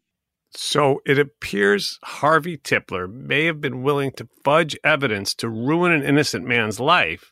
So 0.53 1.01
it 1.05 1.17
appears 1.17 1.97
Harvey 2.03 2.57
Tipler 2.57 3.11
may 3.11 3.45
have 3.45 3.61
been 3.61 3.83
willing 3.83 4.11
to 4.13 4.27
fudge 4.43 4.77
evidence 4.83 5.33
to 5.35 5.49
ruin 5.49 5.91
an 5.93 6.03
innocent 6.03 6.45
man's 6.45 6.79
life, 6.79 7.31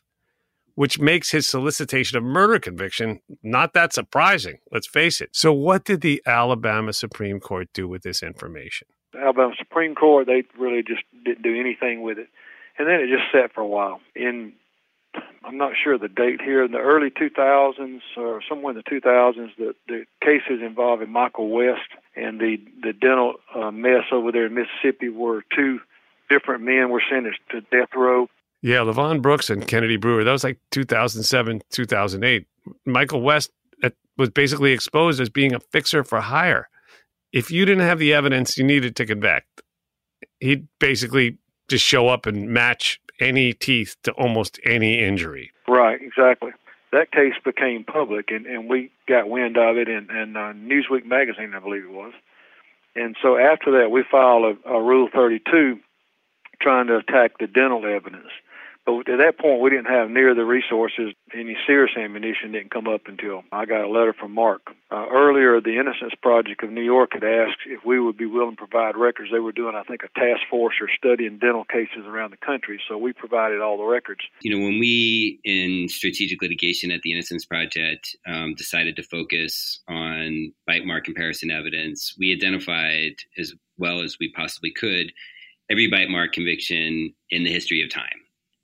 which 0.74 0.98
makes 0.98 1.30
his 1.30 1.46
solicitation 1.46 2.16
of 2.16 2.24
murder 2.24 2.58
conviction 2.58 3.20
not 3.42 3.74
that 3.74 3.92
surprising, 3.92 4.58
let's 4.72 4.86
face 4.86 5.20
it. 5.20 5.30
So, 5.32 5.52
what 5.52 5.84
did 5.84 6.00
the 6.00 6.22
Alabama 6.24 6.94
Supreme 6.94 7.40
Court 7.40 7.68
do 7.74 7.86
with 7.86 8.02
this 8.02 8.22
information? 8.22 8.88
The 9.12 9.18
Alabama 9.18 9.52
Supreme 9.58 9.94
Court, 9.94 10.26
they 10.26 10.44
really 10.58 10.82
just 10.82 11.02
didn't 11.24 11.42
do 11.42 11.60
anything 11.60 12.00
with 12.02 12.18
it. 12.18 12.28
And 12.80 12.88
then 12.88 13.00
it 13.00 13.10
just 13.10 13.30
sat 13.30 13.52
for 13.52 13.60
a 13.60 13.66
while. 13.66 14.00
In 14.16 14.54
I'm 15.44 15.58
not 15.58 15.72
sure 15.82 15.98
the 15.98 16.08
date 16.08 16.40
here, 16.40 16.64
in 16.64 16.72
the 16.72 16.78
early 16.78 17.10
2000s 17.10 18.00
or 18.16 18.40
somewhere 18.48 18.72
in 18.72 18.82
the 18.82 18.90
2000s, 18.90 19.50
the, 19.58 19.74
the 19.86 20.04
cases 20.22 20.62
involving 20.64 21.10
Michael 21.10 21.50
West 21.50 21.90
and 22.16 22.40
the, 22.40 22.56
the 22.80 22.94
dental 22.94 23.34
uh, 23.54 23.70
mess 23.70 24.04
over 24.10 24.32
there 24.32 24.46
in 24.46 24.54
Mississippi 24.54 25.10
were 25.10 25.44
two 25.54 25.80
different 26.30 26.62
men 26.62 26.88
were 26.88 27.02
sentenced 27.06 27.40
to 27.50 27.60
death 27.60 27.90
row. 27.94 28.28
Yeah, 28.62 28.78
Levon 28.78 29.20
Brooks 29.20 29.50
and 29.50 29.68
Kennedy 29.68 29.98
Brewer. 29.98 30.24
That 30.24 30.32
was 30.32 30.44
like 30.44 30.58
2007, 30.70 31.60
2008. 31.70 32.46
Michael 32.86 33.20
West 33.20 33.50
uh, 33.84 33.90
was 34.16 34.30
basically 34.30 34.72
exposed 34.72 35.20
as 35.20 35.28
being 35.28 35.52
a 35.52 35.60
fixer 35.60 36.02
for 36.02 36.22
hire. 36.22 36.70
If 37.30 37.50
you 37.50 37.66
didn't 37.66 37.86
have 37.86 37.98
the 37.98 38.14
evidence 38.14 38.56
you 38.56 38.64
needed 38.64 38.96
to 38.96 39.04
convict, 39.04 39.60
he'd 40.38 40.66
basically 40.78 41.36
just 41.70 41.84
show 41.84 42.08
up 42.08 42.26
and 42.26 42.50
match 42.50 43.00
any 43.20 43.52
teeth 43.52 43.96
to 44.02 44.12
almost 44.12 44.58
any 44.64 45.02
injury. 45.02 45.52
Right, 45.68 46.00
exactly. 46.02 46.50
That 46.92 47.12
case 47.12 47.34
became 47.44 47.84
public, 47.84 48.30
and, 48.30 48.46
and 48.46 48.68
we 48.68 48.90
got 49.06 49.28
wind 49.28 49.56
of 49.56 49.76
it 49.76 49.88
in, 49.88 50.10
in 50.10 50.36
uh, 50.36 50.52
Newsweek 50.52 51.06
magazine, 51.06 51.54
I 51.54 51.60
believe 51.60 51.84
it 51.84 51.92
was. 51.92 52.12
And 52.96 53.16
so 53.22 53.38
after 53.38 53.70
that, 53.78 53.90
we 53.90 54.02
filed 54.10 54.58
a, 54.66 54.68
a 54.68 54.82
Rule 54.82 55.08
32 55.14 55.78
trying 56.60 56.88
to 56.88 56.96
attack 56.96 57.38
the 57.38 57.46
dental 57.46 57.86
evidence. 57.86 58.28
But 58.96 59.12
at 59.12 59.18
that 59.18 59.38
point, 59.38 59.60
we 59.60 59.70
didn't 59.70 59.86
have 59.86 60.10
near 60.10 60.34
the 60.34 60.44
resources. 60.44 61.14
Any 61.34 61.56
serious 61.66 61.92
ammunition 61.96 62.52
didn't 62.52 62.70
come 62.70 62.88
up 62.88 63.02
until 63.06 63.44
I 63.52 63.64
got 63.64 63.84
a 63.84 63.88
letter 63.88 64.12
from 64.12 64.32
Mark. 64.32 64.62
Uh, 64.90 65.06
earlier, 65.10 65.60
the 65.60 65.78
Innocence 65.78 66.14
Project 66.22 66.62
of 66.62 66.70
New 66.70 66.82
York 66.82 67.10
had 67.12 67.24
asked 67.24 67.60
if 67.66 67.84
we 67.84 68.00
would 68.00 68.16
be 68.16 68.26
willing 68.26 68.56
to 68.56 68.66
provide 68.66 68.96
records. 68.96 69.30
They 69.32 69.38
were 69.38 69.52
doing, 69.52 69.74
I 69.76 69.82
think, 69.84 70.02
a 70.02 70.18
task 70.18 70.40
force 70.50 70.74
or 70.80 70.88
studying 70.96 71.38
dental 71.38 71.64
cases 71.64 72.06
around 72.06 72.32
the 72.32 72.44
country. 72.44 72.80
So 72.88 72.98
we 72.98 73.12
provided 73.12 73.60
all 73.60 73.78
the 73.78 73.84
records. 73.84 74.20
You 74.42 74.56
know, 74.56 74.64
when 74.64 74.78
we 74.78 75.40
in 75.44 75.88
strategic 75.88 76.42
litigation 76.42 76.90
at 76.90 77.02
the 77.02 77.12
Innocence 77.12 77.44
Project 77.44 78.16
um, 78.26 78.54
decided 78.54 78.96
to 78.96 79.02
focus 79.02 79.80
on 79.88 80.52
bite 80.66 80.84
mark 80.84 81.04
comparison 81.04 81.50
evidence, 81.50 82.14
we 82.18 82.32
identified 82.32 83.12
as 83.38 83.54
well 83.78 84.00
as 84.02 84.16
we 84.18 84.32
possibly 84.32 84.72
could 84.72 85.12
every 85.70 85.88
bite 85.88 86.10
mark 86.10 86.32
conviction 86.32 87.14
in 87.30 87.44
the 87.44 87.52
history 87.52 87.82
of 87.82 87.90
time 87.90 88.20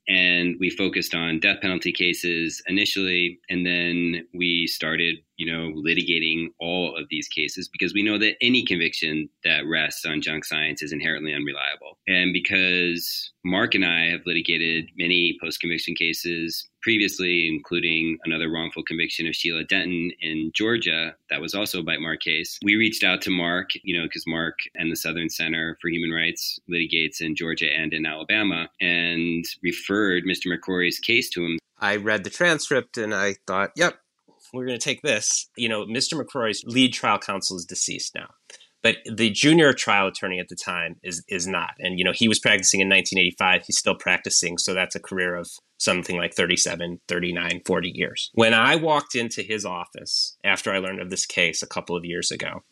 and 0.08 0.56
we 0.60 0.70
focused 0.70 1.14
on 1.14 1.40
death 1.40 1.60
penalty 1.60 1.92
cases 1.92 2.62
initially 2.66 3.38
and 3.48 3.66
then 3.66 4.26
we 4.34 4.66
started 4.66 5.16
you 5.36 5.50
know 5.50 5.72
litigating 5.82 6.46
all 6.60 6.96
of 6.96 7.06
these 7.10 7.28
cases 7.28 7.68
because 7.68 7.92
we 7.92 8.02
know 8.02 8.18
that 8.18 8.36
any 8.40 8.64
conviction 8.64 9.28
that 9.44 9.66
rests 9.66 10.04
on 10.04 10.22
junk 10.22 10.44
science 10.44 10.82
is 10.82 10.92
inherently 10.92 11.34
unreliable. 11.34 11.98
And 12.06 12.32
because 12.32 13.32
mark 13.44 13.74
and 13.74 13.84
i 13.84 14.06
have 14.06 14.20
litigated 14.26 14.88
many 14.96 15.36
post-conviction 15.42 15.94
cases 15.94 16.68
previously, 16.86 17.48
including 17.48 18.16
another 18.24 18.48
wrongful 18.48 18.84
conviction 18.84 19.26
of 19.26 19.34
Sheila 19.34 19.64
Denton 19.64 20.12
in 20.20 20.52
Georgia. 20.54 21.16
That 21.30 21.40
was 21.40 21.52
also 21.52 21.80
a 21.80 21.82
bite 21.82 22.00
mark 22.00 22.20
case. 22.20 22.60
We 22.62 22.76
reached 22.76 23.02
out 23.02 23.20
to 23.22 23.30
Mark, 23.30 23.70
you 23.82 23.98
know, 23.98 24.04
because 24.04 24.22
Mark 24.24 24.54
and 24.76 24.92
the 24.92 24.94
Southern 24.94 25.28
Center 25.28 25.76
for 25.82 25.88
Human 25.88 26.12
Rights 26.12 26.60
litigates 26.70 27.20
in 27.20 27.34
Georgia 27.34 27.66
and 27.68 27.92
in 27.92 28.06
Alabama 28.06 28.68
and 28.80 29.44
referred 29.64 30.22
Mr. 30.26 30.46
McCrory's 30.46 31.00
case 31.00 31.28
to 31.30 31.44
him. 31.44 31.58
I 31.80 31.96
read 31.96 32.22
the 32.22 32.30
transcript 32.30 32.98
and 32.98 33.12
I 33.12 33.34
thought, 33.48 33.72
yep, 33.74 33.94
we're 34.54 34.64
going 34.64 34.78
to 34.78 34.84
take 34.84 35.02
this. 35.02 35.48
You 35.56 35.68
know, 35.68 35.86
Mr. 35.86 36.14
McCrory's 36.14 36.62
lead 36.66 36.92
trial 36.92 37.18
counsel 37.18 37.56
is 37.56 37.64
deceased 37.64 38.14
now 38.14 38.28
but 38.86 38.98
the 39.16 39.30
junior 39.30 39.72
trial 39.72 40.06
attorney 40.06 40.38
at 40.38 40.48
the 40.48 40.54
time 40.54 40.94
is 41.02 41.24
is 41.28 41.48
not 41.48 41.70
and 41.80 41.98
you 41.98 42.04
know 42.04 42.12
he 42.12 42.28
was 42.28 42.38
practicing 42.38 42.80
in 42.80 42.88
1985 42.88 43.64
he's 43.66 43.78
still 43.78 43.96
practicing 43.96 44.58
so 44.58 44.74
that's 44.74 44.94
a 44.94 45.00
career 45.00 45.34
of 45.34 45.48
something 45.78 46.16
like 46.16 46.34
37 46.34 47.00
39 47.08 47.62
40 47.66 47.92
years 47.94 48.30
when 48.34 48.54
i 48.54 48.76
walked 48.76 49.16
into 49.16 49.42
his 49.42 49.64
office 49.64 50.36
after 50.44 50.72
i 50.72 50.78
learned 50.78 51.00
of 51.00 51.10
this 51.10 51.26
case 51.26 51.62
a 51.62 51.66
couple 51.66 51.96
of 51.96 52.04
years 52.04 52.30
ago 52.30 52.62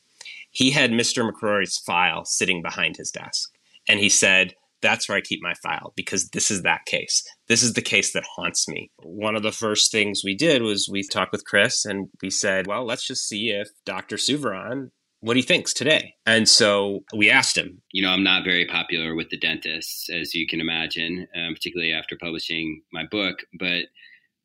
he 0.51 0.71
had 0.71 0.93
mr 0.93 1.29
mccrory's 1.29 1.79
file 1.79 2.25
sitting 2.25 2.63
behind 2.63 2.97
his 2.97 3.11
desk 3.11 3.51
and 3.89 3.99
he 3.99 4.09
said 4.09 4.55
that's 4.83 5.09
where 5.09 5.17
I 5.17 5.23
keep 5.23 5.41
my 5.43 5.55
file 5.63 5.95
because 5.97 6.29
this 6.29 6.51
is 6.51 6.61
that 6.61 6.85
case. 6.85 7.25
This 7.49 7.63
is 7.63 7.73
the 7.73 7.81
case 7.81 8.13
that 8.13 8.27
haunts 8.37 8.69
me. 8.69 8.91
One 9.03 9.35
of 9.35 9.43
the 9.43 9.51
first 9.51 9.91
things 9.91 10.21
we 10.23 10.37
did 10.37 10.61
was 10.61 10.91
we 10.93 11.03
talked 11.03 11.33
with 11.33 11.47
Chris 11.47 11.87
and 11.87 12.09
we 12.21 12.29
said, 12.29 12.67
well, 12.67 12.85
let's 12.85 13.07
just 13.07 13.27
see 13.27 13.49
if 13.49 13.69
Dr. 13.87 14.19
Souviron 14.19 14.91
what 15.25 15.37
he 15.37 15.43
thinks 15.43 15.73
today. 15.73 16.15
And 16.27 16.47
so 16.47 17.03
we 17.15 17.31
asked 17.31 17.57
him. 17.57 17.81
You 17.93 18.03
know, 18.03 18.11
I'm 18.11 18.23
not 18.23 18.45
very 18.45 18.67
popular 18.67 19.15
with 19.15 19.31
the 19.31 19.39
dentists, 19.39 20.11
as 20.11 20.35
you 20.35 20.47
can 20.47 20.61
imagine, 20.61 21.27
um, 21.35 21.55
particularly 21.55 21.95
after 21.95 22.15
publishing 22.21 22.83
my 22.93 23.05
book, 23.11 23.39
but 23.59 23.85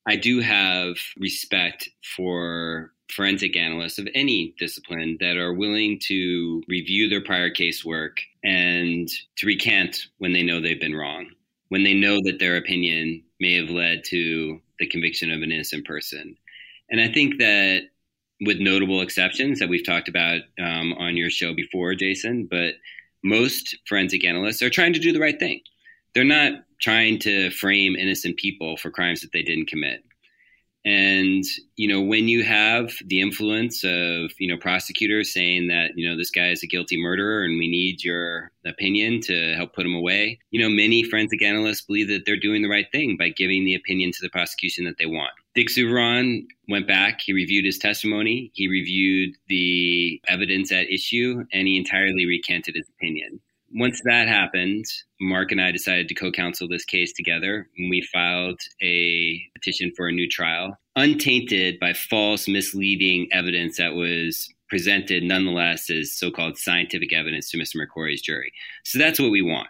I 0.08 0.16
do 0.16 0.40
have 0.40 0.96
respect 1.18 1.90
for 2.16 2.94
forensic 3.12 3.58
analysts 3.58 4.00
of 4.00 4.08
any 4.16 4.56
discipline 4.58 5.18
that 5.20 5.36
are 5.36 5.54
willing 5.54 6.00
to 6.04 6.64
review 6.70 7.10
their 7.10 7.24
prior 7.24 7.50
casework 7.50 8.20
and 8.46 9.10
to 9.36 9.48
recant 9.48 10.08
when 10.20 10.32
they 10.32 10.44
know 10.44 10.62
they've 10.62 10.80
been 10.80 10.96
wrong, 10.96 11.28
when 11.68 11.84
they 11.84 11.94
know 11.94 12.20
that 12.24 12.40
their 12.40 12.56
opinion 12.56 13.22
may 13.42 13.56
have 13.56 13.70
led 13.70 14.04
to 14.06 14.62
the 14.80 14.88
conviction 14.88 15.30
of 15.30 15.42
an 15.42 15.52
innocent 15.52 15.86
person. 15.86 16.38
And 16.90 17.02
I 17.02 17.12
think 17.12 17.38
that 17.40 17.82
with 18.42 18.60
notable 18.60 19.02
exceptions 19.02 19.60
that 19.60 19.70
we've 19.70 19.86
talked 19.86 20.08
about 20.08 20.42
um, 20.60 20.94
on 20.94 21.18
your 21.18 21.30
show 21.30 21.54
before, 21.54 21.94
Jason. 21.96 22.48
But 22.50 22.76
most 23.24 23.76
forensic 23.88 24.26
analysts 24.26 24.62
are 24.62 24.70
trying 24.70 24.94
to 24.94 25.00
do 25.00 25.12
the 25.12 25.20
right 25.20 25.38
thing. 25.38 25.62
They're 26.14 26.24
not 26.24 26.64
trying 26.80 27.20
to 27.20 27.52
frame 27.52 27.96
innocent 27.96 28.38
people 28.38 28.78
for 28.78 28.90
crimes 28.90 29.22
that 29.22 29.32
they 29.34 29.44
didn't 29.44 29.68
commit. 29.68 30.04
And 30.86 31.44
you 31.76 31.88
know, 31.88 32.02
when 32.02 32.28
you 32.30 32.44
have 32.44 32.94
the 33.06 33.20
influence 33.20 33.84
of 33.84 34.32
you 34.40 34.48
know 34.48 34.58
prosecutors 34.58 35.34
saying 35.34 35.68
that 35.68 35.92
you 35.96 36.10
know 36.10 36.18
this 36.18 36.32
guy 36.32 36.50
is 36.50 36.64
a 36.64 36.68
guilty 36.68 36.96
murderer 36.96 37.44
and 37.44 37.60
we 37.60 37.70
need 37.70 38.04
your 38.04 38.52
opinion 38.66 39.20
to 39.22 39.56
help 39.56 39.74
put 39.74 39.86
him 39.86 39.94
away, 39.94 40.40
you 40.52 40.62
know, 40.62 40.70
many 40.70 41.04
forensic 41.04 41.42
analysts 41.42 41.82
believe 41.82 42.08
that 42.08 42.26
they're 42.26 42.38
doing 42.38 42.62
the 42.62 42.70
right 42.70 42.88
thing 42.92 43.18
by 43.18 43.30
giving 43.30 43.66
the 43.66 43.76
opinion 43.76 44.12
to 44.12 44.20
the 44.22 44.30
prosecution 44.30 44.86
that 44.86 44.98
they 44.98 45.06
want. 45.06 45.32
Dick 45.56 45.70
Souviron 45.70 46.48
went 46.70 46.88
back, 46.88 47.20
he 47.22 47.34
reviewed 47.34 47.66
his 47.66 47.78
testimony, 47.78 48.52
he 48.54 48.68
reviewed 48.68 49.36
the 49.48 50.22
evidence 50.28 50.72
at 50.72 50.90
issue, 50.90 51.44
and 51.52 51.68
he 51.68 51.78
entirely 51.78 52.26
recanted 52.26 52.76
his 52.76 52.88
opinion. 52.98 53.42
Once 53.74 54.02
that 54.06 54.28
happened, 54.28 54.86
Mark 55.22 55.52
and 55.52 55.62
I 55.62 55.72
decided 55.72 56.08
to 56.08 56.16
co 56.16 56.32
counsel 56.32 56.68
this 56.68 56.86
case 56.86 57.14
together. 57.14 57.68
And 57.78 57.90
we 57.90 58.02
filed 58.14 58.60
a 58.82 59.42
petition 59.56 59.92
for 59.96 60.08
a 60.08 60.12
new 60.12 60.28
trial, 60.28 60.78
untainted 60.96 61.80
by 61.80 61.94
false, 61.94 62.48
misleading 62.48 63.28
evidence 63.32 63.78
that 63.78 63.94
was 63.94 64.48
presented 64.70 65.24
nonetheless 65.24 65.90
as 65.90 66.12
so 66.12 66.30
called 66.30 66.58
scientific 66.58 67.12
evidence 67.12 67.50
to 67.50 67.58
Mr. 67.58 67.76
McCrory's 67.78 68.22
jury. 68.22 68.52
So 68.84 69.00
that's 69.00 69.20
what 69.20 69.32
we 69.32 69.42
want 69.42 69.68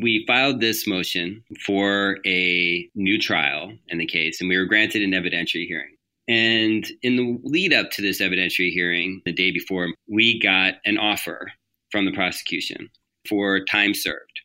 we 0.00 0.24
filed 0.26 0.60
this 0.60 0.86
motion 0.86 1.42
for 1.64 2.18
a 2.26 2.88
new 2.94 3.18
trial 3.18 3.72
in 3.88 3.98
the 3.98 4.06
case, 4.06 4.40
and 4.40 4.48
we 4.48 4.56
were 4.56 4.64
granted 4.64 5.02
an 5.02 5.12
evidentiary 5.12 5.66
hearing. 5.66 5.96
And 6.28 6.86
in 7.02 7.16
the 7.16 7.38
lead 7.42 7.72
up 7.72 7.90
to 7.92 8.02
this 8.02 8.20
evidentiary 8.20 8.70
hearing, 8.70 9.20
the 9.24 9.32
day 9.32 9.50
before, 9.50 9.88
we 10.08 10.38
got 10.38 10.74
an 10.84 10.98
offer 10.98 11.50
from 11.90 12.04
the 12.04 12.12
prosecution 12.12 12.88
for 13.28 13.64
time 13.64 13.94
served, 13.94 14.40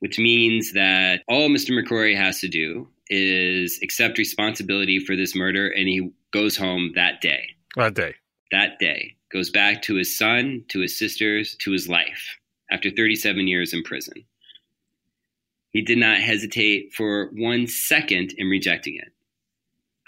which 0.00 0.18
means 0.18 0.72
that 0.72 1.22
all 1.28 1.48
Mr. 1.48 1.70
McCrory 1.70 2.16
has 2.16 2.40
to 2.40 2.48
do 2.48 2.88
is 3.08 3.78
accept 3.82 4.18
responsibility 4.18 4.98
for 4.98 5.16
this 5.16 5.34
murder 5.34 5.68
and 5.68 5.88
he 5.88 6.10
goes 6.30 6.56
home 6.56 6.92
that 6.94 7.20
day. 7.20 7.48
That 7.76 7.94
day. 7.94 8.14
That 8.50 8.78
day. 8.78 9.16
Goes 9.30 9.50
back 9.50 9.82
to 9.82 9.94
his 9.94 10.16
son, 10.16 10.64
to 10.68 10.80
his 10.80 10.98
sisters, 10.98 11.56
to 11.60 11.72
his 11.72 11.88
life 11.88 12.36
after 12.70 12.90
37 12.90 13.46
years 13.46 13.72
in 13.72 13.82
prison. 13.82 14.24
He 15.70 15.82
did 15.82 15.98
not 15.98 16.18
hesitate 16.18 16.92
for 16.92 17.30
one 17.34 17.66
second 17.66 18.34
in 18.36 18.48
rejecting 18.48 18.96
it. 18.96 19.12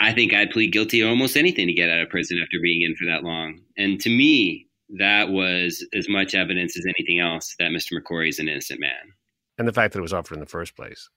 I 0.01 0.12
think 0.12 0.35
I'd 0.35 0.51
plead 0.51 0.72
guilty 0.72 1.01
to 1.01 1.09
almost 1.09 1.37
anything 1.37 1.66
to 1.68 1.72
get 1.72 1.89
out 1.89 2.01
of 2.01 2.11
prison 2.11 2.39
after 2.43 2.59
being 2.61 2.83
in 2.83 2.97
for 2.97 3.07
that 3.07 3.25
long. 3.25 3.61
And 3.77 4.01
to 4.01 4.11
me, 4.11 4.66
that 4.99 5.28
was 5.28 5.86
as 5.95 6.09
much 6.09 6.34
evidence 6.34 6.76
as 6.76 6.84
anything 6.86 7.20
else 7.20 7.55
that 7.59 7.70
Mr. 7.70 7.99
McCrory 7.99 8.28
is 8.28 8.38
an 8.38 8.49
innocent 8.49 8.80
man. 8.80 9.14
And 9.59 9.68
the 9.68 9.72
fact 9.72 9.92
that 9.92 10.01
it 10.01 10.03
was 10.03 10.12
offered 10.12 10.34
in 10.34 10.40
the 10.40 10.47
first 10.47 10.76
place, 10.76 11.09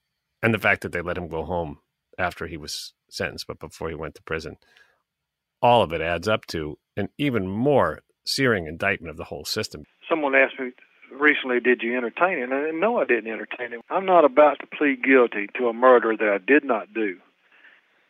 and 0.42 0.54
the 0.54 0.58
fact 0.58 0.82
that 0.82 0.92
they 0.92 1.00
let 1.00 1.18
him 1.18 1.28
go 1.28 1.44
home 1.44 1.78
after 2.18 2.46
he 2.46 2.56
was 2.56 2.92
sentenced, 3.10 3.46
but 3.46 3.58
before 3.58 3.88
he 3.88 3.94
went 3.94 4.14
to 4.16 4.22
prison, 4.22 4.56
all 5.60 5.82
of 5.82 5.92
it 5.92 6.00
adds 6.00 6.28
up 6.28 6.46
to 6.46 6.78
an 6.96 7.08
even 7.18 7.48
more 7.48 8.00
searing 8.24 8.66
indictment 8.66 9.10
of 9.10 9.16
the 9.16 9.24
whole 9.24 9.44
system. 9.44 9.84
Someone 10.08 10.34
asked 10.34 10.58
me 10.60 10.72
recently, 11.12 11.60
did 11.60 11.82
you 11.82 11.96
entertain 11.96 12.38
him? 12.38 12.52
And 12.52 12.80
no, 12.80 12.98
I 12.98 13.04
didn't 13.04 13.32
entertain 13.32 13.72
him. 13.72 13.80
I'm 13.90 14.06
not 14.06 14.24
about 14.24 14.58
to 14.60 14.66
plead 14.66 15.02
guilty 15.02 15.48
to 15.58 15.68
a 15.68 15.72
murder 15.72 16.16
that 16.16 16.28
I 16.28 16.38
did 16.38 16.64
not 16.64 16.92
do 16.94 17.16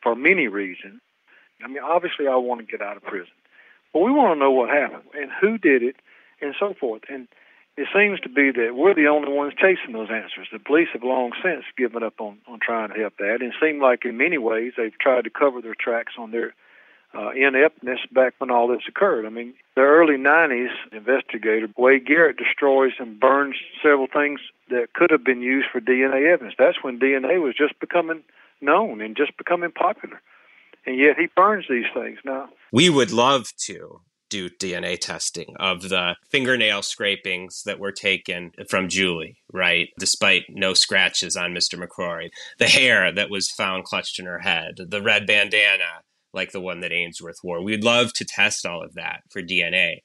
for 0.02 0.14
many 0.14 0.48
reasons. 0.48 1.00
I 1.62 1.68
mean, 1.68 1.82
obviously, 1.82 2.26
I 2.28 2.36
want 2.36 2.60
to 2.60 2.66
get 2.66 2.82
out 2.82 2.96
of 2.96 3.02
prison, 3.02 3.32
but 3.92 4.00
we 4.00 4.10
want 4.10 4.36
to 4.36 4.40
know 4.40 4.50
what 4.50 4.70
happened 4.70 5.04
and 5.14 5.30
who 5.40 5.58
did 5.58 5.82
it 5.82 5.96
and 6.40 6.54
so 6.58 6.74
forth. 6.78 7.02
And 7.08 7.28
it 7.76 7.86
seems 7.94 8.18
to 8.20 8.28
be 8.28 8.50
that 8.50 8.74
we're 8.74 8.94
the 8.94 9.06
only 9.06 9.32
ones 9.32 9.54
chasing 9.56 9.92
those 9.92 10.10
answers. 10.10 10.48
The 10.52 10.58
police 10.58 10.88
have 10.92 11.04
long 11.04 11.30
since 11.42 11.64
given 11.76 12.02
up 12.02 12.20
on, 12.20 12.38
on 12.48 12.58
trying 12.60 12.90
to 12.90 12.98
help 12.98 13.16
that, 13.18 13.38
and 13.40 13.52
it 13.52 13.54
seemed 13.62 13.80
like 13.80 14.04
in 14.04 14.16
many 14.16 14.38
ways 14.38 14.72
they've 14.76 14.98
tried 14.98 15.24
to 15.24 15.30
cover 15.30 15.62
their 15.62 15.76
tracks 15.78 16.14
on 16.18 16.32
their 16.32 16.54
uh, 17.14 17.30
ineptness 17.30 18.00
back 18.12 18.34
when 18.38 18.50
all 18.50 18.68
this 18.68 18.82
occurred. 18.88 19.24
I 19.26 19.30
mean, 19.30 19.54
the 19.76 19.82
early 19.82 20.16
90s 20.16 20.70
investigator 20.92 21.68
Wade 21.76 22.04
Garrett 22.04 22.36
destroys 22.36 22.92
and 22.98 23.18
burns 23.18 23.54
several 23.82 24.08
things 24.12 24.40
that 24.70 24.92
could 24.92 25.10
have 25.10 25.24
been 25.24 25.40
used 25.40 25.68
for 25.72 25.80
DNA 25.80 26.32
evidence. 26.32 26.54
That's 26.58 26.82
when 26.82 26.98
DNA 26.98 27.40
was 27.40 27.54
just 27.56 27.78
becoming 27.80 28.22
known 28.60 29.00
and 29.00 29.16
just 29.16 29.36
becoming 29.38 29.70
popular. 29.70 30.20
And 30.88 30.98
yet 30.98 31.18
he 31.18 31.26
burns 31.36 31.66
these 31.68 31.84
things 31.92 32.18
now. 32.24 32.48
We 32.72 32.88
would 32.88 33.12
love 33.12 33.48
to 33.66 34.00
do 34.30 34.48
DNA 34.48 34.98
testing 34.98 35.54
of 35.60 35.90
the 35.90 36.16
fingernail 36.30 36.80
scrapings 36.80 37.62
that 37.66 37.78
were 37.78 37.92
taken 37.92 38.52
from 38.70 38.88
Julie, 38.88 39.36
right? 39.52 39.90
Despite 39.98 40.44
no 40.48 40.72
scratches 40.72 41.36
on 41.36 41.52
Mr. 41.52 41.78
McCrory. 41.78 42.30
The 42.58 42.68
hair 42.68 43.12
that 43.12 43.28
was 43.28 43.50
found 43.50 43.84
clutched 43.84 44.18
in 44.18 44.24
her 44.24 44.38
head, 44.38 44.76
the 44.88 45.02
red 45.02 45.26
bandana 45.26 46.04
like 46.32 46.52
the 46.52 46.60
one 46.60 46.80
that 46.80 46.92
Ainsworth 46.92 47.40
wore. 47.44 47.62
We'd 47.62 47.84
love 47.84 48.14
to 48.14 48.24
test 48.24 48.64
all 48.64 48.82
of 48.82 48.94
that 48.94 49.20
for 49.28 49.42
DNA, 49.42 49.98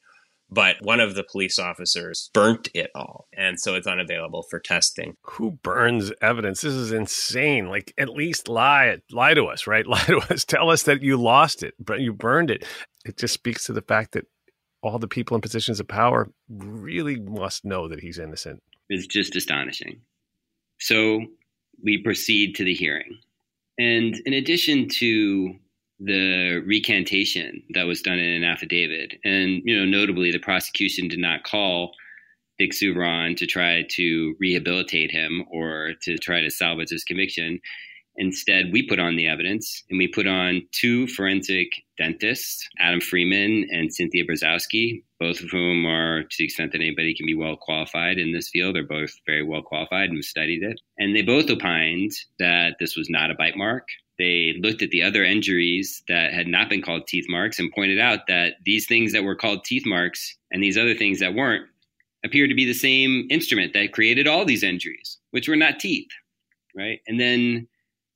but 0.53 0.77
one 0.81 0.99
of 0.99 1.15
the 1.15 1.23
police 1.23 1.57
officers 1.57 2.29
burnt 2.33 2.69
it 2.73 2.91
all, 2.93 3.27
and 3.35 3.59
so 3.59 3.75
it's 3.75 3.87
unavailable 3.87 4.43
for 4.43 4.59
testing. 4.59 5.15
Who 5.23 5.51
burns 5.51 6.11
evidence? 6.21 6.61
This 6.61 6.73
is 6.73 6.91
insane. 6.91 7.67
Like, 7.69 7.93
at 7.97 8.09
least 8.09 8.47
lie, 8.47 8.97
lie 9.11 9.33
to 9.33 9.45
us, 9.45 9.67
right? 9.67 9.85
Lie 9.93 10.05
to 10.05 10.17
us. 10.31 10.45
Tell 10.45 10.69
us 10.69 10.83
that 10.83 11.01
you 11.01 11.17
lost 11.17 11.63
it, 11.63 11.73
but 11.79 11.99
you 11.99 12.13
burned 12.13 12.51
it. 12.51 12.65
It 13.05 13.17
just 13.17 13.33
speaks 13.33 13.65
to 13.65 13.73
the 13.73 13.81
fact 13.81 14.13
that 14.13 14.25
all 14.81 14.99
the 14.99 15.07
people 15.07 15.35
in 15.35 15.41
positions 15.41 15.79
of 15.79 15.87
power 15.87 16.29
really 16.49 17.19
must 17.19 17.63
know 17.63 17.87
that 17.87 18.01
he's 18.01 18.19
innocent. 18.19 18.61
It's 18.89 19.07
just 19.07 19.35
astonishing. 19.35 20.01
So 20.79 21.21
we 21.83 22.01
proceed 22.03 22.55
to 22.55 22.63
the 22.63 22.73
hearing. 22.73 23.19
And 23.79 24.15
in 24.25 24.33
addition 24.33 24.89
to 24.89 25.55
the 25.99 26.61
recantation 26.65 27.63
that 27.73 27.83
was 27.83 28.01
done 28.01 28.19
in 28.19 28.43
an 28.43 28.43
affidavit. 28.43 29.15
And, 29.23 29.61
you 29.65 29.77
know, 29.77 29.85
notably, 29.85 30.31
the 30.31 30.39
prosecution 30.39 31.07
did 31.07 31.19
not 31.19 31.43
call 31.43 31.91
Dick 32.59 32.73
Souviron 32.73 33.35
to 33.35 33.45
try 33.45 33.83
to 33.91 34.35
rehabilitate 34.39 35.11
him 35.11 35.43
or 35.51 35.93
to 36.03 36.17
try 36.17 36.41
to 36.41 36.49
salvage 36.49 36.89
his 36.89 37.03
conviction. 37.03 37.59
Instead, 38.17 38.71
we 38.71 38.87
put 38.87 38.99
on 38.99 39.15
the 39.15 39.27
evidence 39.27 39.83
and 39.89 39.97
we 39.97 40.07
put 40.07 40.27
on 40.27 40.61
two 40.71 41.07
forensic 41.07 41.69
dentists, 41.97 42.67
Adam 42.79 43.01
Freeman 43.01 43.67
and 43.71 43.93
Cynthia 43.93 44.23
Brzozowski, 44.25 45.03
both 45.19 45.41
of 45.41 45.49
whom 45.49 45.85
are, 45.85 46.23
to 46.23 46.35
the 46.37 46.45
extent 46.45 46.71
that 46.71 46.81
anybody 46.81 47.15
can 47.15 47.25
be 47.25 47.35
well 47.35 47.55
qualified 47.55 48.17
in 48.17 48.31
this 48.31 48.49
field, 48.49 48.75
they're 48.75 48.83
both 48.83 49.13
very 49.25 49.43
well 49.43 49.61
qualified 49.61 50.09
and 50.09 50.23
studied 50.23 50.63
it. 50.63 50.79
And 50.97 51.15
they 51.15 51.21
both 51.21 51.49
opined 51.49 52.11
that 52.39 52.75
this 52.79 52.95
was 52.95 53.09
not 53.09 53.31
a 53.31 53.35
bite 53.35 53.57
mark, 53.57 53.87
they 54.19 54.53
looked 54.59 54.81
at 54.81 54.91
the 54.91 55.01
other 55.01 55.23
injuries 55.23 56.03
that 56.07 56.33
had 56.33 56.47
not 56.47 56.69
been 56.69 56.81
called 56.81 57.07
teeth 57.07 57.25
marks 57.27 57.59
and 57.59 57.71
pointed 57.71 57.99
out 57.99 58.27
that 58.27 58.53
these 58.63 58.85
things 58.85 59.11
that 59.11 59.23
were 59.23 59.35
called 59.35 59.65
teeth 59.65 59.85
marks 59.85 60.37
and 60.51 60.63
these 60.63 60.77
other 60.77 60.93
things 60.93 61.19
that 61.19 61.33
weren't 61.33 61.67
appeared 62.23 62.49
to 62.49 62.55
be 62.55 62.65
the 62.65 62.73
same 62.73 63.27
instrument 63.29 63.73
that 63.73 63.91
created 63.91 64.27
all 64.27 64.45
these 64.45 64.63
injuries, 64.63 65.17
which 65.31 65.49
were 65.49 65.55
not 65.55 65.79
teeth, 65.79 66.09
right? 66.75 66.99
And 67.07 67.19
then 67.19 67.67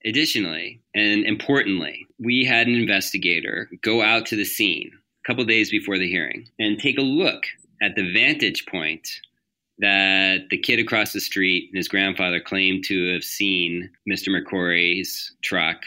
additionally 0.07 0.81
and 0.95 1.25
importantly, 1.25 2.07
we 2.19 2.45
had 2.45 2.67
an 2.67 2.75
investigator 2.75 3.69
go 3.81 4.01
out 4.01 4.25
to 4.27 4.35
the 4.35 4.45
scene 4.45 4.91
a 4.93 5.27
couple 5.27 5.43
days 5.45 5.69
before 5.69 5.97
the 5.97 6.09
hearing 6.09 6.47
and 6.59 6.79
take 6.79 6.97
a 6.97 7.01
look 7.01 7.43
at 7.81 7.95
the 7.95 8.11
vantage 8.13 8.65
point 8.65 9.07
that 9.79 10.47
the 10.49 10.57
kid 10.57 10.79
across 10.79 11.13
the 11.13 11.19
street 11.19 11.69
and 11.69 11.77
his 11.77 11.87
grandfather 11.87 12.39
claimed 12.39 12.83
to 12.85 13.13
have 13.13 13.23
seen 13.23 13.89
Mr. 14.09 14.29
McCrory's 14.29 15.35
truck 15.43 15.77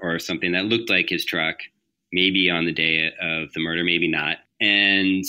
or 0.00 0.18
something 0.18 0.52
that 0.52 0.64
looked 0.64 0.90
like 0.90 1.08
his 1.08 1.24
truck, 1.24 1.56
maybe 2.12 2.50
on 2.50 2.64
the 2.64 2.72
day 2.72 3.12
of 3.20 3.52
the 3.52 3.60
murder, 3.60 3.84
maybe 3.84 4.08
not. 4.08 4.38
And 4.60 5.24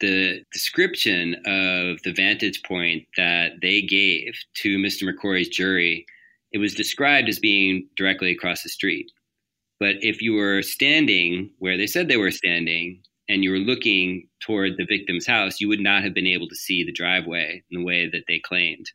the 0.00 0.42
description 0.52 1.34
of 1.46 2.02
the 2.02 2.12
vantage 2.14 2.62
point 2.64 3.06
that 3.16 3.52
they 3.62 3.80
gave 3.80 4.34
to 4.54 4.76
Mr. 4.78 5.08
McCrory's 5.08 5.48
jury, 5.48 6.06
it 6.54 6.58
was 6.58 6.72
described 6.72 7.28
as 7.28 7.40
being 7.40 7.88
directly 7.96 8.30
across 8.30 8.62
the 8.62 8.68
street. 8.68 9.10
But 9.80 9.96
if 10.00 10.22
you 10.22 10.34
were 10.34 10.62
standing 10.62 11.50
where 11.58 11.76
they 11.76 11.88
said 11.88 12.06
they 12.06 12.16
were 12.16 12.30
standing, 12.30 13.02
and 13.28 13.42
you 13.42 13.50
were 13.50 13.58
looking 13.58 14.28
toward 14.40 14.76
the 14.76 14.86
victim's 14.86 15.26
house, 15.26 15.60
you 15.60 15.66
would 15.68 15.80
not 15.80 16.04
have 16.04 16.14
been 16.14 16.28
able 16.28 16.48
to 16.48 16.54
see 16.54 16.84
the 16.84 16.92
driveway 16.92 17.62
in 17.70 17.80
the 17.80 17.84
way 17.84 18.08
that 18.08 18.24
they 18.28 18.38
claimed. 18.38 18.86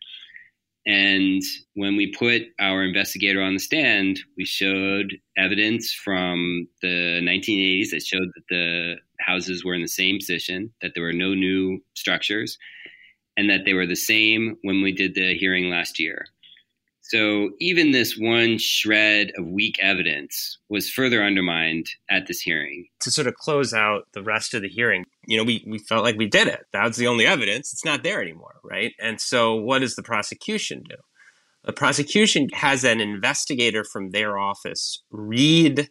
And 0.85 1.41
when 1.73 1.97
we 1.97 2.13
put 2.13 2.43
our 2.59 2.81
investigator 2.81 3.41
on 3.41 3.55
the 3.55 3.59
stand, 3.59 4.21
we 4.37 4.45
showed 4.45 5.17
evidence 5.37 5.93
from 5.93 6.67
the 6.81 7.19
1980s 7.21 7.89
that 7.89 8.03
showed 8.05 8.29
that 8.35 8.47
the 8.49 8.95
houses 9.19 9.65
were 9.65 9.73
in 9.73 9.81
the 9.81 9.87
same 9.87 10.17
position, 10.17 10.71
that 10.81 10.93
there 10.95 11.03
were 11.03 11.11
no 11.11 11.33
new 11.33 11.79
structures, 11.95 12.57
and 13.35 13.49
that 13.49 13.65
they 13.65 13.73
were 13.73 13.87
the 13.87 13.95
same 13.95 14.55
when 14.61 14.81
we 14.81 14.93
did 14.93 15.13
the 15.15 15.35
hearing 15.37 15.69
last 15.69 15.99
year. 15.99 16.25
So 17.09 17.49
even 17.59 17.91
this 17.91 18.15
one 18.17 18.59
shred 18.59 19.31
of 19.35 19.47
weak 19.47 19.77
evidence 19.81 20.59
was 20.69 20.91
further 20.91 21.23
undermined 21.23 21.87
at 22.07 22.27
this 22.27 22.39
hearing. 22.39 22.87
To 23.01 23.09
sort 23.09 23.25
of 23.25 23.33
close 23.33 23.73
out 23.73 24.03
the 24.13 24.21
rest 24.21 24.53
of 24.53 24.61
the 24.61 24.69
hearing, 24.69 25.05
you 25.25 25.35
know, 25.35 25.43
we, 25.43 25.63
we 25.65 25.79
felt 25.79 26.03
like 26.03 26.17
we 26.17 26.27
did 26.27 26.47
it. 26.47 26.65
That 26.71 26.85
was 26.85 26.97
the 26.97 27.07
only 27.07 27.25
evidence. 27.25 27.73
It's 27.73 27.85
not 27.85 28.03
there 28.03 28.21
anymore, 28.21 28.59
right? 28.63 28.93
And 28.99 29.19
so 29.19 29.55
what 29.55 29.79
does 29.79 29.95
the 29.95 30.03
prosecution 30.03 30.83
do? 30.87 30.97
The 31.63 31.73
prosecution 31.73 32.47
has 32.53 32.83
an 32.83 33.01
investigator 33.01 33.83
from 33.83 34.11
their 34.11 34.37
office 34.37 35.03
read 35.09 35.89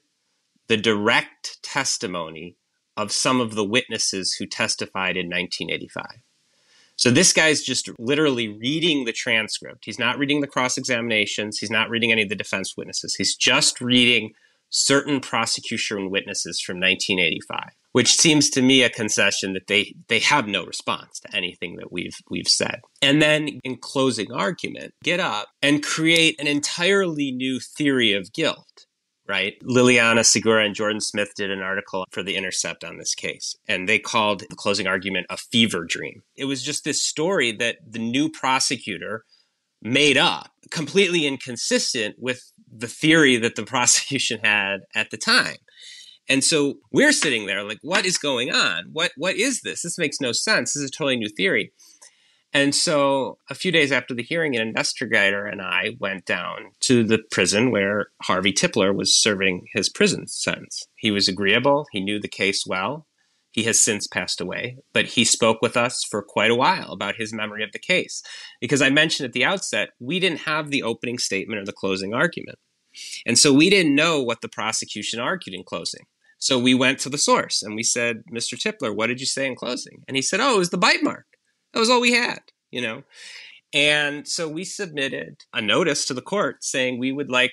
the 0.69 0.77
direct 0.77 1.61
testimony 1.65 2.57
of 2.97 3.11
some 3.11 3.41
of 3.41 3.57
the 3.57 3.65
witnesses 3.65 4.35
who 4.35 4.47
testified 4.47 5.17
in 5.17 5.27
1985. 5.27 6.23
So 6.99 7.13
this 7.13 7.33
guy's 7.33 7.63
just 7.63 7.89
literally 8.01 8.49
reading 8.49 9.05
the 9.05 9.13
transcript. 9.13 9.85
He's 9.85 10.01
not 10.01 10.19
reading 10.19 10.41
the 10.41 10.49
cross 10.49 10.77
examinations. 10.77 11.59
He's 11.59 11.71
not 11.71 11.89
reading 11.89 12.11
any 12.11 12.23
of 12.23 12.29
the 12.29 12.35
defense 12.35 12.77
witnesses. 12.77 13.15
He's 13.15 13.37
just 13.37 13.81
reading 13.81 14.33
certain 14.71 15.21
prosecution 15.21 16.11
witnesses 16.11 16.61
from 16.61 16.77
1985, 16.77 17.71
which 17.93 18.13
seems 18.13 18.51
to 18.51 18.63
me 18.63 18.83
a 18.83 18.91
concession 18.91 19.53
that 19.53 19.69
they 19.69 19.95
they 20.09 20.19
have 20.19 20.49
no 20.49 20.65
response 20.65 21.21
to 21.21 21.37
anything 21.37 21.77
that 21.77 21.93
we've 21.93 22.17
we've 22.31 22.49
said. 22.49 22.81
And 23.01 23.23
then 23.23 23.61
in 23.63 23.77
closing 23.77 24.33
argument, 24.33 24.93
get 25.05 25.21
up 25.21 25.47
and 25.63 25.85
create 25.85 26.39
an 26.41 26.49
entirely 26.49 27.31
new 27.31 27.61
theory 27.61 28.13
of 28.13 28.33
guilt 28.33 28.87
right? 29.29 29.55
Liliana 29.63 30.25
Segura 30.25 30.65
and 30.65 30.75
Jordan 30.75 31.01
Smith 31.01 31.33
did 31.37 31.51
an 31.51 31.61
article 31.61 32.05
for 32.11 32.23
The 32.23 32.37
Intercept 32.37 32.83
on 32.83 32.97
this 32.97 33.15
case, 33.15 33.55
and 33.69 33.89
they 33.89 33.99
called 33.99 34.41
the 34.41 34.57
closing 34.57 34.87
argument 34.87 35.27
a 35.31 35.37
fever 35.37 35.85
dream. 35.85 36.23
It 36.37 36.47
was 36.47 36.63
just 36.63 36.85
this 36.85 37.03
story 37.03 37.53
that 37.53 37.77
the 37.87 37.99
new 37.99 38.31
prosecutor 38.31 39.25
made 39.83 40.17
up, 40.17 40.51
completely 40.71 41.27
inconsistent 41.27 42.17
with 42.19 42.53
the 42.71 42.89
theory 42.89 43.37
that 43.37 43.55
the 43.55 43.63
prosecution 43.65 44.41
had 44.43 44.81
at 44.95 45.11
the 45.11 45.19
time. 45.19 45.57
And 46.29 46.45
so 46.45 46.75
we're 46.93 47.13
sitting 47.13 47.47
there 47.47 47.65
like, 47.65 47.79
what 47.83 48.05
is 48.05 48.19
going 48.19 48.51
on? 48.51 48.91
What 48.93 49.13
what 49.17 49.37
is 49.37 49.63
this? 49.63 49.83
This 49.83 49.99
makes 49.99 50.21
no 50.21 50.33
sense. 50.33 50.75
This 50.75 50.83
is 50.83 50.89
a 50.89 50.93
totally 50.93 51.17
new 51.17 51.31
theory. 51.35 51.73
And 52.53 52.75
so 52.75 53.39
a 53.51 53.55
few 53.55 53.71
days 53.71 53.93
after 53.93 54.15
the 54.15 54.23
hearing, 54.23 54.57
an 54.57 54.67
investigator 54.67 55.45
and 55.45 55.61
I 55.61 55.97
went 55.99 56.25
down 56.25 56.73
to 56.81 57.05
the 57.05 57.19
prison 57.31 57.71
where 57.71 58.07
Harvey 58.23 58.53
Tipler 58.53 58.95
was 58.95 59.21
serving 59.21 59.67
his 59.75 59.91
prison 59.91 60.27
sentence. 60.27 60.87
He 60.97 61.11
was 61.11 61.29
agreeable. 61.29 61.87
He 61.93 62.01
knew 62.01 62.19
the 62.19 62.29
case 62.29 62.65
well. 62.67 63.07
He 63.53 63.65
has 63.65 63.83
since 63.83 64.07
passed 64.07 64.41
away, 64.41 64.79
but 64.93 65.07
he 65.07 65.25
spoke 65.25 65.61
with 65.61 65.77
us 65.77 66.05
for 66.09 66.23
quite 66.23 66.51
a 66.51 66.55
while 66.55 66.93
about 66.93 67.17
his 67.17 67.33
memory 67.33 67.65
of 67.65 67.73
the 67.73 67.79
case. 67.79 68.23
Because 68.61 68.81
I 68.81 68.91
mentioned 68.91 69.27
at 69.27 69.33
the 69.33 69.45
outset, 69.45 69.91
we 69.99 70.21
didn't 70.21 70.41
have 70.41 70.71
the 70.71 70.83
opening 70.83 71.19
statement 71.19 71.61
or 71.61 71.65
the 71.65 71.73
closing 71.73 72.15
argument. 72.15 72.59
And 73.27 73.39
so 73.39 73.53
we 73.53 73.71
didn't 73.71 73.95
know 73.95 74.23
what 74.23 74.43
the 74.43 74.49
prosecution 74.49 75.21
argued 75.21 75.55
in 75.55 75.65
closing. 75.65 76.07
So 76.39 76.59
we 76.59 76.75
went 76.75 76.99
to 77.01 77.09
the 77.09 77.19
source 77.19 77.63
and 77.63 77.75
we 77.75 77.83
said, 77.83 78.23
Mr. 78.33 78.55
Tipler, 78.55 78.95
what 78.95 79.09
did 79.09 79.21
you 79.21 79.27
say 79.27 79.47
in 79.47 79.57
closing? 79.57 80.05
And 80.07 80.17
he 80.17 80.23
said, 80.23 80.41
Oh, 80.41 80.55
it 80.55 80.59
was 80.59 80.71
the 80.71 80.79
bite 80.79 81.03
mark. 81.03 81.27
That 81.73 81.81
was 81.81 81.91
all 81.91 82.01
we 82.01 82.13
had, 82.13 82.41
you 82.71 82.81
know? 82.81 83.03
And 83.73 84.27
so 84.27 84.49
we 84.49 84.65
submitted 84.65 85.45
a 85.53 85.61
notice 85.61 86.07
to 86.07 86.15
the 86.15 86.23
court 86.23 86.65
saying 86.65 86.99
we 86.99 87.13
would 87.13 87.31
like 87.31 87.53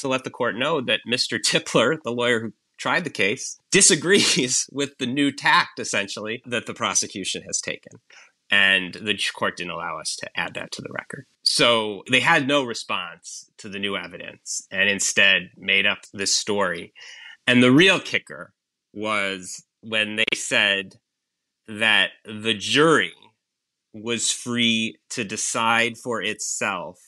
to 0.00 0.08
let 0.08 0.24
the 0.24 0.30
court 0.30 0.56
know 0.56 0.80
that 0.82 1.00
Mr. 1.08 1.38
Tipler, 1.40 1.96
the 2.04 2.12
lawyer 2.12 2.40
who 2.40 2.52
tried 2.78 3.04
the 3.04 3.10
case, 3.10 3.58
disagrees 3.70 4.68
with 4.72 4.96
the 4.98 5.06
new 5.06 5.32
tact, 5.32 5.78
essentially, 5.78 6.42
that 6.46 6.66
the 6.66 6.74
prosecution 6.74 7.42
has 7.46 7.60
taken. 7.60 7.98
And 8.50 8.94
the 8.94 9.18
court 9.34 9.56
didn't 9.56 9.72
allow 9.72 9.98
us 9.98 10.16
to 10.16 10.28
add 10.36 10.54
that 10.54 10.70
to 10.72 10.82
the 10.82 10.92
record. 10.92 11.24
So 11.42 12.02
they 12.10 12.20
had 12.20 12.46
no 12.46 12.62
response 12.62 13.50
to 13.58 13.68
the 13.68 13.78
new 13.78 13.96
evidence 13.96 14.66
and 14.70 14.88
instead 14.88 15.50
made 15.56 15.86
up 15.86 16.00
this 16.12 16.36
story. 16.36 16.92
And 17.46 17.62
the 17.62 17.72
real 17.72 18.00
kicker 18.00 18.52
was 18.92 19.64
when 19.80 20.16
they 20.16 20.24
said 20.34 20.96
that 21.66 22.10
the 22.24 22.54
jury 22.54 23.12
was 23.94 24.30
free 24.30 24.96
to 25.08 25.24
decide 25.24 25.96
for 25.96 26.20
itself 26.20 26.98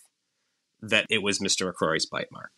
that 0.80 1.04
it 1.10 1.22
was 1.22 1.40
Mr. 1.40 1.70
McCrory's 1.70 2.06
bite 2.06 2.30
mark. 2.30 2.52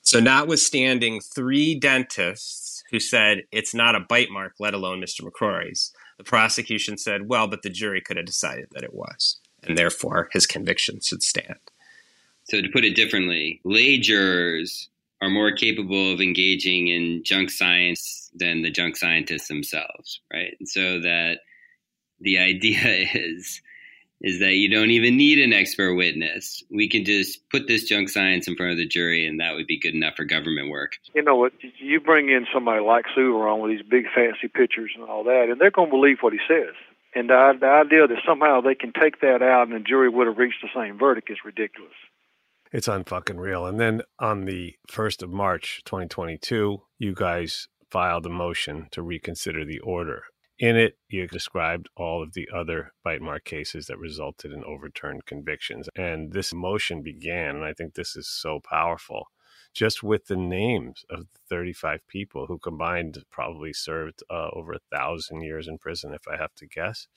So, 0.00 0.18
notwithstanding 0.18 1.20
three 1.20 1.74
dentists 1.78 2.82
who 2.90 3.00
said 3.00 3.42
it's 3.52 3.74
not 3.74 3.94
a 3.94 4.00
bite 4.00 4.30
mark, 4.30 4.54
let 4.58 4.74
alone 4.74 5.00
Mr. 5.00 5.22
McCrory's, 5.22 5.92
the 6.18 6.24
prosecution 6.24 6.98
said, 6.98 7.28
well, 7.28 7.46
but 7.46 7.62
the 7.62 7.70
jury 7.70 8.00
could 8.00 8.16
have 8.16 8.26
decided 8.26 8.68
that 8.72 8.84
it 8.84 8.94
was, 8.94 9.38
and 9.62 9.78
therefore 9.78 10.28
his 10.32 10.46
conviction 10.46 11.00
should 11.00 11.22
stand. 11.22 11.58
So, 12.44 12.60
to 12.60 12.68
put 12.68 12.84
it 12.84 12.96
differently, 12.96 13.60
lay 13.64 13.98
jurors 13.98 14.88
are 15.22 15.30
more 15.30 15.52
capable 15.52 16.12
of 16.12 16.20
engaging 16.20 16.88
in 16.88 17.24
junk 17.24 17.50
science 17.50 18.30
than 18.34 18.60
the 18.60 18.70
junk 18.70 18.96
scientists 18.96 19.48
themselves, 19.48 20.20
right? 20.32 20.54
And 20.58 20.68
so 20.68 21.00
that 21.00 21.38
the 22.20 22.38
idea 22.38 22.78
is 23.14 23.60
is 24.20 24.38
that 24.38 24.54
you 24.54 24.70
don't 24.70 24.90
even 24.90 25.18
need 25.18 25.38
an 25.38 25.52
expert 25.52 25.94
witness. 25.94 26.62
We 26.70 26.88
can 26.88 27.04
just 27.04 27.46
put 27.50 27.68
this 27.68 27.84
junk 27.84 28.08
science 28.08 28.48
in 28.48 28.56
front 28.56 28.72
of 28.72 28.78
the 28.78 28.86
jury, 28.86 29.26
and 29.26 29.38
that 29.40 29.54
would 29.54 29.66
be 29.66 29.78
good 29.78 29.92
enough 29.92 30.14
for 30.16 30.24
government 30.24 30.70
work. 30.70 30.92
You 31.14 31.22
know 31.22 31.36
what? 31.36 31.52
You 31.78 32.00
bring 32.00 32.30
in 32.30 32.46
somebody 32.52 32.80
like 32.80 33.04
Souviron 33.14 33.60
with 33.60 33.72
these 33.72 33.86
big 33.86 34.06
fancy 34.14 34.48
pictures 34.48 34.92
and 34.96 35.04
all 35.04 35.24
that, 35.24 35.48
and 35.50 35.60
they're 35.60 35.70
going 35.70 35.88
to 35.88 35.94
believe 35.94 36.18
what 36.22 36.32
he 36.32 36.38
says. 36.48 36.74
And 37.14 37.28
the, 37.28 37.52
the 37.60 37.66
idea 37.66 38.06
that 38.06 38.18
somehow 38.26 38.60
they 38.62 38.74
can 38.74 38.92
take 38.98 39.20
that 39.20 39.42
out 39.42 39.68
and 39.68 39.76
the 39.76 39.86
jury 39.86 40.08
would 40.08 40.26
have 40.26 40.38
reached 40.38 40.62
the 40.62 40.68
same 40.74 40.98
verdict 40.98 41.30
is 41.30 41.38
ridiculous. 41.44 41.92
It's 42.72 42.88
unfucking 42.88 43.38
real. 43.38 43.66
And 43.66 43.78
then 43.78 44.02
on 44.18 44.46
the 44.46 44.74
1st 44.90 45.22
of 45.22 45.30
March, 45.30 45.82
2022, 45.84 46.82
you 46.98 47.14
guys 47.14 47.68
filed 47.88 48.26
a 48.26 48.30
motion 48.30 48.88
to 48.90 49.02
reconsider 49.02 49.64
the 49.64 49.78
order. 49.80 50.24
In 50.58 50.76
it, 50.76 50.98
you 51.08 51.26
described 51.26 51.88
all 51.96 52.22
of 52.22 52.32
the 52.32 52.48
other 52.54 52.92
bite 53.02 53.20
mark 53.20 53.44
cases 53.44 53.86
that 53.86 53.98
resulted 53.98 54.52
in 54.52 54.64
overturned 54.64 55.26
convictions. 55.26 55.88
And 55.96 56.32
this 56.32 56.54
motion 56.54 57.02
began, 57.02 57.56
and 57.56 57.64
I 57.64 57.72
think 57.72 57.94
this 57.94 58.14
is 58.14 58.28
so 58.28 58.60
powerful, 58.60 59.26
just 59.72 60.04
with 60.04 60.26
the 60.26 60.36
names 60.36 61.04
of 61.10 61.26
35 61.48 62.06
people 62.06 62.46
who 62.46 62.58
combined 62.58 63.24
probably 63.30 63.72
served 63.72 64.22
uh, 64.30 64.50
over 64.52 64.72
a 64.72 64.96
thousand 64.96 65.42
years 65.42 65.66
in 65.66 65.78
prison, 65.78 66.14
if 66.14 66.28
I 66.28 66.36
have 66.36 66.54
to 66.56 66.66
guess 66.66 67.08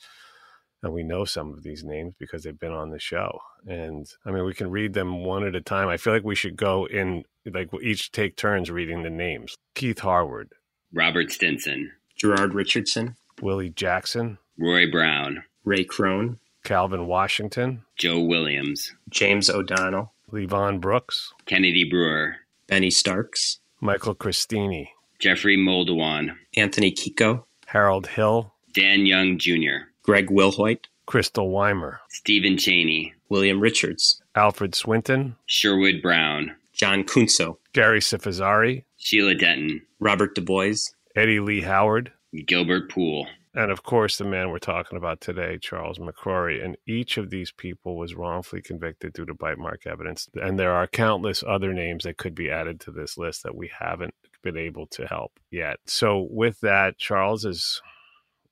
and 0.84 0.94
we 0.94 1.04
know 1.04 1.26
some 1.26 1.54
of 1.54 1.64
these 1.64 1.84
names 1.84 2.14
because 2.20 2.44
they've 2.44 2.60
been 2.60 2.72
on 2.72 2.92
the 2.92 3.00
show. 3.00 3.40
And 3.66 4.08
I 4.26 4.32
mean, 4.32 4.46
we 4.46 4.54
can 4.54 4.70
read 4.70 4.94
them 4.94 5.24
one 5.24 5.46
at 5.46 5.56
a 5.56 5.62
time. 5.62 5.88
I 5.88 5.98
feel 5.98 6.14
like 6.14 6.24
we 6.24 6.36
should 6.36 6.56
go 6.56 6.86
in, 6.86 7.24
like, 7.46 7.74
we 7.74 7.84
each 7.84 8.12
take 8.12 8.36
turns 8.36 8.70
reading 8.70 9.04
the 9.04 9.10
names 9.10 9.58
Keith 9.76 10.00
Harward, 10.00 10.54
Robert 10.94 11.32
Stinson, 11.32 11.92
Gerard 12.16 12.54
Richardson, 12.54 13.16
Willie 13.42 13.70
Jackson, 13.70 14.38
Roy 14.58 14.90
Brown, 14.90 15.44
Ray 15.64 15.84
Krone, 15.84 16.40
Calvin 16.64 17.08
Washington, 17.08 17.84
Joe 17.98 18.20
Williams, 18.22 18.94
James 19.10 19.50
O'Donnell, 19.50 20.14
Levon 20.32 20.82
Brooks, 20.82 21.34
Kennedy 21.46 21.84
Brewer, 21.90 22.38
Bennie 22.68 22.92
Starks, 22.92 23.60
Michael 23.80 24.16
Cristini, 24.16 24.90
Jeffrey 25.20 25.58
Moldowan, 25.58 26.36
Anthony 26.56 26.92
Keko, 26.92 27.44
Harold 27.68 28.08
Hill, 28.08 28.54
Dan 28.74 29.06
Young 29.06 29.38
Jr., 29.38 29.88
Greg 30.04 30.28
Wilhoit, 30.30 30.86
Crystal 31.06 31.50
Weimer, 31.50 32.02
Steven 32.10 32.58
Chaney, 32.58 33.14
William 33.30 33.60
Richards, 33.60 34.22
Alfred 34.36 34.76
Swinton, 34.76 35.36
Sherwood 35.46 36.02
Brown, 36.02 36.56
John 36.74 37.04
Kunco, 37.04 37.58
Gary 37.74 38.00
Cifizzari, 38.00 38.84
Sheila 38.98 39.36
Denton, 39.36 39.82
Robert 40.00 40.36
Du 40.36 40.42
Bois, 40.42 40.92
Eddie 41.16 41.40
Lee 41.40 41.62
Howard, 41.62 42.12
Gilbert 42.46 42.90
Poole, 42.92 43.28
and 43.58 43.72
of 43.72 43.84
course 43.84 44.18
the 44.18 44.24
man 44.24 44.52
we're 44.52 44.60
talking 44.60 44.98
about 44.98 45.20
today, 45.20 45.58
Charles 45.60 45.98
McCrory. 45.98 46.64
And 46.64 46.78
each 46.86 47.18
of 47.18 47.32
these 47.32 47.52
people 47.52 47.98
was 47.98 48.14
wrongfully 48.14 48.62
convicted 48.62 49.14
due 49.14 49.26
to 49.26 49.34
bite 49.34 49.58
mark 49.58 49.88
evidence. 49.88 50.28
And 50.40 50.60
there 50.60 50.74
are 50.74 50.86
countless 50.86 51.44
other 51.48 51.74
names 51.74 52.04
that 52.04 52.18
could 52.18 52.36
be 52.36 52.52
added 52.52 52.80
to 52.82 52.92
this 52.92 53.18
list 53.18 53.42
that 53.44 53.56
we 53.56 53.72
haven't 53.80 54.14
been 54.44 54.58
able 54.58 54.86
to 54.88 55.08
help 55.08 55.40
yet. 55.50 55.78
So 55.88 56.28
with 56.30 56.60
that, 56.62 57.00
Charles 57.00 57.46
is 57.46 57.82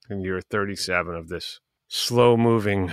in 0.10 0.22
year 0.22 0.42
37 0.42 1.14
of 1.14 1.28
this 1.28 1.60
slow 1.88 2.36
moving 2.36 2.92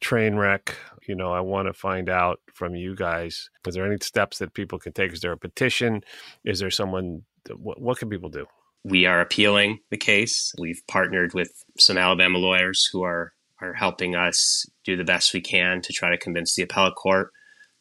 train 0.00 0.36
wreck. 0.36 0.76
You 1.06 1.14
know, 1.14 1.32
I 1.32 1.40
want 1.40 1.68
to 1.68 1.72
find 1.72 2.08
out 2.08 2.40
from 2.52 2.74
you 2.74 2.96
guys 2.96 3.48
is 3.66 3.74
there 3.74 3.86
any 3.86 3.98
steps 4.00 4.38
that 4.38 4.54
people 4.54 4.78
can 4.78 4.92
take? 4.92 5.12
Is 5.12 5.20
there 5.20 5.32
a 5.32 5.38
petition? 5.38 6.02
Is 6.44 6.58
there 6.58 6.70
someone, 6.70 7.22
what, 7.54 7.80
what 7.80 7.98
can 7.98 8.08
people 8.08 8.30
do? 8.30 8.46
We 8.84 9.06
are 9.06 9.20
appealing 9.20 9.78
the 9.90 9.96
case. 9.96 10.52
We've 10.58 10.82
partnered 10.86 11.32
with 11.32 11.50
some 11.78 11.96
Alabama 11.96 12.38
lawyers 12.38 12.88
who 12.92 13.02
are, 13.02 13.32
are 13.60 13.72
helping 13.72 14.14
us 14.14 14.66
do 14.84 14.96
the 14.96 15.04
best 15.04 15.32
we 15.32 15.40
can 15.40 15.80
to 15.82 15.92
try 15.92 16.10
to 16.10 16.18
convince 16.18 16.54
the 16.54 16.62
appellate 16.62 16.94
court 16.94 17.30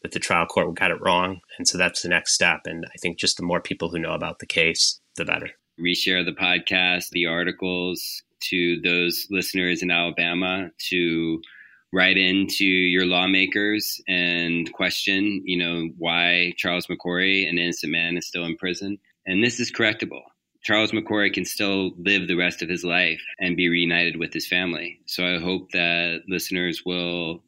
that 0.02 0.12
the 0.12 0.20
trial 0.20 0.46
court 0.46 0.76
got 0.76 0.92
it 0.92 1.02
wrong. 1.02 1.40
And 1.58 1.68
so 1.68 1.78
that's 1.78 2.02
the 2.02 2.10
next 2.10 2.34
step. 2.34 2.62
And 2.66 2.86
I 2.86 2.98
think 3.02 3.20
just 3.20 3.38
the 3.38 3.44
more 3.44 3.62
people 3.62 3.90
who 3.90 4.00
know 4.00 4.14
about 4.14 4.40
the 4.40 4.46
case, 4.46 5.00
the 5.16 5.26
better. 5.26 5.50
Reshare 5.80 6.24
the 6.24 6.32
podcast, 6.32 7.10
the 7.12 7.26
articles, 7.26 8.24
to 8.50 8.80
those 8.82 9.28
listeners 9.30 9.82
in 9.82 9.92
Alabama 9.92 10.70
to 10.90 11.42
write 11.94 12.18
into 12.18 12.66
your 12.66 13.06
lawmakers 13.06 14.02
and 14.08 14.72
question, 14.74 15.42
you 15.46 15.58
know, 15.58 15.90
why 15.98 16.54
Charles 16.58 16.88
McCrory, 16.88 17.48
an 17.48 17.58
innocent 17.58 17.92
man, 17.92 18.18
is 18.18 18.28
still 18.28 18.46
in 18.46 18.58
prison. 18.58 18.98
And 19.26 19.44
this 19.44 19.60
is 19.60 19.72
correctable. 19.72 20.22
Charles 20.64 20.92
McCrory 20.92 21.32
can 21.34 21.44
still 21.44 21.92
live 21.98 22.28
the 22.28 22.36
rest 22.36 22.62
of 22.62 22.70
his 22.70 22.86
life 22.86 23.22
and 23.40 23.58
be 23.58 23.68
reunited 23.68 24.18
with 24.18 24.34
his 24.34 24.48
family. 24.48 25.00
So 25.06 25.26
I 25.26 25.40
hope 25.40 25.72
that 25.72 26.22
listeners 26.28 26.84
will 26.86 27.44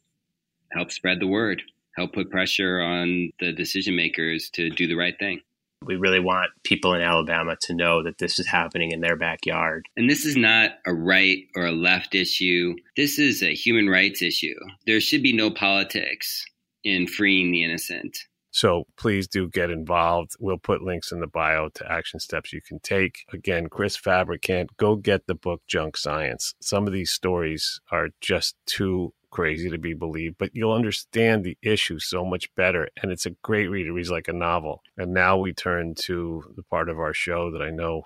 help 0.74 0.92
spread 0.92 1.22
the 1.22 1.28
word, 1.28 1.62
help 1.96 2.14
put 2.14 2.30
pressure 2.30 2.82
on 2.82 3.32
the 3.40 3.54
decision 3.54 3.96
makers 3.96 4.50
to 4.52 4.70
do 4.70 4.86
the 4.86 4.96
right 4.96 5.18
thing. 5.18 5.40
We 5.86 5.96
really 5.96 6.20
want 6.20 6.52
people 6.64 6.94
in 6.94 7.02
Alabama 7.02 7.56
to 7.62 7.74
know 7.74 8.04
that 8.04 8.18
this 8.18 8.38
is 8.38 8.48
happening 8.48 8.92
in 8.92 9.02
their 9.02 9.16
backyard. 9.16 9.86
And 9.96 10.10
this 10.10 10.26
is 10.26 10.36
not 10.36 10.72
a 10.86 10.94
right 10.94 11.46
or 11.56 11.68
a 11.68 11.72
left 11.72 12.16
issue. 12.16 12.76
This 12.98 13.18
is 13.18 13.42
a 13.42 13.54
human 13.54 13.90
rights 13.90 14.22
issue. 14.22 14.56
There 14.86 15.00
should 15.00 15.24
be 15.24 15.32
no 15.32 15.52
politics 15.52 16.44
in 16.84 17.08
freeing 17.08 17.52
the 17.52 17.64
innocent. 17.64 18.18
So 18.56 18.86
please 18.96 19.28
do 19.28 19.50
get 19.50 19.70
involved. 19.70 20.38
We'll 20.40 20.58
put 20.58 20.82
links 20.82 21.12
in 21.12 21.20
the 21.20 21.28
bio 21.28 21.68
to 21.74 21.92
action 21.92 22.22
steps 22.22 22.54
you 22.54 22.62
can 22.62 22.80
take. 22.80 23.26
Again, 23.34 23.68
Chris 23.68 23.98
Fabricant, 23.98 24.78
go 24.78 24.96
get 24.96 25.28
the 25.28 25.36
book 25.36 25.62
Junk 25.68 25.98
Science. 25.98 26.54
Some 26.62 26.88
of 26.88 26.94
these 26.94 27.12
stories 27.12 27.82
are 27.92 28.12
just 28.22 28.56
too 28.66 29.14
crazy 29.30 29.70
to 29.70 29.78
be 29.78 29.94
believed, 29.94 30.38
but 30.40 30.52
you'll 30.54 30.72
understand 30.72 31.44
the 31.44 31.58
issue 31.62 32.00
so 32.00 32.24
much 32.24 32.48
better. 32.56 32.88
And 33.04 33.12
it's 33.12 33.26
a 33.26 33.36
great 33.44 33.68
read. 33.68 33.88
It 33.88 33.92
reads 33.92 34.10
like 34.10 34.30
a 34.30 34.34
novel. 34.34 34.84
And 34.98 35.14
now 35.14 35.36
we 35.36 35.52
turn 35.52 35.94
to 36.04 36.42
the 36.56 36.64
part 36.64 36.88
of 36.88 36.98
our 36.98 37.14
show 37.14 37.52
that 37.52 37.62
I 37.62 37.72
know 37.72 38.04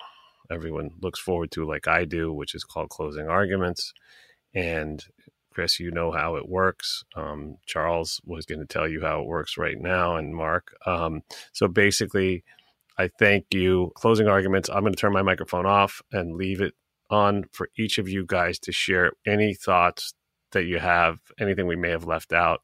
everyone 0.50 0.90
looks 1.00 1.20
forward 1.20 1.52
to, 1.52 1.64
like 1.64 1.88
I 1.88 2.06
do, 2.06 2.34
which 2.34 2.56
is 2.56 2.64
called 2.64 2.90
Closing 2.90 3.28
Arguments. 3.28 3.94
And 4.56 5.06
Chris, 5.52 5.80
you 5.80 5.92
know 5.92 6.12
how 6.12 6.36
it 6.36 6.48
works. 6.48 7.04
Um, 7.16 7.58
Charles 7.66 8.22
was 8.26 8.46
going 8.46 8.60
to 8.60 8.66
tell 8.66 8.88
you 8.88 9.02
how 9.02 9.22
it 9.22 9.28
works 9.28 9.58
right 9.58 9.80
now, 9.80 10.16
and 10.16 10.36
Mark. 10.36 10.76
Um, 10.86 11.24
so 11.52 11.68
basically, 11.68 12.44
I 12.98 13.10
thank 13.20 13.54
you. 13.54 13.92
Closing 13.96 14.28
arguments. 14.28 14.70
I'm 14.70 14.82
going 14.82 14.94
to 14.94 15.00
turn 15.00 15.14
my 15.14 15.22
microphone 15.22 15.66
off 15.66 16.02
and 16.12 16.36
leave 16.36 16.62
it 16.62 16.74
on 17.10 17.46
for 17.52 17.70
each 17.78 17.98
of 17.98 18.08
you 18.08 18.26
guys 18.26 18.60
to 18.60 18.72
share 18.72 19.14
any 19.26 19.54
thoughts 19.54 20.14
that 20.52 20.66
you 20.66 20.80
have, 20.80 21.20
anything 21.40 21.68
we 21.68 21.76
may 21.76 21.90
have 21.90 22.06
left 22.06 22.34
out, 22.34 22.62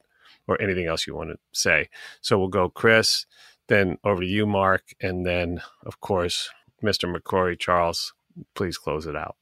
or 0.47 0.61
anything 0.61 0.85
else 0.85 1.07
you 1.07 1.15
want 1.15 1.31
to 1.31 1.37
say. 1.53 1.89
So 2.21 2.37
we'll 2.37 2.47
go 2.47 2.69
Chris, 2.69 3.25
then 3.67 3.97
over 4.03 4.21
to 4.21 4.27
you, 4.27 4.45
Mark, 4.45 4.83
and 5.01 5.25
then, 5.25 5.61
of 5.85 5.99
course, 6.01 6.49
Mr. 6.83 7.13
McCrory. 7.13 7.57
Charles, 7.57 8.13
please 8.53 8.77
close 8.77 9.05
it 9.05 9.15
out. 9.15 9.35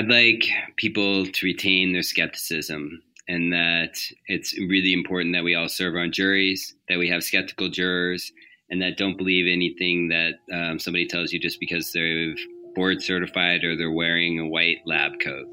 I'd 0.00 0.08
like 0.08 0.48
people 0.76 1.26
to 1.26 1.46
retain 1.46 1.92
their 1.92 2.00
skepticism 2.00 3.02
and 3.28 3.52
that 3.52 4.00
it's 4.28 4.58
really 4.58 4.94
important 4.94 5.34
that 5.34 5.44
we 5.44 5.54
all 5.54 5.68
serve 5.68 5.94
on 5.94 6.10
juries, 6.10 6.74
that 6.88 6.98
we 6.98 7.10
have 7.10 7.22
skeptical 7.22 7.68
jurors, 7.68 8.32
and 8.70 8.80
that 8.80 8.96
don't 8.96 9.18
believe 9.18 9.44
anything 9.46 10.08
that 10.08 10.36
um, 10.50 10.78
somebody 10.78 11.06
tells 11.06 11.34
you 11.34 11.38
just 11.38 11.60
because 11.60 11.92
they're 11.92 12.34
board 12.74 13.02
certified 13.02 13.62
or 13.62 13.76
they're 13.76 13.92
wearing 13.92 14.40
a 14.40 14.46
white 14.46 14.78
lab 14.86 15.20
coat. 15.22 15.46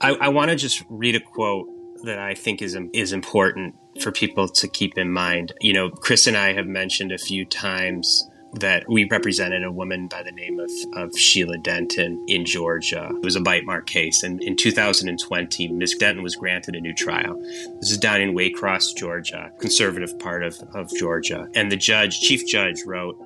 I, 0.00 0.12
I 0.14 0.28
want 0.28 0.52
to 0.52 0.56
just 0.56 0.84
read 0.88 1.16
a 1.16 1.20
quote 1.20 1.66
that 2.04 2.20
I 2.20 2.34
think 2.34 2.62
is 2.62 2.78
is 2.92 3.12
important 3.12 3.74
for 4.00 4.12
people 4.12 4.46
to 4.46 4.68
keep 4.68 4.96
in 4.96 5.10
mind. 5.10 5.54
You 5.60 5.72
know, 5.72 5.90
Chris 5.90 6.28
and 6.28 6.36
I 6.36 6.52
have 6.52 6.68
mentioned 6.68 7.10
a 7.10 7.18
few 7.18 7.44
times 7.44 8.28
that 8.54 8.84
we 8.88 9.08
represented 9.08 9.64
a 9.64 9.72
woman 9.72 10.08
by 10.08 10.22
the 10.22 10.32
name 10.32 10.60
of, 10.60 10.70
of 10.94 11.16
Sheila 11.18 11.58
Denton 11.58 12.22
in 12.28 12.44
Georgia. 12.44 13.10
It 13.14 13.24
was 13.24 13.36
a 13.36 13.40
bite 13.40 13.64
mark 13.64 13.86
case. 13.86 14.22
And 14.22 14.42
in 14.42 14.56
2020, 14.56 15.68
Ms. 15.68 15.94
Denton 15.94 16.22
was 16.22 16.36
granted 16.36 16.76
a 16.76 16.80
new 16.80 16.94
trial. 16.94 17.38
This 17.80 17.90
is 17.90 17.98
down 17.98 18.20
in 18.20 18.34
Waycross, 18.34 18.94
Georgia, 18.96 19.50
conservative 19.58 20.18
part 20.18 20.42
of, 20.42 20.58
of 20.74 20.90
Georgia. 20.94 21.48
And 21.54 21.72
the 21.72 21.76
judge, 21.76 22.20
chief 22.20 22.46
judge, 22.46 22.82
wrote, 22.84 23.16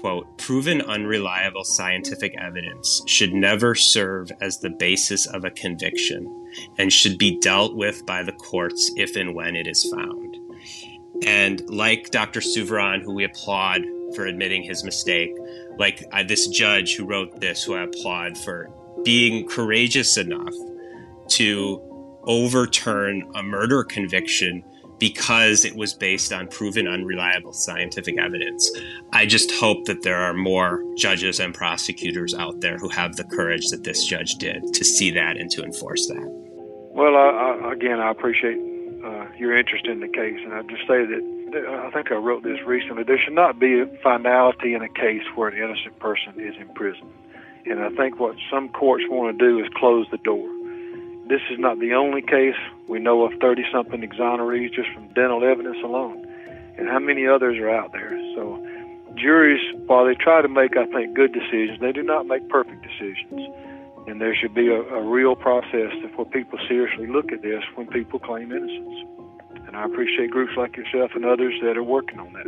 quote, 0.00 0.38
proven 0.38 0.80
unreliable 0.80 1.64
scientific 1.64 2.34
evidence 2.40 3.02
should 3.06 3.34
never 3.34 3.74
serve 3.74 4.32
as 4.40 4.58
the 4.58 4.70
basis 4.70 5.26
of 5.26 5.44
a 5.44 5.50
conviction 5.50 6.48
and 6.78 6.90
should 6.90 7.18
be 7.18 7.38
dealt 7.40 7.76
with 7.76 8.06
by 8.06 8.22
the 8.22 8.32
courts 8.32 8.90
if 8.96 9.16
and 9.16 9.34
when 9.34 9.54
it 9.54 9.66
is 9.66 9.84
found. 9.94 10.38
And 11.26 11.68
like 11.68 12.10
Dr. 12.10 12.40
Souviron, 12.40 13.02
who 13.02 13.12
we 13.12 13.24
applaud 13.24 13.82
for 14.14 14.26
admitting 14.26 14.62
his 14.62 14.84
mistake, 14.84 15.30
like 15.78 16.04
uh, 16.12 16.22
this 16.22 16.46
judge 16.48 16.96
who 16.96 17.04
wrote 17.04 17.40
this, 17.40 17.62
who 17.62 17.74
I 17.74 17.82
applaud 17.82 18.36
for 18.38 18.70
being 19.04 19.48
courageous 19.48 20.16
enough 20.16 20.54
to 21.28 21.82
overturn 22.24 23.30
a 23.34 23.42
murder 23.42 23.84
conviction 23.84 24.64
because 24.98 25.64
it 25.64 25.74
was 25.74 25.94
based 25.94 26.32
on 26.32 26.46
proven 26.46 26.86
unreliable 26.86 27.54
scientific 27.54 28.20
evidence. 28.20 28.70
I 29.12 29.24
just 29.24 29.50
hope 29.50 29.86
that 29.86 30.02
there 30.02 30.18
are 30.18 30.34
more 30.34 30.84
judges 30.96 31.40
and 31.40 31.54
prosecutors 31.54 32.34
out 32.34 32.60
there 32.60 32.76
who 32.76 32.90
have 32.90 33.16
the 33.16 33.24
courage 33.24 33.68
that 33.70 33.82
this 33.82 34.04
judge 34.04 34.34
did 34.34 34.74
to 34.74 34.84
see 34.84 35.10
that 35.12 35.38
and 35.38 35.50
to 35.52 35.64
enforce 35.64 36.06
that. 36.08 36.26
Well, 36.92 37.16
I, 37.16 37.58
I, 37.64 37.72
again, 37.72 37.98
I 37.98 38.10
appreciate 38.10 38.58
uh, 39.02 39.26
your 39.38 39.56
interest 39.56 39.86
in 39.86 40.00
the 40.00 40.08
case, 40.08 40.38
and 40.44 40.52
I 40.52 40.62
just 40.62 40.82
say 40.82 41.06
that 41.06 41.39
I 41.54 41.90
think 41.92 42.10
I 42.10 42.16
wrote 42.16 42.42
this 42.42 42.60
recently. 42.66 43.02
There 43.02 43.18
should 43.18 43.34
not 43.34 43.58
be 43.58 43.80
a 43.80 43.86
finality 44.02 44.74
in 44.74 44.82
a 44.82 44.88
case 44.88 45.22
where 45.34 45.48
an 45.48 45.56
innocent 45.56 45.98
person 45.98 46.34
is 46.38 46.54
in 46.60 46.68
prison, 46.74 47.08
and 47.66 47.80
I 47.80 47.90
think 47.90 48.18
what 48.18 48.36
some 48.50 48.68
courts 48.68 49.04
want 49.08 49.38
to 49.38 49.44
do 49.44 49.58
is 49.58 49.70
close 49.76 50.06
the 50.10 50.18
door 50.18 50.48
this 51.30 51.40
is 51.48 51.60
not 51.60 51.78
the 51.78 51.94
only 51.94 52.22
case. 52.22 52.58
We 52.88 52.98
know 52.98 53.22
of 53.22 53.32
30 53.40 53.62
something 53.72 54.02
exonerees 54.02 54.74
just 54.74 54.88
from 54.90 55.06
dental 55.14 55.44
evidence 55.44 55.78
alone. 55.84 56.26
And 56.76 56.88
how 56.88 56.98
many 56.98 57.24
others 57.26 57.56
are 57.58 57.70
out 57.70 57.92
there? 57.92 58.10
So, 58.34 58.58
juries, 59.14 59.62
while 59.86 60.04
they 60.04 60.14
try 60.14 60.42
to 60.42 60.48
make, 60.48 60.76
I 60.76 60.86
think, 60.86 61.14
good 61.14 61.32
decisions, 61.32 61.78
they 61.80 61.92
do 61.92 62.02
not 62.02 62.26
make 62.26 62.48
perfect 62.48 62.82
decisions. 62.82 63.46
And 64.08 64.20
there 64.20 64.34
should 64.34 64.54
be 64.54 64.68
a, 64.68 64.82
a 64.82 65.02
real 65.02 65.36
process 65.36 65.92
for 66.16 66.26
people 66.26 66.58
seriously 66.66 67.06
look 67.06 67.30
at 67.30 67.42
this 67.42 67.62
when 67.76 67.86
people 67.86 68.18
claim 68.18 68.50
innocence. 68.50 69.29
And 69.70 69.78
I 69.78 69.84
appreciate 69.84 70.32
groups 70.32 70.54
like 70.56 70.76
yourself 70.76 71.12
and 71.14 71.24
others 71.24 71.54
that 71.62 71.76
are 71.76 71.84
working 71.84 72.18
on 72.18 72.32
that. 72.32 72.42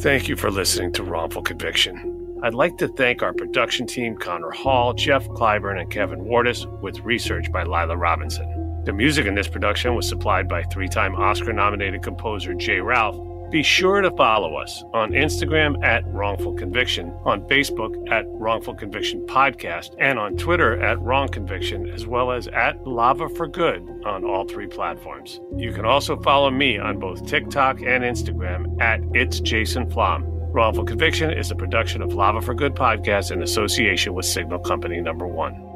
Thank 0.00 0.26
you 0.30 0.36
for 0.36 0.50
listening 0.50 0.94
to 0.94 1.04
Wrongful 1.04 1.42
Conviction. 1.42 2.38
I'd 2.42 2.54
like 2.54 2.78
to 2.78 2.88
thank 2.88 3.22
our 3.22 3.34
production 3.34 3.86
team, 3.86 4.16
Connor 4.16 4.52
Hall, 4.52 4.94
Jeff 4.94 5.28
Clyburn, 5.28 5.78
and 5.78 5.90
Kevin 5.90 6.20
Wardis, 6.20 6.64
with 6.80 6.98
research 7.00 7.52
by 7.52 7.64
Lila 7.64 7.98
Robinson. 7.98 8.82
The 8.86 8.94
music 8.94 9.26
in 9.26 9.34
this 9.34 9.48
production 9.48 9.94
was 9.94 10.08
supplied 10.08 10.48
by 10.48 10.62
three 10.62 10.88
time 10.88 11.14
Oscar 11.14 11.52
nominated 11.52 12.02
composer 12.02 12.54
Jay 12.54 12.80
Ralph 12.80 13.18
be 13.50 13.62
sure 13.62 14.00
to 14.00 14.10
follow 14.12 14.56
us 14.56 14.82
on 14.92 15.12
Instagram 15.12 15.82
at 15.84 16.06
Wrongful 16.06 16.54
Conviction, 16.54 17.10
on 17.24 17.42
Facebook 17.48 17.94
at 18.10 18.24
Wrongful 18.28 18.74
Conviction 18.74 19.26
Podcast, 19.26 19.94
and 19.98 20.18
on 20.18 20.36
Twitter 20.36 20.80
at 20.82 21.00
Wrong 21.00 21.28
Conviction, 21.28 21.88
as 21.90 22.06
well 22.06 22.32
as 22.32 22.48
at 22.48 22.86
Lava 22.86 23.28
for 23.28 23.46
Good 23.46 23.86
on 24.04 24.24
all 24.24 24.46
three 24.46 24.66
platforms. 24.66 25.40
You 25.56 25.72
can 25.72 25.84
also 25.84 26.20
follow 26.22 26.50
me 26.50 26.78
on 26.78 26.98
both 26.98 27.26
TikTok 27.26 27.80
and 27.82 28.04
Instagram 28.04 28.80
at 28.80 29.00
It's 29.14 29.40
Jason 29.40 29.90
Flom. 29.90 30.24
Wrongful 30.52 30.84
Conviction 30.84 31.30
is 31.30 31.50
a 31.50 31.54
production 31.54 32.02
of 32.02 32.14
Lava 32.14 32.40
for 32.40 32.54
Good 32.54 32.74
podcast 32.74 33.30
in 33.30 33.42
association 33.42 34.14
with 34.14 34.24
Signal 34.24 34.60
Company 34.60 35.00
Number 35.00 35.26
One. 35.26 35.75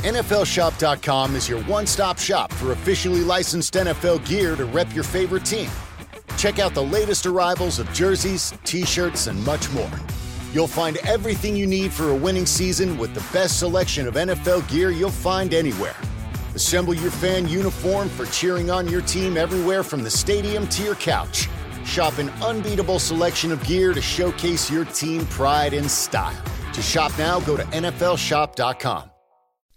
NFLShop.com 0.00 1.36
is 1.36 1.46
your 1.46 1.62
one 1.64 1.86
stop 1.86 2.18
shop 2.18 2.50
for 2.54 2.72
officially 2.72 3.20
licensed 3.20 3.74
NFL 3.74 4.26
gear 4.26 4.56
to 4.56 4.64
rep 4.64 4.94
your 4.94 5.04
favorite 5.04 5.44
team. 5.44 5.68
Check 6.38 6.58
out 6.58 6.72
the 6.72 6.82
latest 6.82 7.26
arrivals 7.26 7.78
of 7.78 7.92
jerseys, 7.92 8.54
t 8.64 8.86
shirts, 8.86 9.26
and 9.26 9.44
much 9.44 9.70
more. 9.72 9.90
You'll 10.54 10.66
find 10.66 10.96
everything 10.98 11.54
you 11.54 11.66
need 11.66 11.92
for 11.92 12.08
a 12.08 12.14
winning 12.14 12.46
season 12.46 12.96
with 12.96 13.12
the 13.12 13.20
best 13.30 13.58
selection 13.58 14.08
of 14.08 14.14
NFL 14.14 14.66
gear 14.70 14.90
you'll 14.90 15.10
find 15.10 15.52
anywhere. 15.52 15.96
Assemble 16.54 16.94
your 16.94 17.10
fan 17.10 17.46
uniform 17.46 18.08
for 18.08 18.24
cheering 18.26 18.70
on 18.70 18.88
your 18.88 19.02
team 19.02 19.36
everywhere 19.36 19.82
from 19.82 20.02
the 20.02 20.10
stadium 20.10 20.66
to 20.68 20.82
your 20.82 20.94
couch. 20.94 21.46
Shop 21.84 22.16
an 22.16 22.30
unbeatable 22.42 22.98
selection 23.00 23.52
of 23.52 23.62
gear 23.64 23.92
to 23.92 24.00
showcase 24.00 24.70
your 24.70 24.86
team 24.86 25.26
pride 25.26 25.74
and 25.74 25.90
style. 25.90 26.42
To 26.72 26.80
shop 26.80 27.12
now, 27.18 27.40
go 27.40 27.54
to 27.58 27.64
NFLShop.com. 27.64 29.09